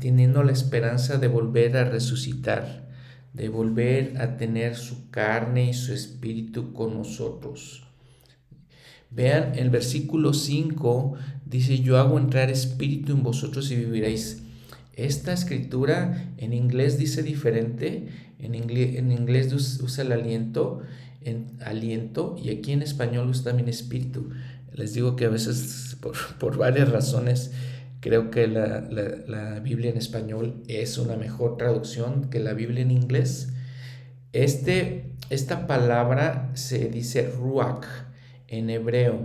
teniendo 0.00 0.42
la 0.42 0.52
esperanza 0.52 1.18
de 1.18 1.28
volver 1.28 1.76
a 1.76 1.84
resucitar, 1.84 2.88
de 3.32 3.48
volver 3.48 4.20
a 4.20 4.36
tener 4.36 4.76
su 4.76 5.10
carne 5.10 5.70
y 5.70 5.74
su 5.74 5.92
espíritu 5.92 6.72
con 6.72 6.94
nosotros. 6.94 7.84
Vean, 9.14 9.52
el 9.56 9.70
versículo 9.70 10.34
5 10.34 11.14
dice, 11.46 11.80
yo 11.80 11.98
hago 11.98 12.18
entrar 12.18 12.50
espíritu 12.50 13.12
en 13.12 13.22
vosotros 13.22 13.70
y 13.70 13.76
viviréis. 13.76 14.42
Esta 14.96 15.32
escritura 15.32 16.34
en 16.36 16.52
inglés 16.52 16.98
dice 16.98 17.22
diferente, 17.22 18.08
en 18.38 18.54
en 18.54 19.12
inglés 19.12 19.52
usa 19.80 20.04
el 20.04 20.12
aliento 20.12 20.82
en 21.24 21.56
aliento 21.64 22.36
y 22.40 22.50
aquí 22.50 22.72
en 22.72 22.82
español 22.82 23.28
usa 23.28 23.44
también 23.44 23.68
espíritu. 23.68 24.30
Les 24.72 24.92
digo 24.92 25.16
que 25.16 25.24
a 25.24 25.30
veces 25.30 25.96
por, 26.38 26.56
varias 26.56 26.90
razones 26.90 27.52
creo 28.00 28.30
que 28.30 28.46
la, 28.46 29.60
Biblia 29.62 29.90
en 29.90 29.96
español 29.96 30.62
es 30.68 30.98
una 30.98 31.16
mejor 31.16 31.56
traducción 31.56 32.28
que 32.28 32.40
la 32.40 32.52
Biblia 32.52 32.82
en 32.82 32.90
inglés. 32.90 33.48
Este, 34.32 35.12
esta 35.30 35.66
palabra 35.66 36.50
se 36.54 36.88
dice 36.88 37.30
ruach 37.30 37.86
en 38.48 38.70
hebreo. 38.70 39.20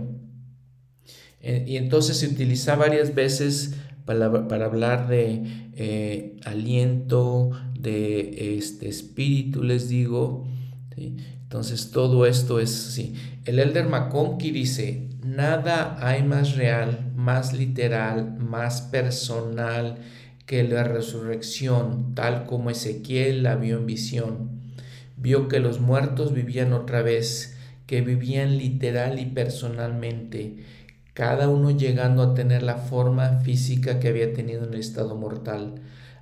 Eh, 1.40 1.64
y 1.66 1.76
entonces 1.76 2.18
se 2.18 2.28
utiliza 2.28 2.76
varias 2.76 3.14
veces 3.14 3.74
para, 4.04 4.48
para 4.48 4.66
hablar 4.66 5.08
de 5.08 5.42
eh, 5.74 6.36
aliento, 6.44 7.50
de 7.78 8.58
este 8.58 8.88
espíritu, 8.88 9.62
les 9.62 9.88
digo. 9.88 10.46
Entonces 10.96 11.90
todo 11.90 12.26
esto 12.26 12.60
es 12.60 12.88
así. 12.88 13.14
El 13.44 13.58
Elder 13.58 13.88
McConkie 13.88 14.52
dice, 14.52 15.08
nada 15.24 15.96
hay 16.06 16.22
más 16.22 16.56
real, 16.56 17.10
más 17.16 17.52
literal, 17.52 18.36
más 18.38 18.82
personal 18.82 19.96
que 20.46 20.64
la 20.64 20.84
resurrección, 20.84 22.14
tal 22.14 22.44
como 22.44 22.70
Ezequiel 22.70 23.42
la 23.42 23.56
vio 23.56 23.78
en 23.78 23.86
visión. 23.86 24.60
Vio 25.16 25.48
que 25.48 25.60
los 25.60 25.80
muertos 25.80 26.34
vivían 26.34 26.72
otra 26.72 27.02
vez, 27.02 27.56
que 27.90 28.02
vivían 28.02 28.56
literal 28.56 29.18
y 29.18 29.26
personalmente, 29.26 30.58
cada 31.12 31.48
uno 31.48 31.72
llegando 31.72 32.22
a 32.22 32.34
tener 32.34 32.62
la 32.62 32.76
forma 32.76 33.40
física 33.40 33.98
que 33.98 34.06
había 34.06 34.32
tenido 34.32 34.62
en 34.62 34.74
el 34.74 34.78
estado 34.78 35.16
mortal. 35.16 35.74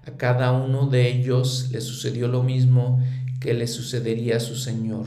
A 0.06 0.12
cada 0.12 0.52
uno 0.52 0.86
de 0.86 1.10
ellos 1.10 1.68
le 1.70 1.82
sucedió 1.82 2.26
lo 2.26 2.42
mismo 2.42 3.04
que 3.38 3.52
le 3.52 3.66
sucedería 3.66 4.38
a 4.38 4.40
su 4.40 4.56
Señor, 4.56 5.04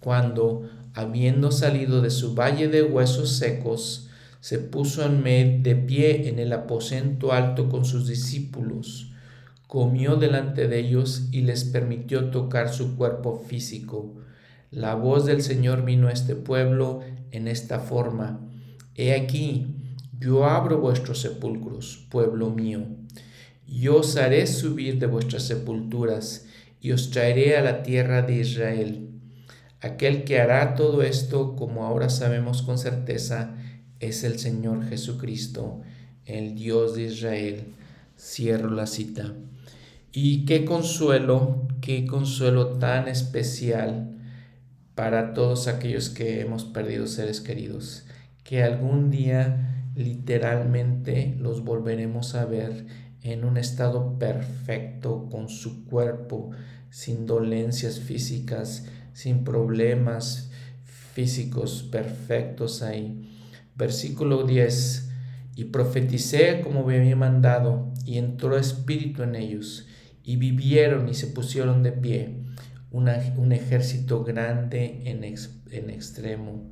cuando, 0.00 0.62
habiendo 0.94 1.52
salido 1.52 2.00
de 2.00 2.08
su 2.08 2.34
valle 2.34 2.68
de 2.68 2.82
huesos 2.82 3.36
secos, 3.36 4.08
se 4.40 4.60
puso 4.60 5.04
en 5.04 5.22
medio 5.22 5.62
de 5.62 5.76
pie 5.76 6.30
en 6.30 6.38
el 6.38 6.54
aposento 6.54 7.34
alto 7.34 7.68
con 7.68 7.84
sus 7.84 8.08
discípulos, 8.08 9.10
comió 9.66 10.16
delante 10.16 10.66
de 10.66 10.78
ellos 10.78 11.28
y 11.30 11.42
les 11.42 11.64
permitió 11.64 12.30
tocar 12.30 12.72
su 12.72 12.96
cuerpo 12.96 13.44
físico. 13.46 14.23
La 14.74 14.96
voz 14.96 15.24
del 15.24 15.40
Señor 15.40 15.84
vino 15.84 16.08
a 16.08 16.12
este 16.12 16.34
pueblo 16.34 16.98
en 17.30 17.46
esta 17.46 17.78
forma. 17.78 18.40
He 18.96 19.14
aquí, 19.14 19.68
yo 20.18 20.46
abro 20.46 20.80
vuestros 20.80 21.20
sepulcros, 21.20 22.08
pueblo 22.10 22.50
mío. 22.50 22.80
Yo 23.68 23.98
os 23.98 24.16
haré 24.16 24.48
subir 24.48 24.98
de 24.98 25.06
vuestras 25.06 25.44
sepulturas 25.44 26.46
y 26.80 26.90
os 26.90 27.10
traeré 27.10 27.56
a 27.56 27.62
la 27.62 27.84
tierra 27.84 28.22
de 28.22 28.40
Israel. 28.40 29.10
Aquel 29.80 30.24
que 30.24 30.40
hará 30.40 30.74
todo 30.74 31.04
esto, 31.04 31.54
como 31.54 31.84
ahora 31.84 32.08
sabemos 32.08 32.62
con 32.62 32.76
certeza, 32.76 33.54
es 34.00 34.24
el 34.24 34.40
Señor 34.40 34.88
Jesucristo, 34.88 35.82
el 36.24 36.56
Dios 36.56 36.96
de 36.96 37.04
Israel. 37.04 37.64
Cierro 38.18 38.70
la 38.70 38.88
cita. 38.88 39.34
Y 40.10 40.46
qué 40.46 40.64
consuelo, 40.64 41.68
qué 41.80 42.06
consuelo 42.06 42.70
tan 42.78 43.06
especial 43.06 44.10
para 44.94 45.34
todos 45.34 45.68
aquellos 45.68 46.10
que 46.10 46.40
hemos 46.40 46.64
perdido 46.64 47.06
seres 47.06 47.40
queridos, 47.40 48.06
que 48.44 48.62
algún 48.62 49.10
día 49.10 49.90
literalmente 49.94 51.36
los 51.38 51.64
volveremos 51.64 52.34
a 52.34 52.44
ver 52.44 52.86
en 53.22 53.44
un 53.44 53.56
estado 53.56 54.18
perfecto 54.18 55.28
con 55.30 55.48
su 55.48 55.84
cuerpo, 55.84 56.50
sin 56.90 57.26
dolencias 57.26 57.98
físicas, 58.00 58.86
sin 59.12 59.44
problemas 59.44 60.50
físicos 60.84 61.82
perfectos 61.90 62.82
ahí. 62.82 63.30
Versículo 63.76 64.44
10. 64.44 65.10
Y 65.56 65.64
profeticé 65.64 66.60
como 66.60 66.84
me 66.84 66.98
había 66.98 67.16
mandado, 67.16 67.92
y 68.04 68.18
entró 68.18 68.58
espíritu 68.58 69.22
en 69.22 69.34
ellos 69.34 69.86
y 70.22 70.36
vivieron 70.36 71.08
y 71.08 71.14
se 71.14 71.26
pusieron 71.28 71.82
de 71.82 71.92
pie 71.92 72.43
un 72.94 73.52
ejército 73.52 74.22
grande 74.22 75.02
en, 75.06 75.24
extremo. 75.24 76.70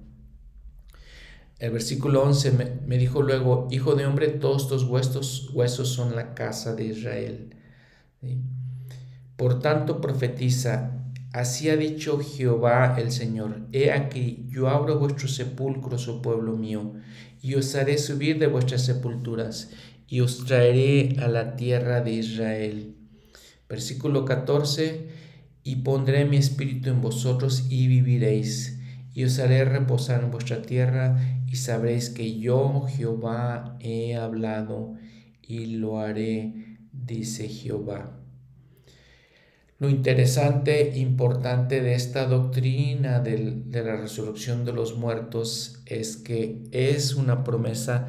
El 1.58 1.72
versículo 1.72 2.22
11 2.22 2.80
me, 2.86 2.98
dijo 2.98 3.22
luego, 3.22 3.66
Hijo 3.72 3.96
de 3.96 4.06
hombre, 4.06 4.28
todos 4.28 4.68
tus 4.68 4.84
huesos, 4.84 5.50
huesos 5.52 5.88
son 5.88 6.14
la 6.14 6.34
casa 6.34 6.76
de 6.76 6.84
Israel. 6.84 7.56
Por 9.36 9.58
tanto, 9.58 10.00
profetiza, 10.00 10.92
así 11.32 11.70
ha 11.70 11.76
dicho 11.76 12.20
Jehová 12.20 12.94
el 12.98 13.10
Señor, 13.10 13.66
he 13.72 13.90
aquí, 13.90 14.46
yo 14.48 14.68
abro 14.68 15.00
vuestros 15.00 15.34
sepulcros, 15.34 16.06
oh 16.06 16.22
pueblo 16.22 16.52
mío, 16.52 16.92
y 17.40 17.56
os 17.56 17.74
haré 17.74 17.98
subir 17.98 18.38
de 18.38 18.46
vuestras 18.46 18.84
sepulturas, 18.84 19.70
y 20.06 20.20
os 20.20 20.44
traeré 20.44 21.16
a 21.20 21.26
la 21.26 21.56
tierra 21.56 22.00
de 22.00 22.12
Israel. 22.12 22.94
Versículo 23.68 24.24
14, 24.24 25.11
y 25.64 25.76
pondré 25.76 26.24
mi 26.24 26.36
espíritu 26.36 26.90
en 26.90 27.00
vosotros 27.00 27.66
y 27.70 27.86
viviréis, 27.86 28.80
y 29.14 29.24
os 29.24 29.38
haré 29.38 29.64
reposar 29.64 30.24
en 30.24 30.30
vuestra 30.30 30.62
tierra, 30.62 31.18
y 31.46 31.56
sabréis 31.56 32.10
que 32.10 32.38
yo, 32.38 32.86
Jehová, 32.88 33.76
he 33.80 34.16
hablado, 34.16 34.94
y 35.42 35.66
lo 35.66 35.98
haré, 35.98 36.78
dice 36.92 37.48
Jehová. 37.48 38.18
Lo 39.78 39.90
interesante, 39.90 40.96
importante 40.96 41.82
de 41.82 41.94
esta 41.94 42.26
doctrina 42.26 43.20
de, 43.20 43.62
de 43.66 43.82
la 43.82 43.96
resurrección 43.96 44.64
de 44.64 44.72
los 44.72 44.96
muertos 44.96 45.82
es 45.86 46.16
que 46.16 46.62
es 46.70 47.14
una 47.14 47.42
promesa 47.42 48.08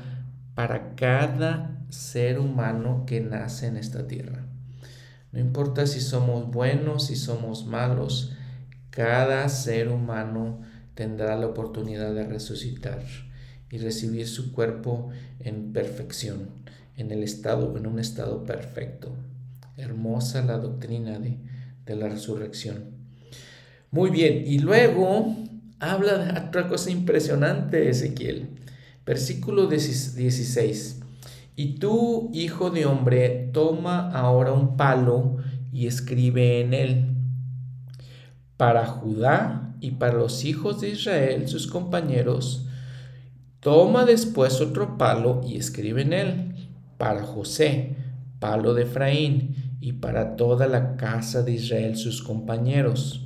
para 0.54 0.96
cada 0.96 1.84
ser 1.90 2.40
humano 2.40 3.06
que 3.08 3.22
nace 3.22 3.68
en 3.68 3.78
esta 3.78 4.08
tierra. 4.08 4.43
No 5.34 5.40
importa 5.40 5.88
si 5.88 6.00
somos 6.00 6.52
buenos, 6.52 7.08
si 7.08 7.16
somos 7.16 7.66
malos, 7.66 8.34
cada 8.92 9.50
ser 9.50 9.90
humano 9.90 10.62
tendrá 10.94 11.36
la 11.36 11.48
oportunidad 11.48 12.14
de 12.14 12.24
resucitar 12.24 13.04
y 13.72 13.80
recibir 13.80 14.28
su 14.28 14.54
cuerpo 14.54 15.10
en 15.40 15.74
perfección, 15.74 16.50
en 16.96 17.10
el 17.12 17.24
estado, 17.24 17.76
en 17.76 17.88
un 17.88 17.98
estado 17.98 18.44
perfecto. 18.44 19.16
Hermosa 19.76 20.44
la 20.44 20.60
doctrina 20.60 21.18
de, 21.18 21.40
de 21.84 21.96
la 21.96 22.10
resurrección. 22.10 22.92
Muy 23.90 24.12
bien, 24.12 24.44
y 24.46 24.60
luego 24.60 25.36
habla 25.80 26.20
de 26.20 26.40
otra 26.40 26.68
cosa 26.68 26.92
impresionante, 26.92 27.90
Ezequiel. 27.90 28.50
Versículo 29.04 29.66
16. 29.66 31.03
Y 31.56 31.76
tú, 31.76 32.32
hijo 32.34 32.72
de 32.72 32.86
hombre, 32.86 33.50
toma 33.54 34.12
ahora 34.12 34.54
un 34.54 34.76
palo 34.76 35.38
y 35.72 35.88
escribe 35.88 36.62
en 36.62 36.74
él. 36.74 37.16
Para 38.58 38.86
Judá 38.86 39.76
y 39.80 39.92
para 39.92 40.18
los 40.18 40.46
hijos 40.46 40.82
de 40.82 40.90
Israel, 40.90 41.48
sus 41.48 41.68
compañeros, 41.68 42.68
toma 43.60 44.06
después 44.06 44.62
otro 44.62 44.98
palo 44.98 45.42
y 45.46 45.58
escribe 45.58 46.02
en 46.02 46.14
él. 46.14 46.56
Para 46.98 47.24
José, 47.24 47.96
palo 48.40 48.74
de 48.74 48.84
Efraín, 48.84 49.64
y 49.84 49.92
para 49.92 50.38
toda 50.38 50.68
la 50.68 50.96
casa 50.96 51.44
de 51.44 51.52
Israel, 51.52 51.98
sus 51.98 52.24
compañeros. 52.24 53.26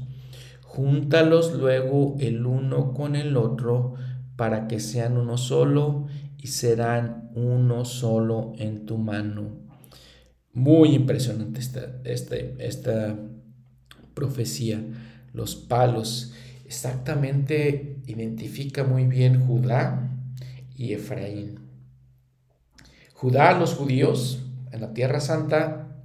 Júntalos 0.64 1.54
luego 1.54 2.16
el 2.20 2.48
uno 2.48 2.94
con 2.96 3.16
el 3.16 3.38
otro 3.38 3.94
para 4.36 4.68
que 4.68 4.80
sean 4.80 5.18
uno 5.18 5.38
solo 5.38 6.08
y 6.38 6.48
serán 6.48 7.32
uno 7.36 7.86
solo 7.86 8.54
en 8.58 8.86
tu 8.86 8.98
mano. 8.98 9.50
Muy 10.54 10.96
impresionante 10.96 11.60
esta, 11.60 12.00
esta, 12.04 12.36
esta 12.36 13.16
profecía. 14.14 14.82
Los 15.34 15.56
palos 15.56 16.34
exactamente 16.66 18.02
identifica 18.08 18.84
muy 18.84 19.06
bien 19.06 19.46
Judá 19.46 20.12
y 20.76 20.94
Efraín. 20.94 21.60
Judá, 23.14 23.58
los 23.58 23.74
judíos, 23.74 24.44
en 24.72 24.82
la 24.82 24.94
tierra 24.94 25.20
santa. 25.20 26.04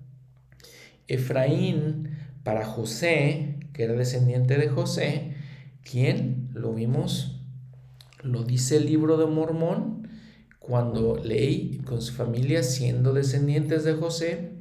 Efraín, 1.08 2.08
para 2.42 2.64
José, 2.64 3.58
que 3.72 3.84
era 3.84 3.94
descendiente 3.94 4.56
de 4.56 4.68
José, 4.68 5.34
¿quién? 5.82 6.48
Lo 6.54 6.72
vimos, 6.72 7.40
lo 8.22 8.44
dice 8.44 8.76
el 8.76 8.86
libro 8.86 9.16
de 9.16 9.26
Mormón, 9.26 10.01
cuando 10.62 11.16
Ley 11.16 11.80
con 11.84 12.00
su 12.00 12.12
familia, 12.12 12.62
siendo 12.62 13.12
descendientes 13.12 13.84
de 13.84 13.94
José, 13.94 14.52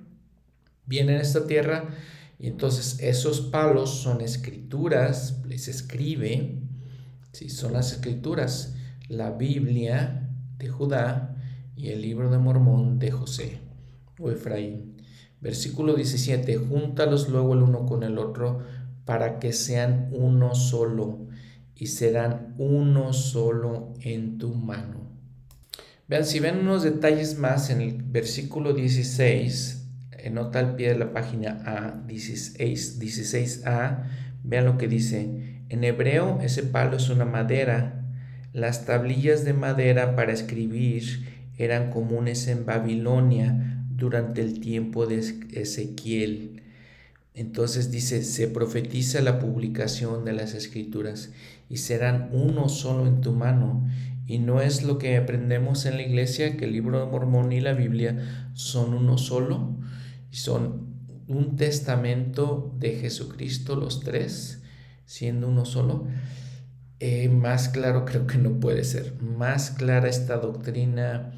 vienen 0.85 1.17
a 1.17 1.21
esta 1.21 1.45
tierra 1.47 1.89
y 2.39 2.47
entonces 2.47 2.99
esos 3.01 3.41
palos 3.41 4.01
son 4.01 4.21
escrituras, 4.21 5.41
les 5.47 5.67
escribe, 5.67 6.59
¿sí? 7.31 7.49
son 7.49 7.73
las 7.73 7.91
escrituras, 7.93 8.75
la 9.07 9.31
Biblia 9.31 10.29
de 10.57 10.69
Judá 10.69 11.35
y 11.75 11.89
el 11.89 12.01
libro 12.01 12.31
de 12.31 12.39
Mormón 12.39 12.97
de 12.97 13.11
José 13.11 13.59
o 14.19 14.31
Efraín. 14.31 14.97
Versículo 15.39 15.93
17, 15.93 16.57
júntalos 16.57 17.29
luego 17.29 17.53
el 17.53 17.61
uno 17.61 17.85
con 17.85 18.03
el 18.03 18.17
otro 18.17 18.59
para 19.05 19.39
que 19.39 19.53
sean 19.53 20.09
uno 20.11 20.55
solo 20.55 21.27
y 21.75 21.87
serán 21.87 22.55
uno 22.57 23.13
solo 23.13 23.93
en 24.01 24.37
tu 24.37 24.53
mano. 24.53 25.00
Vean, 26.11 26.25
si 26.25 26.41
ven 26.41 26.57
unos 26.57 26.83
detalles 26.83 27.37
más 27.37 27.69
en 27.69 27.79
el 27.79 27.93
versículo 28.03 28.73
16, 28.73 29.87
nota 30.29 30.59
al 30.59 30.75
pie 30.75 30.89
de 30.89 30.99
la 30.99 31.13
página 31.13 31.63
A, 31.65 32.05
16, 32.05 32.99
16a, 32.99 34.09
vean 34.43 34.65
lo 34.65 34.77
que 34.77 34.89
dice. 34.89 35.61
En 35.69 35.85
hebreo 35.85 36.37
ese 36.41 36.63
palo 36.63 36.97
es 36.97 37.07
una 37.07 37.23
madera. 37.23 38.03
Las 38.51 38.85
tablillas 38.85 39.45
de 39.45 39.53
madera 39.53 40.17
para 40.17 40.33
escribir 40.33 41.29
eran 41.57 41.91
comunes 41.91 42.49
en 42.49 42.65
Babilonia 42.65 43.81
durante 43.89 44.41
el 44.41 44.59
tiempo 44.59 45.05
de 45.05 45.19
Ezequiel. 45.53 46.61
Entonces 47.35 47.89
dice, 47.89 48.25
se 48.25 48.49
profetiza 48.49 49.21
la 49.21 49.39
publicación 49.39 50.25
de 50.25 50.33
las 50.33 50.55
escrituras 50.55 51.31
y 51.69 51.77
serán 51.77 52.31
uno 52.33 52.67
solo 52.67 53.07
en 53.07 53.21
tu 53.21 53.31
mano 53.31 53.87
y 54.31 54.39
no 54.39 54.61
es 54.61 54.83
lo 54.83 54.97
que 54.97 55.17
aprendemos 55.17 55.85
en 55.85 55.97
la 55.97 56.03
iglesia, 56.03 56.55
que 56.55 56.63
el 56.63 56.71
libro 56.71 57.01
de 57.01 57.11
Mormón 57.11 57.51
y 57.51 57.59
la 57.59 57.73
Biblia 57.73 58.49
son 58.53 58.93
uno 58.93 59.17
solo, 59.17 59.75
y 60.31 60.37
son 60.37 60.95
un 61.27 61.57
testamento 61.57 62.73
de 62.79 62.95
Jesucristo, 62.95 63.75
los 63.75 63.99
tres, 63.99 64.63
siendo 65.03 65.49
uno 65.49 65.65
solo. 65.65 66.07
Eh, 67.01 67.27
más 67.27 67.67
claro 67.67 68.05
creo 68.05 68.25
que 68.25 68.37
no 68.37 68.61
puede 68.61 68.85
ser. 68.85 69.21
Más 69.21 69.71
clara 69.71 70.07
esta 70.07 70.37
doctrina 70.37 71.33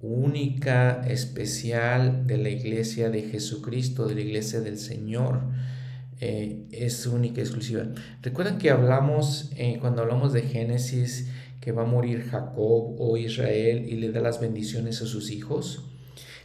única, 0.00 1.02
especial 1.06 2.26
de 2.26 2.36
la 2.36 2.50
iglesia 2.50 3.08
de 3.08 3.22
Jesucristo, 3.22 4.06
de 4.06 4.16
la 4.16 4.20
iglesia 4.20 4.60
del 4.60 4.76
Señor. 4.76 5.40
Eh, 6.20 6.66
es 6.72 7.06
única, 7.06 7.40
exclusiva. 7.40 7.86
Recuerdan 8.20 8.58
que 8.58 8.68
hablamos, 8.68 9.50
eh, 9.56 9.78
cuando 9.80 10.02
hablamos 10.02 10.34
de 10.34 10.42
Génesis, 10.42 11.30
que 11.64 11.72
va 11.72 11.84
a 11.84 11.86
morir 11.86 12.28
Jacob 12.30 12.94
o 12.98 13.16
Israel 13.16 13.86
y 13.88 13.94
le 13.94 14.12
da 14.12 14.20
las 14.20 14.38
bendiciones 14.38 15.00
a 15.00 15.06
sus 15.06 15.30
hijos. 15.30 15.82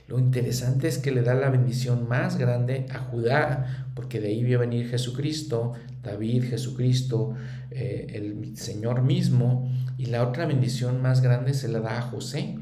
Lo 0.07 0.17
interesante 0.17 0.87
es 0.87 0.97
que 0.97 1.11
le 1.11 1.23
da 1.23 1.33
la 1.33 1.49
bendición 1.49 2.07
más 2.07 2.37
grande 2.37 2.85
a 2.89 2.99
Judá, 2.99 3.89
porque 3.95 4.21
de 4.21 4.29
ahí 4.29 4.39
iba 4.39 4.55
a 4.55 4.65
venir 4.65 4.87
Jesucristo, 4.87 5.73
David, 6.01 6.45
Jesucristo, 6.45 7.35
eh, 7.69 8.07
el 8.13 8.55
Señor 8.55 9.01
mismo, 9.01 9.69
y 9.97 10.05
la 10.05 10.25
otra 10.25 10.45
bendición 10.45 11.01
más 11.01 11.19
grande 11.19 11.53
se 11.53 11.67
la 11.67 11.81
da 11.81 11.97
a 11.97 12.01
José. 12.03 12.55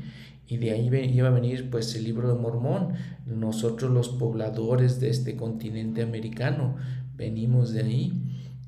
Y 0.47 0.57
de 0.57 0.71
ahí 0.71 0.89
iba 1.13 1.27
a 1.27 1.31
venir 1.31 1.69
pues 1.69 1.93
el 1.93 2.05
libro 2.05 2.34
de 2.34 2.41
Mormón. 2.41 2.95
Nosotros 3.27 3.91
los 3.91 4.09
pobladores 4.09 4.99
de 4.99 5.11
este 5.11 5.35
continente 5.35 6.01
americano 6.01 6.75
venimos 7.15 7.71
de 7.71 7.81
ahí. 7.81 8.13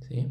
¿sí? 0.07 0.27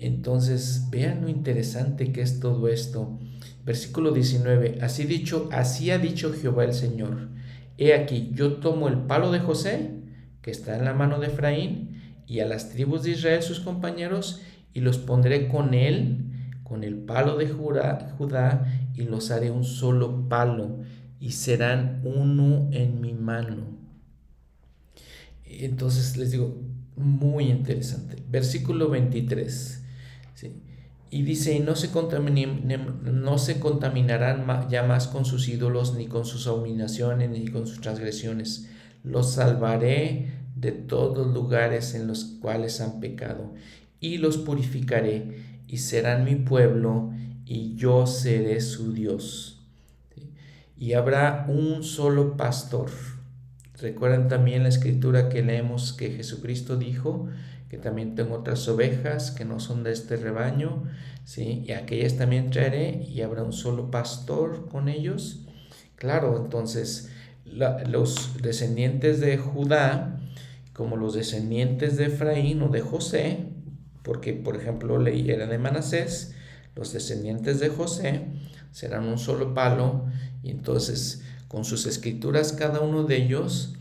Entonces 0.00 0.88
vean 0.90 1.20
lo 1.22 1.28
interesante 1.28 2.10
que 2.10 2.22
es 2.22 2.40
todo 2.40 2.68
esto. 2.68 3.18
Versículo 3.64 4.12
19. 4.12 4.78
Así 4.80 5.04
dicho, 5.04 5.48
así 5.52 5.90
ha 5.90 5.98
dicho 5.98 6.32
Jehová 6.32 6.64
el 6.64 6.72
Señor 6.72 7.28
He 7.80 7.94
aquí, 7.94 8.30
yo 8.34 8.56
tomo 8.56 8.88
el 8.88 8.98
palo 8.98 9.32
de 9.32 9.40
José, 9.40 9.92
que 10.42 10.50
está 10.50 10.76
en 10.76 10.84
la 10.84 10.92
mano 10.92 11.18
de 11.18 11.28
Efraín, 11.28 12.02
y 12.26 12.40
a 12.40 12.46
las 12.46 12.68
tribus 12.68 13.04
de 13.04 13.12
Israel 13.12 13.42
sus 13.42 13.60
compañeros, 13.60 14.42
y 14.74 14.80
los 14.80 14.98
pondré 14.98 15.48
con 15.48 15.72
él, 15.72 16.26
con 16.62 16.84
el 16.84 16.96
palo 16.96 17.38
de 17.38 17.48
Judá, 17.48 18.76
y 18.94 19.04
los 19.04 19.30
haré 19.30 19.50
un 19.50 19.64
solo 19.64 20.28
palo, 20.28 20.80
y 21.20 21.30
serán 21.30 22.02
uno 22.04 22.68
en 22.70 23.00
mi 23.00 23.14
mano. 23.14 23.64
Entonces 25.46 26.18
les 26.18 26.32
digo, 26.32 26.60
muy 26.96 27.48
interesante. 27.48 28.22
Versículo 28.28 28.90
23. 28.90 29.79
¿Sí? 30.40 30.62
Y 31.12 31.22
dice, 31.22 31.58
no 31.58 31.74
se, 31.74 31.90
no 31.92 33.38
se 33.38 33.58
contaminarán 33.58 34.68
ya 34.68 34.84
más 34.84 35.08
con 35.08 35.24
sus 35.24 35.48
ídolos, 35.48 35.94
ni 35.94 36.06
con 36.06 36.24
sus 36.24 36.46
abominaciones, 36.46 37.30
ni 37.30 37.48
con 37.48 37.66
sus 37.66 37.80
transgresiones. 37.80 38.70
Los 39.02 39.32
salvaré 39.32 40.32
de 40.54 40.70
todos 40.70 41.26
lugares 41.34 41.94
en 41.94 42.06
los 42.06 42.24
cuales 42.40 42.80
han 42.80 43.00
pecado, 43.00 43.54
y 43.98 44.18
los 44.18 44.38
purificaré, 44.38 45.62
y 45.66 45.78
serán 45.78 46.24
mi 46.24 46.36
pueblo, 46.36 47.12
y 47.44 47.74
yo 47.74 48.06
seré 48.06 48.60
su 48.60 48.92
Dios. 48.92 49.66
Y 50.78 50.92
habrá 50.92 51.44
un 51.48 51.82
solo 51.82 52.36
pastor. 52.36 52.90
Recuerdan 53.80 54.28
también 54.28 54.62
la 54.62 54.68
escritura 54.68 55.28
que 55.28 55.42
leemos 55.42 55.92
que 55.92 56.10
Jesucristo 56.10 56.76
dijo, 56.76 57.28
que 57.70 57.78
también 57.78 58.16
tengo 58.16 58.34
otras 58.34 58.66
ovejas 58.66 59.30
que 59.30 59.44
no 59.44 59.60
son 59.60 59.84
de 59.84 59.92
este 59.92 60.16
rebaño, 60.16 60.82
¿sí? 61.24 61.64
Y 61.66 61.72
aquellas 61.72 62.16
también 62.16 62.50
traeré 62.50 63.04
y 63.08 63.22
habrá 63.22 63.44
un 63.44 63.52
solo 63.52 63.92
pastor 63.92 64.68
con 64.68 64.88
ellos. 64.88 65.46
Claro, 65.94 66.36
entonces 66.36 67.10
los 67.44 68.42
descendientes 68.42 69.20
de 69.20 69.38
Judá, 69.38 70.20
como 70.72 70.96
los 70.96 71.14
descendientes 71.14 71.96
de 71.96 72.06
Efraín 72.06 72.60
o 72.62 72.68
de 72.68 72.80
José, 72.80 73.46
porque 74.02 74.32
por 74.32 74.56
ejemplo 74.56 74.98
leí 74.98 75.30
era 75.30 75.46
de 75.46 75.58
Manasés, 75.58 76.34
los 76.74 76.92
descendientes 76.92 77.60
de 77.60 77.68
José 77.68 78.26
serán 78.72 79.06
un 79.06 79.18
solo 79.18 79.54
palo 79.54 80.06
y 80.42 80.50
entonces 80.50 81.22
con 81.46 81.64
sus 81.64 81.86
escrituras 81.86 82.52
cada 82.52 82.80
uno 82.80 83.04
de 83.04 83.16
ellos 83.16 83.74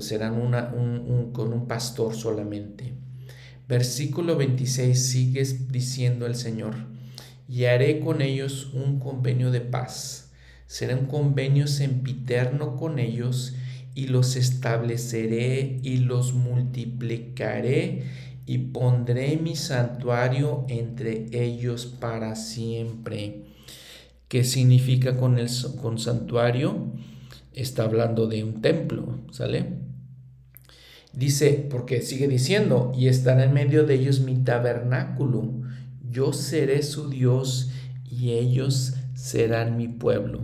serán 0.00 0.34
una, 0.34 0.72
un, 0.74 1.32
con 1.32 1.52
un 1.52 1.66
pastor 1.66 2.14
solamente. 2.14 2.94
Versículo 3.68 4.36
26 4.36 5.06
sigue 5.06 5.42
diciendo 5.70 6.26
el 6.26 6.34
Señor, 6.34 6.74
y 7.48 7.64
haré 7.64 8.00
con 8.00 8.22
ellos 8.22 8.70
un 8.74 8.98
convenio 8.98 9.50
de 9.50 9.60
paz. 9.60 10.30
Será 10.66 10.96
un 10.96 11.06
convenio 11.06 11.66
sempiterno 11.66 12.76
con 12.76 12.98
ellos 12.98 13.54
y 13.94 14.06
los 14.06 14.36
estableceré 14.36 15.80
y 15.82 15.96
los 15.98 16.34
multiplicaré 16.34 18.04
y 18.46 18.58
pondré 18.58 19.36
mi 19.36 19.56
santuario 19.56 20.64
entre 20.68 21.26
ellos 21.32 21.86
para 21.86 22.36
siempre. 22.36 23.44
¿Qué 24.28 24.44
significa 24.44 25.16
con 25.16 25.38
el 25.38 25.48
con 25.80 25.98
santuario? 25.98 26.92
Está 27.62 27.84
hablando 27.84 28.26
de 28.26 28.44
un 28.44 28.60
templo, 28.60 29.18
¿sale? 29.30 29.78
Dice, 31.12 31.66
porque 31.70 32.02
sigue 32.02 32.28
diciendo, 32.28 32.92
y 32.96 33.08
estará 33.08 33.44
en 33.44 33.52
medio 33.52 33.84
de 33.84 33.94
ellos 33.94 34.20
mi 34.20 34.36
tabernáculo, 34.36 35.52
yo 36.08 36.32
seré 36.32 36.82
su 36.82 37.10
Dios 37.10 37.70
y 38.04 38.32
ellos 38.32 38.94
serán 39.14 39.76
mi 39.76 39.88
pueblo. 39.88 40.40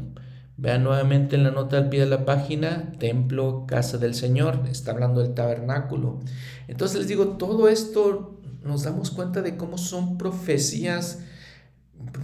Vean 0.56 0.84
nuevamente 0.84 1.36
en 1.36 1.44
la 1.44 1.50
nota 1.50 1.78
al 1.78 1.88
pie 1.88 2.00
de 2.00 2.06
la 2.06 2.24
página, 2.24 2.92
templo, 2.98 3.66
casa 3.66 3.98
del 3.98 4.14
Señor, 4.14 4.62
está 4.70 4.92
hablando 4.92 5.20
del 5.20 5.34
tabernáculo. 5.34 6.20
Entonces 6.68 6.98
les 6.98 7.08
digo, 7.08 7.36
todo 7.36 7.68
esto 7.68 8.40
nos 8.62 8.84
damos 8.84 9.10
cuenta 9.10 9.42
de 9.42 9.56
cómo 9.56 9.78
son 9.78 10.16
profecías 10.16 11.20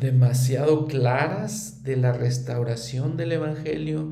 demasiado 0.00 0.86
claras 0.86 1.82
de 1.82 1.96
la 1.96 2.12
restauración 2.12 3.16
del 3.16 3.32
Evangelio, 3.32 4.10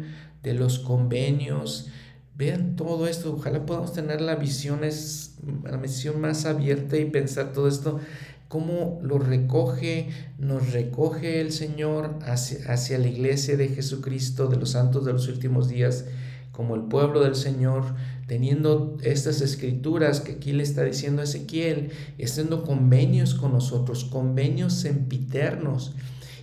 de 0.49 0.55
los 0.55 0.79
convenios. 0.79 1.89
Vean 2.37 2.77
todo 2.77 3.07
esto, 3.07 3.35
ojalá 3.35 3.67
podamos 3.67 3.93
tener 3.93 4.21
la 4.21 4.37
visión, 4.37 4.83
es, 4.83 5.37
la 5.65 5.77
visión 5.77 6.21
más 6.21 6.47
abierta 6.47 6.97
y 6.97 7.05
pensar 7.05 7.53
todo 7.53 7.69
esto, 7.69 8.01
cómo 8.49 8.99
lo 9.03 9.19
recoge, 9.19 10.09
nos 10.39 10.73
recoge 10.73 11.41
el 11.41 11.53
Señor 11.53 12.19
hacia, 12.23 12.73
hacia 12.73 12.99
la 12.99 13.09
iglesia 13.09 13.57
de 13.57 13.69
Jesucristo, 13.69 14.47
de 14.47 14.57
los 14.57 14.71
santos 14.71 15.05
de 15.05 15.13
los 15.13 15.29
últimos 15.29 15.69
días, 15.69 16.07
como 16.53 16.75
el 16.75 16.83
pueblo 16.83 17.21
del 17.23 17.35
Señor, 17.35 17.85
teniendo 18.27 18.97
estas 19.03 19.43
escrituras 19.43 20.21
que 20.21 20.33
aquí 20.33 20.53
le 20.53 20.63
está 20.63 20.83
diciendo 20.83 21.23
Ezequiel, 21.23 21.91
haciendo 22.23 22.63
convenios 22.63 23.35
con 23.35 23.53
nosotros, 23.53 24.05
convenios 24.05 24.75
sempiternos, 24.75 25.95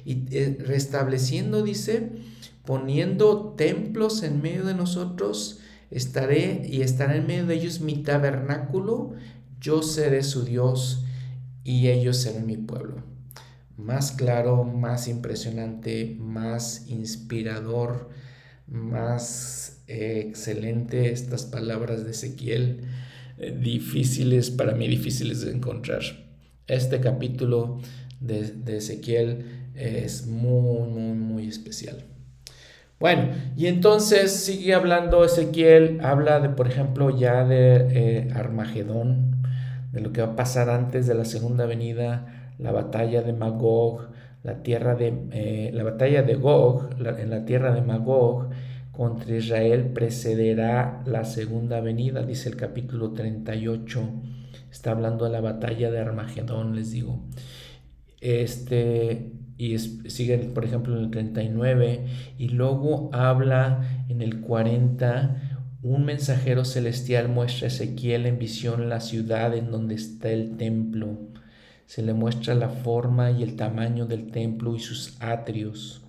y 0.06 0.24
eh, 0.32 0.58
restableciendo, 0.60 1.64
dice, 1.64 2.12
poniendo 2.66 3.54
templos 3.58 4.24
en 4.24 4.42
medio 4.42 4.66
de 4.66 4.74
nosotros, 4.74 5.60
estaré 5.92 6.68
y 6.68 6.82
estará 6.82 7.16
en 7.16 7.28
medio 7.28 7.46
de 7.46 7.56
ellos 7.56 7.80
mi 7.80 8.04
tabernáculo, 8.04 9.14
yo 9.60 9.82
seré 9.82 10.24
su 10.24 10.44
Dios 10.44 11.06
y 11.64 11.88
ellos 11.88 12.18
serán 12.18 12.46
mi 12.46 12.58
pueblo. 12.58 13.04
Más 13.78 14.12
claro, 14.12 14.64
más 14.64 15.08
impresionante, 15.08 16.16
más 16.20 16.88
inspirador, 16.88 18.10
más 18.68 19.84
eh, 19.88 20.24
excelente 20.28 21.12
estas 21.12 21.46
palabras 21.46 22.06
de 22.06 22.12
Ezequiel, 22.12 22.82
eh, 23.38 23.58
difíciles 23.60 24.50
para 24.50 24.74
mí, 24.74 24.88
difíciles 24.88 25.42
de 25.42 25.52
encontrar. 25.52 26.02
Este 26.68 27.00
capítulo 27.00 27.82
de, 28.22 28.52
de 28.52 28.78
Ezequiel 28.78 29.72
es 29.76 30.26
muy, 30.26 30.88
muy, 30.90 31.14
muy 31.14 31.48
especial. 31.48 32.15
Bueno, 33.00 33.30
y 33.58 33.68
entonces 33.68 34.32
sigue 34.32 34.74
hablando 34.74 35.26
Ezequiel, 35.26 36.00
habla 36.02 36.40
de, 36.40 36.50
por 36.50 36.68
ejemplo, 36.68 37.10
ya 37.10 37.44
de 37.44 37.88
eh, 37.90 38.32
Armagedón, 38.34 39.44
de 39.92 40.00
lo 40.00 40.14
que 40.14 40.22
va 40.22 40.34
a 40.34 40.36
pasar 40.36 40.70
antes 40.70 41.06
de 41.06 41.14
la 41.14 41.26
segunda 41.26 41.66
venida, 41.66 42.54
la 42.58 42.72
batalla 42.72 43.22
de 43.22 43.34
Magog, 43.34 44.08
la 44.44 44.64
tierra 44.64 44.96
de 44.96 45.14
eh, 45.32 45.72
la 45.74 45.84
batalla 45.84 46.24
de 46.24 46.36
Gog, 46.36 46.90
en 47.00 47.30
la 47.30 47.46
tierra 47.46 47.74
de 47.74 47.82
Magog 47.82 48.50
contra 48.92 49.36
Israel 49.36 49.90
precederá 49.94 51.02
la 51.06 51.26
segunda 51.26 51.82
venida, 51.82 52.24
dice 52.24 52.48
el 52.48 52.56
capítulo 52.56 53.12
38. 53.12 54.02
Está 54.72 54.92
hablando 54.92 55.26
de 55.26 55.32
la 55.32 55.42
batalla 55.42 55.92
de 55.92 56.00
Armagedón, 56.00 56.76
les 56.76 56.92
digo. 56.92 57.20
Este 58.22 59.32
y 59.58 59.78
sigue, 59.78 60.38
por 60.38 60.66
ejemplo, 60.66 60.98
en 60.98 61.06
el 61.06 61.12
39, 61.12 62.06
y 62.38 62.50
luego 62.50 63.10
habla 63.14 64.06
en 64.10 64.22
el 64.22 64.42
40, 64.42 65.60
un 65.82 66.04
mensajero 66.04 66.66
celestial 66.66 67.30
muestra 67.30 67.68
a 67.68 67.68
Ezequiel 67.68 68.26
en 68.26 68.40
visión 68.40 68.90
la 68.90 69.00
ciudad 69.00 69.56
en 69.56 69.72
donde 69.72 69.96
está 69.96 70.30
el 70.30 70.58
templo. 70.58 71.20
Se 71.86 72.02
le 72.02 72.14
muestra 72.14 72.56
la 72.56 72.70
forma 72.70 73.32
y 73.32 73.44
el 73.44 73.56
tamaño 73.56 74.08
del 74.08 74.32
templo 74.32 74.76
y 74.76 74.80
sus 74.80 75.16
atrios. 75.22 76.02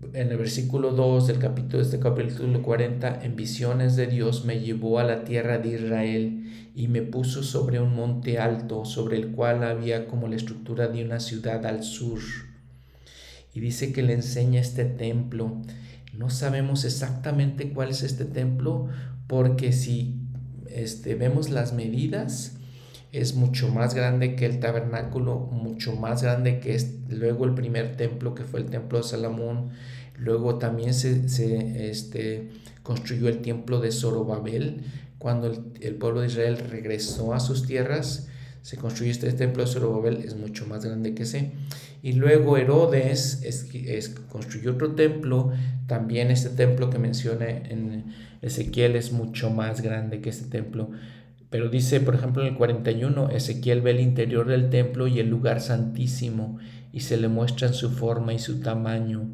En 0.00 0.30
el 0.30 0.38
versículo 0.38 0.92
2 0.92 1.26
del 1.26 1.38
capítulo, 1.40 1.82
este 1.82 1.98
capítulo 1.98 2.62
40, 2.62 3.24
en 3.24 3.34
visiones 3.34 3.96
de 3.96 4.06
Dios 4.06 4.44
me 4.44 4.60
llevó 4.60 5.00
a 5.00 5.04
la 5.04 5.24
tierra 5.24 5.58
de 5.58 5.74
Israel 5.74 6.70
y 6.76 6.86
me 6.86 7.02
puso 7.02 7.42
sobre 7.42 7.80
un 7.80 7.96
monte 7.96 8.38
alto, 8.38 8.84
sobre 8.84 9.16
el 9.16 9.32
cual 9.32 9.64
había 9.64 10.06
como 10.06 10.28
la 10.28 10.36
estructura 10.36 10.86
de 10.86 11.04
una 11.04 11.18
ciudad 11.18 11.66
al 11.66 11.82
sur. 11.82 12.20
Y 13.52 13.58
dice 13.58 13.92
que 13.92 14.02
le 14.02 14.12
enseña 14.12 14.60
este 14.60 14.84
templo. 14.84 15.60
No 16.16 16.30
sabemos 16.30 16.84
exactamente 16.84 17.72
cuál 17.72 17.90
es 17.90 18.04
este 18.04 18.24
templo, 18.24 18.86
porque 19.26 19.72
si 19.72 20.20
este, 20.70 21.16
vemos 21.16 21.50
las 21.50 21.72
medidas, 21.72 22.57
es 23.12 23.34
mucho 23.34 23.68
más 23.68 23.94
grande 23.94 24.36
que 24.36 24.46
el 24.46 24.60
tabernáculo, 24.60 25.38
mucho 25.38 25.96
más 25.96 26.22
grande 26.22 26.60
que 26.60 26.74
es 26.74 26.94
luego 27.08 27.44
el 27.44 27.54
primer 27.54 27.96
templo 27.96 28.34
que 28.34 28.44
fue 28.44 28.60
el 28.60 28.66
templo 28.66 28.98
de 28.98 29.04
Salomón, 29.04 29.70
Luego 30.18 30.58
también 30.58 30.94
se, 30.94 31.28
se 31.28 31.90
este, 31.90 32.48
construyó 32.82 33.28
el 33.28 33.38
templo 33.38 33.80
de 33.80 33.92
Zorobabel. 33.92 34.82
Cuando 35.18 35.46
el, 35.46 35.60
el, 35.80 35.94
pueblo 35.94 36.20
de 36.20 36.26
Israel 36.26 36.58
regresó 36.58 37.34
a 37.34 37.40
sus 37.40 37.66
tierras, 37.66 38.28
se 38.62 38.76
construyó 38.76 39.12
este 39.12 39.32
templo 39.32 39.64
de 39.64 39.70
Zorobabel, 39.70 40.16
es 40.24 40.34
mucho 40.34 40.66
más 40.66 40.84
grande 40.84 41.14
que 41.14 41.22
ese. 41.22 41.52
Y 42.02 42.12
luego 42.12 42.56
Herodes 42.56 43.42
es, 43.42 44.14
construyó 44.28 44.72
otro 44.72 44.94
templo, 44.94 45.52
también 45.86 46.30
este 46.30 46.50
templo 46.50 46.90
que 46.90 46.98
menciona 46.98 47.48
en 47.48 48.14
Ezequiel 48.42 48.96
es 48.96 49.12
mucho 49.12 49.50
más 49.50 49.80
grande 49.80 50.20
que 50.20 50.30
este 50.30 50.48
templo. 50.48 50.90
Pero 51.50 51.70
dice, 51.70 52.00
por 52.00 52.14
ejemplo, 52.14 52.42
en 52.42 52.48
el 52.48 52.54
41, 52.56 53.30
Ezequiel 53.30 53.80
ve 53.80 53.92
el 53.92 54.00
interior 54.00 54.46
del 54.46 54.68
templo 54.68 55.06
y 55.06 55.18
el 55.18 55.30
lugar 55.30 55.60
santísimo 55.60 56.58
y 56.92 57.00
se 57.00 57.16
le 57.16 57.28
muestran 57.28 57.72
su 57.74 57.90
forma 57.90 58.34
y 58.34 58.38
su 58.38 58.60
tamaño. 58.60 59.28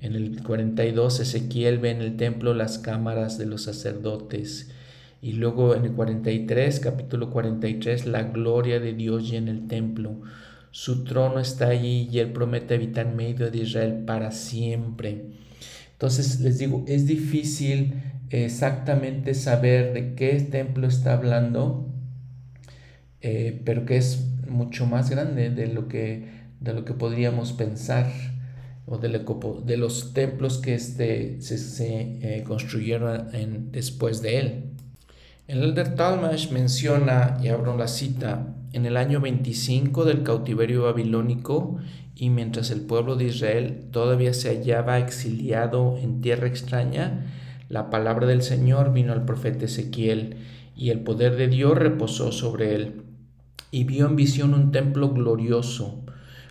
En 0.00 0.14
el 0.14 0.42
42, 0.42 1.20
Ezequiel 1.20 1.78
ve 1.78 1.90
en 1.90 2.00
el 2.00 2.16
templo 2.16 2.54
las 2.54 2.78
cámaras 2.78 3.38
de 3.38 3.46
los 3.46 3.62
sacerdotes. 3.62 4.70
Y 5.20 5.32
luego 5.32 5.74
en 5.74 5.84
el 5.84 5.92
43, 5.92 6.80
capítulo 6.80 7.30
43, 7.30 8.06
la 8.06 8.22
gloria 8.22 8.78
de 8.78 8.92
Dios 8.92 9.32
en 9.32 9.48
el 9.48 9.66
templo. 9.66 10.20
Su 10.70 11.04
trono 11.04 11.40
está 11.40 11.68
allí 11.68 12.08
y 12.12 12.18
él 12.20 12.32
promete 12.32 12.74
habitar 12.74 13.06
en 13.06 13.16
medio 13.16 13.50
de 13.50 13.58
Israel 13.58 14.04
para 14.06 14.30
siempre. 14.30 15.26
Entonces 15.92 16.40
les 16.40 16.58
digo, 16.58 16.84
es 16.86 17.06
difícil 17.06 17.94
exactamente 18.30 19.34
saber 19.34 19.92
de 19.92 20.14
qué 20.14 20.40
templo 20.40 20.86
está 20.86 21.14
hablando, 21.14 21.86
eh, 23.20 23.60
pero 23.64 23.84
que 23.84 23.96
es 23.96 24.26
mucho 24.48 24.86
más 24.86 25.10
grande 25.10 25.50
de 25.50 25.66
lo 25.66 25.88
que, 25.88 26.28
de 26.60 26.72
lo 26.72 26.84
que 26.84 26.94
podríamos 26.94 27.52
pensar 27.52 28.06
o 28.86 28.96
de, 28.96 29.76
los 29.76 30.14
templos 30.14 30.58
que 30.58 30.74
este, 30.74 31.40
se, 31.42 32.18
eh, 32.22 32.44
construyeron 32.46 33.70
después 33.70 34.22
de 34.22 34.38
él. 34.38 34.64
El 35.46 35.62
Elder 35.62 35.94
Talmash 35.94 36.50
menciona, 36.50 37.38
y 37.42 37.48
abro 37.48 37.76
la 37.76 37.88
cita, 37.88 38.54
en 38.72 38.86
el 38.86 38.96
año 38.96 39.20
25 39.20 40.04
del 40.04 40.22
cautiverio 40.22 40.84
babilónico 40.84 41.78
y 42.14 42.30
mientras 42.30 42.70
el 42.70 42.82
pueblo 42.82 43.16
de 43.16 43.24
Israel 43.26 43.86
todavía 43.90 44.34
se 44.34 44.48
hallaba 44.48 44.98
exiliado 44.98 45.96
en 45.98 46.20
tierra 46.20 46.48
extraña, 46.48 47.26
la 47.68 47.90
palabra 47.90 48.26
del 48.26 48.40
Señor 48.42 48.92
vino 48.94 49.12
al 49.12 49.26
profeta 49.26 49.66
Ezequiel 49.66 50.36
y 50.74 50.88
el 50.90 51.00
poder 51.00 51.36
de 51.36 51.48
Dios 51.48 51.76
reposó 51.76 52.32
sobre 52.32 52.74
él. 52.74 53.02
Y 53.70 53.84
vio 53.84 54.06
en 54.06 54.16
visión 54.16 54.54
un 54.54 54.72
templo 54.72 55.10
glorioso, 55.10 56.02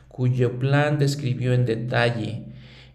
cuyo 0.08 0.60
plan 0.60 1.00
describió 1.00 1.54
en 1.54 1.66
detalle, 1.66 2.46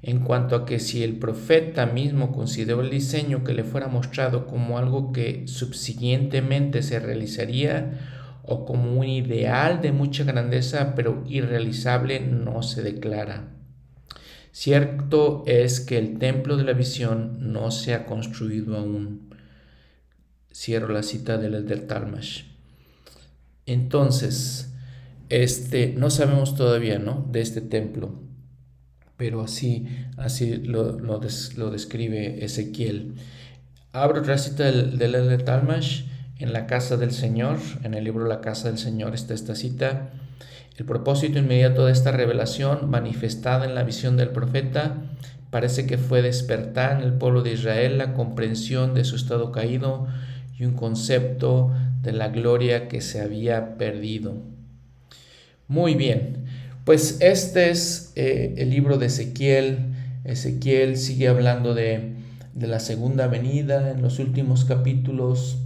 en 0.02 0.20
cuanto 0.20 0.54
a 0.54 0.64
que 0.64 0.78
si 0.78 1.02
el 1.02 1.18
profeta 1.18 1.86
mismo 1.86 2.32
consideró 2.32 2.80
el 2.80 2.90
diseño 2.90 3.42
que 3.42 3.54
le 3.54 3.64
fuera 3.64 3.88
mostrado 3.88 4.46
como 4.46 4.78
algo 4.78 5.12
que 5.12 5.48
subsiguientemente 5.48 6.82
se 6.82 7.00
realizaría, 7.00 7.98
o 8.44 8.64
como 8.64 9.00
un 9.00 9.06
ideal 9.06 9.80
de 9.80 9.92
mucha 9.92 10.24
grandeza 10.24 10.94
pero 10.94 11.24
irrealizable 11.26 12.20
no 12.20 12.62
se 12.62 12.82
declara. 12.82 13.61
Cierto 14.52 15.44
es 15.46 15.80
que 15.80 15.96
el 15.96 16.18
templo 16.18 16.58
de 16.58 16.64
la 16.64 16.74
visión 16.74 17.52
no 17.52 17.70
se 17.70 17.94
ha 17.94 18.04
construido 18.04 18.76
aún. 18.76 19.30
Cierro 20.52 20.92
la 20.92 21.02
cita 21.02 21.38
del 21.38 21.54
Elder 21.54 21.86
Talmash. 21.86 22.42
Entonces, 23.64 24.70
este, 25.30 25.94
no 25.96 26.10
sabemos 26.10 26.54
todavía, 26.54 26.98
¿no? 26.98 27.26
De 27.32 27.40
este 27.40 27.62
templo, 27.62 28.12
pero 29.16 29.40
así, 29.40 29.86
así 30.18 30.56
lo, 30.56 30.98
lo, 30.98 31.18
describe 31.18 32.44
Ezequiel. 32.44 33.14
Abro 33.92 34.20
otra 34.20 34.36
cita 34.36 34.64
del, 34.64 34.98
del 34.98 35.14
Elder 35.14 35.42
Talmash 35.42 36.02
en 36.38 36.52
la 36.52 36.66
casa 36.66 36.98
del 36.98 37.12
Señor, 37.12 37.58
en 37.84 37.94
el 37.94 38.04
libro 38.04 38.26
La 38.26 38.42
casa 38.42 38.68
del 38.68 38.76
Señor 38.76 39.14
está 39.14 39.32
esta 39.32 39.54
cita. 39.54 40.10
El 40.82 40.86
propósito 40.86 41.38
inmediato 41.38 41.86
de 41.86 41.92
esta 41.92 42.10
revelación, 42.10 42.90
manifestada 42.90 43.66
en 43.66 43.76
la 43.76 43.84
visión 43.84 44.16
del 44.16 44.30
profeta, 44.30 44.96
parece 45.50 45.86
que 45.86 45.96
fue 45.96 46.22
despertar 46.22 46.98
en 46.98 47.04
el 47.04 47.12
pueblo 47.12 47.42
de 47.42 47.52
Israel 47.52 47.98
la 47.98 48.14
comprensión 48.14 48.92
de 48.92 49.04
su 49.04 49.14
estado 49.14 49.52
caído 49.52 50.08
y 50.58 50.64
un 50.64 50.74
concepto 50.74 51.70
de 52.02 52.10
la 52.10 52.30
gloria 52.30 52.88
que 52.88 53.00
se 53.00 53.20
había 53.20 53.78
perdido. 53.78 54.34
Muy 55.68 55.94
bien, 55.94 56.46
pues 56.84 57.18
este 57.20 57.70
es 57.70 58.12
eh, 58.16 58.54
el 58.56 58.70
libro 58.70 58.98
de 58.98 59.06
Ezequiel. 59.06 59.94
Ezequiel 60.24 60.96
sigue 60.96 61.28
hablando 61.28 61.74
de, 61.74 62.16
la 62.58 62.80
segunda 62.80 63.28
venida 63.28 63.92
en 63.92 64.02
los 64.02 64.18
últimos 64.18 64.64
capítulos 64.64 65.58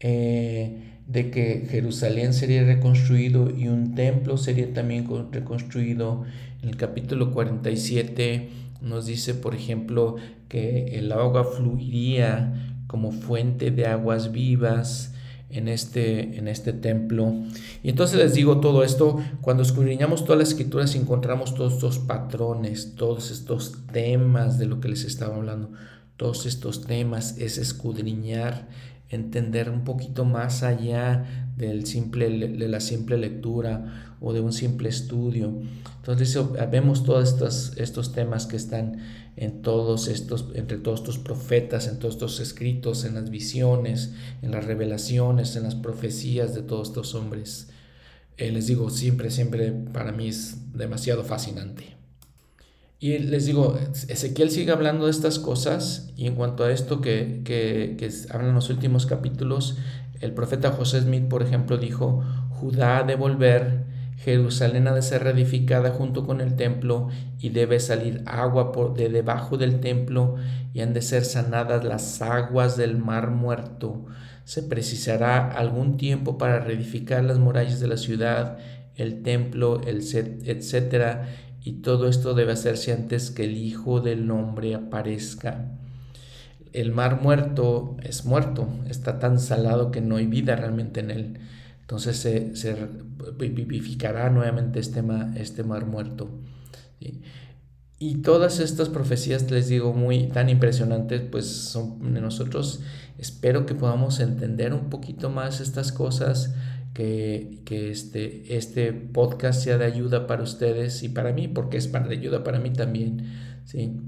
eh, 0.00 0.87
de 1.08 1.30
que 1.30 1.66
Jerusalén 1.70 2.34
sería 2.34 2.64
reconstruido 2.64 3.50
y 3.50 3.68
un 3.68 3.94
templo 3.94 4.36
sería 4.36 4.72
también 4.72 5.08
reconstruido. 5.32 6.24
En 6.62 6.68
el 6.68 6.76
capítulo 6.76 7.32
47 7.32 8.50
nos 8.82 9.06
dice, 9.06 9.34
por 9.34 9.54
ejemplo, 9.54 10.16
que 10.48 10.98
el 10.98 11.10
agua 11.10 11.44
fluiría 11.44 12.76
como 12.86 13.10
fuente 13.10 13.70
de 13.70 13.86
aguas 13.86 14.32
vivas 14.32 15.14
en 15.48 15.68
este, 15.68 16.36
en 16.36 16.46
este 16.46 16.74
templo. 16.74 17.34
Y 17.82 17.88
entonces 17.88 18.18
les 18.18 18.34
digo 18.34 18.60
todo 18.60 18.84
esto, 18.84 19.18
cuando 19.40 19.62
escudriñamos 19.62 20.24
todas 20.24 20.38
las 20.38 20.48
escrituras 20.50 20.94
encontramos 20.94 21.54
todos 21.54 21.74
estos 21.74 21.98
patrones, 21.98 22.94
todos 22.96 23.30
estos 23.30 23.86
temas 23.92 24.58
de 24.58 24.66
lo 24.66 24.80
que 24.80 24.88
les 24.88 25.04
estaba 25.04 25.36
hablando, 25.36 25.72
todos 26.18 26.44
estos 26.44 26.84
temas, 26.84 27.38
es 27.38 27.56
escudriñar 27.56 28.68
entender 29.10 29.70
un 29.70 29.84
poquito 29.84 30.24
más 30.24 30.62
allá 30.62 31.52
del 31.56 31.86
simple, 31.86 32.28
de 32.28 32.68
la 32.68 32.80
simple 32.80 33.16
lectura 33.16 34.14
o 34.20 34.32
de 34.32 34.40
un 34.40 34.52
simple 34.52 34.88
estudio. 34.88 35.60
Entonces 35.96 36.38
vemos 36.70 37.04
todos 37.04 37.28
estos, 37.28 37.76
estos 37.76 38.12
temas 38.12 38.46
que 38.46 38.56
están 38.56 38.98
en 39.36 39.62
todos 39.62 40.08
estos, 40.08 40.46
entre 40.54 40.78
todos 40.78 41.00
estos 41.00 41.18
profetas, 41.18 41.86
en 41.86 41.98
todos 41.98 42.14
estos 42.14 42.40
escritos, 42.40 43.04
en 43.04 43.14
las 43.14 43.30
visiones, 43.30 44.12
en 44.42 44.50
las 44.50 44.64
revelaciones, 44.64 45.54
en 45.56 45.62
las 45.62 45.74
profecías 45.74 46.54
de 46.54 46.62
todos 46.62 46.88
estos 46.88 47.14
hombres. 47.14 47.68
Eh, 48.36 48.52
les 48.52 48.66
digo, 48.66 48.90
siempre, 48.90 49.30
siempre 49.30 49.72
para 49.72 50.12
mí 50.12 50.28
es 50.28 50.56
demasiado 50.72 51.24
fascinante. 51.24 51.97
Y 53.00 53.18
les 53.18 53.46
digo, 53.46 53.78
Ezequiel 54.08 54.50
sigue 54.50 54.72
hablando 54.72 55.04
de 55.04 55.12
estas 55.12 55.38
cosas 55.38 56.12
y 56.16 56.26
en 56.26 56.34
cuanto 56.34 56.64
a 56.64 56.72
esto 56.72 57.00
que, 57.00 57.42
que, 57.44 57.94
que 57.96 58.10
hablan 58.30 58.56
los 58.56 58.70
últimos 58.70 59.06
capítulos, 59.06 59.76
el 60.20 60.32
profeta 60.32 60.72
José 60.72 61.02
Smith, 61.02 61.28
por 61.28 61.44
ejemplo, 61.44 61.78
dijo, 61.78 62.24
Judá 62.50 62.98
ha 62.98 63.02
de 63.04 63.14
volver, 63.14 63.84
Jerusalén 64.16 64.88
ha 64.88 64.94
de 64.94 65.02
ser 65.02 65.22
reedificada 65.22 65.90
junto 65.90 66.26
con 66.26 66.40
el 66.40 66.56
templo 66.56 67.08
y 67.38 67.50
debe 67.50 67.78
salir 67.78 68.24
agua 68.26 68.72
por 68.72 68.94
de 68.94 69.08
debajo 69.08 69.56
del 69.56 69.78
templo 69.78 70.34
y 70.74 70.80
han 70.80 70.92
de 70.92 71.02
ser 71.02 71.24
sanadas 71.24 71.84
las 71.84 72.20
aguas 72.20 72.76
del 72.76 72.98
mar 72.98 73.30
muerto. 73.30 74.06
Se 74.44 74.64
precisará 74.64 75.52
algún 75.52 75.98
tiempo 75.98 76.36
para 76.36 76.58
reedificar 76.58 77.22
las 77.22 77.38
murallas 77.38 77.78
de 77.78 77.86
la 77.86 77.96
ciudad, 77.96 78.58
el 78.96 79.22
templo, 79.22 79.80
el 79.86 79.98
etcétera 80.44 81.28
y 81.68 81.82
todo 81.82 82.08
esto 82.08 82.32
debe 82.32 82.52
hacerse 82.52 82.94
antes 82.94 83.30
que 83.30 83.44
el 83.44 83.58
Hijo 83.58 84.00
del 84.00 84.30
Hombre 84.30 84.74
aparezca. 84.74 85.70
El 86.72 86.92
mar 86.92 87.20
muerto 87.20 87.98
es 88.02 88.24
muerto, 88.24 88.70
está 88.88 89.18
tan 89.18 89.38
salado 89.38 89.90
que 89.90 90.00
no 90.00 90.16
hay 90.16 90.24
vida 90.24 90.56
realmente 90.56 91.00
en 91.00 91.10
él. 91.10 91.38
Entonces 91.82 92.16
se, 92.16 92.56
se 92.56 92.74
vivificará 93.36 94.30
nuevamente 94.30 94.80
este, 94.80 95.04
este 95.36 95.62
mar 95.62 95.84
muerto. 95.84 96.30
Y 97.98 98.22
todas 98.22 98.60
estas 98.60 98.88
profecías, 98.88 99.50
les 99.50 99.68
digo, 99.68 99.92
muy 99.92 100.28
tan 100.28 100.48
impresionantes, 100.48 101.20
pues 101.20 101.48
son 101.48 102.14
de 102.14 102.22
nosotros. 102.22 102.80
Espero 103.18 103.66
que 103.66 103.74
podamos 103.74 104.20
entender 104.20 104.72
un 104.72 104.88
poquito 104.88 105.28
más 105.28 105.60
estas 105.60 105.92
cosas 105.92 106.54
que, 106.98 107.90
este, 107.92 108.56
este 108.56 108.92
podcast 108.92 109.62
sea 109.62 109.78
de 109.78 109.84
ayuda 109.84 110.26
para 110.26 110.42
ustedes 110.42 111.04
y 111.04 111.08
para 111.08 111.32
mí, 111.32 111.46
porque 111.46 111.76
es 111.76 111.86
para 111.86 112.08
de 112.08 112.16
ayuda 112.16 112.42
para 112.42 112.58
mí 112.58 112.72
también, 112.72 113.24
¿sí? 113.64 114.00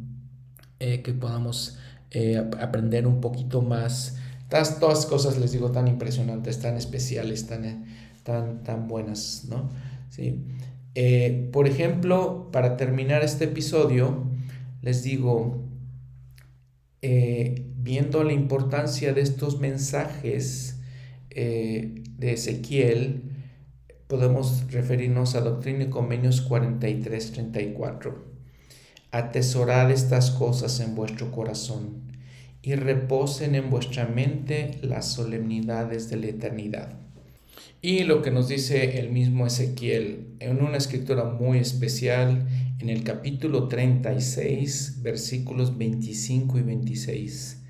Eh, 0.80 1.00
que 1.02 1.12
podamos 1.12 1.78
eh, 2.10 2.36
aprender 2.60 3.06
un 3.06 3.20
poquito 3.20 3.62
más. 3.62 4.18
Todas, 4.48 4.80
todas 4.80 5.06
cosas, 5.06 5.38
les 5.38 5.52
digo, 5.52 5.70
tan 5.70 5.86
impresionantes, 5.86 6.58
tan 6.58 6.76
especiales, 6.76 7.46
tan, 7.46 7.64
eh, 7.64 7.84
tan, 8.24 8.64
tan 8.64 8.88
buenas, 8.88 9.46
¿no? 9.48 9.70
¿Sí? 10.08 10.44
por 11.52 11.68
ejemplo, 11.68 12.50
para 12.52 12.76
terminar 12.76 13.22
este 13.22 13.44
episodio, 13.44 14.24
les 14.82 15.02
digo, 15.04 15.64
viendo 17.00 18.24
la 18.24 18.32
importancia 18.32 19.14
de 19.14 19.20
estos 19.22 19.60
mensajes, 19.60 20.80
de 22.20 22.34
Ezequiel, 22.34 23.22
podemos 24.06 24.70
referirnos 24.70 25.34
a 25.34 25.40
Doctrina 25.40 25.84
y 25.84 25.88
Convenios 25.88 26.48
43-34. 26.48 28.14
Atesorad 29.10 29.90
estas 29.90 30.30
cosas 30.30 30.78
en 30.80 30.94
vuestro 30.94 31.32
corazón 31.32 32.12
y 32.62 32.74
reposen 32.74 33.54
en 33.54 33.70
vuestra 33.70 34.06
mente 34.06 34.78
las 34.82 35.10
solemnidades 35.12 36.10
de 36.10 36.16
la 36.16 36.26
eternidad. 36.26 36.98
Y 37.80 38.00
lo 38.00 38.20
que 38.20 38.30
nos 38.30 38.48
dice 38.48 39.00
el 39.00 39.10
mismo 39.10 39.46
Ezequiel 39.46 40.36
en 40.40 40.62
una 40.62 40.76
escritura 40.76 41.24
muy 41.24 41.56
especial 41.56 42.46
en 42.78 42.90
el 42.90 43.02
capítulo 43.02 43.68
36, 43.68 44.98
versículos 45.02 45.78
25 45.78 46.58
y 46.58 46.62
26. 46.62 47.62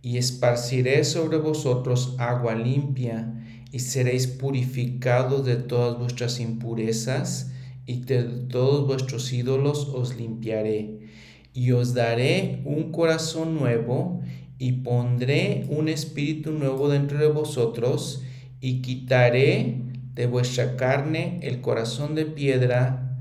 Y 0.00 0.16
esparciré 0.16 1.04
sobre 1.04 1.36
vosotros 1.36 2.14
agua 2.18 2.54
limpia 2.54 3.39
y 3.72 3.80
seréis 3.80 4.26
purificados 4.26 5.44
de 5.44 5.56
todas 5.56 5.98
vuestras 5.98 6.40
impurezas 6.40 7.52
y 7.86 8.00
de 8.00 8.22
todos 8.22 8.86
vuestros 8.86 9.32
ídolos 9.32 9.88
os 9.94 10.16
limpiaré 10.16 11.08
y 11.54 11.72
os 11.72 11.94
daré 11.94 12.62
un 12.64 12.92
corazón 12.92 13.56
nuevo 13.58 14.20
y 14.58 14.72
pondré 14.72 15.66
un 15.68 15.88
espíritu 15.88 16.52
nuevo 16.52 16.88
dentro 16.88 17.18
de 17.18 17.28
vosotros 17.28 18.22
y 18.60 18.82
quitaré 18.82 19.82
de 20.14 20.26
vuestra 20.26 20.76
carne 20.76 21.38
el 21.42 21.60
corazón 21.60 22.14
de 22.14 22.26
piedra 22.26 23.16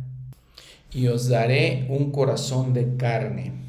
y 0.93 1.07
os 1.07 1.29
daré 1.29 1.87
un 1.89 2.11
corazón 2.11 2.73
de 2.73 2.95
carne. 2.97 3.68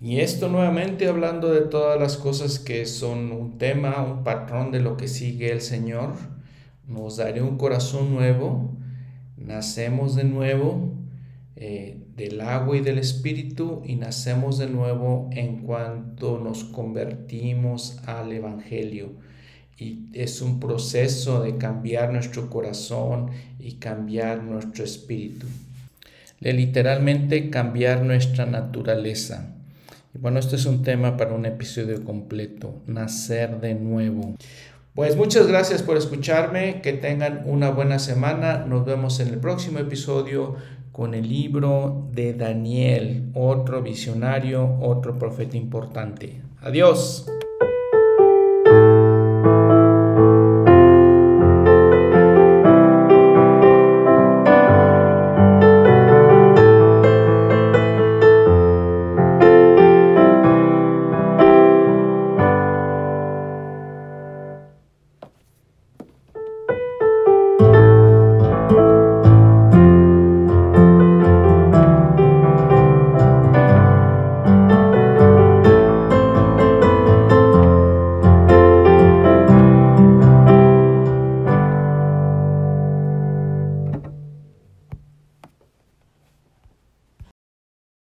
Y 0.00 0.20
esto 0.20 0.48
nuevamente 0.48 1.06
hablando 1.08 1.52
de 1.52 1.62
todas 1.62 1.98
las 2.00 2.16
cosas 2.16 2.58
que 2.58 2.84
son 2.84 3.32
un 3.32 3.58
tema, 3.58 4.02
un 4.02 4.24
patrón 4.24 4.70
de 4.70 4.80
lo 4.80 4.96
que 4.96 5.08
sigue 5.08 5.52
el 5.52 5.60
Señor. 5.60 6.14
Nos 6.86 7.16
daré 7.16 7.42
un 7.42 7.56
corazón 7.56 8.12
nuevo, 8.12 8.76
nacemos 9.36 10.16
de 10.16 10.24
nuevo 10.24 10.92
eh, 11.56 12.00
del 12.16 12.40
agua 12.40 12.76
y 12.76 12.80
del 12.80 12.98
espíritu 12.98 13.82
y 13.84 13.94
nacemos 13.94 14.58
de 14.58 14.68
nuevo 14.68 15.30
en 15.32 15.62
cuanto 15.62 16.38
nos 16.38 16.64
convertimos 16.64 17.98
al 18.06 18.32
Evangelio. 18.32 19.12
Y 19.78 20.06
es 20.12 20.42
un 20.42 20.60
proceso 20.60 21.42
de 21.42 21.56
cambiar 21.56 22.12
nuestro 22.12 22.50
corazón 22.50 23.30
y 23.58 23.74
cambiar 23.74 24.42
nuestro 24.42 24.84
espíritu. 24.84 25.46
De 26.40 26.52
literalmente 26.52 27.50
cambiar 27.50 28.02
nuestra 28.02 28.46
naturaleza. 28.46 29.53
Y 30.14 30.18
bueno, 30.18 30.38
esto 30.38 30.56
es 30.56 30.64
un 30.66 30.82
tema 30.82 31.16
para 31.16 31.34
un 31.34 31.44
episodio 31.44 32.04
completo, 32.04 32.82
nacer 32.86 33.60
de 33.60 33.74
nuevo. 33.74 34.36
Pues 34.94 35.16
muchas 35.16 35.48
gracias 35.48 35.82
por 35.82 35.96
escucharme, 35.96 36.80
que 36.80 36.92
tengan 36.92 37.42
una 37.46 37.70
buena 37.70 37.98
semana, 37.98 38.64
nos 38.64 38.84
vemos 38.86 39.18
en 39.18 39.28
el 39.28 39.38
próximo 39.38 39.80
episodio 39.80 40.54
con 40.92 41.14
el 41.14 41.28
libro 41.28 42.06
de 42.12 42.34
Daniel, 42.34 43.30
otro 43.34 43.82
visionario, 43.82 44.78
otro 44.80 45.18
profeta 45.18 45.56
importante. 45.56 46.40
Adiós. 46.60 47.26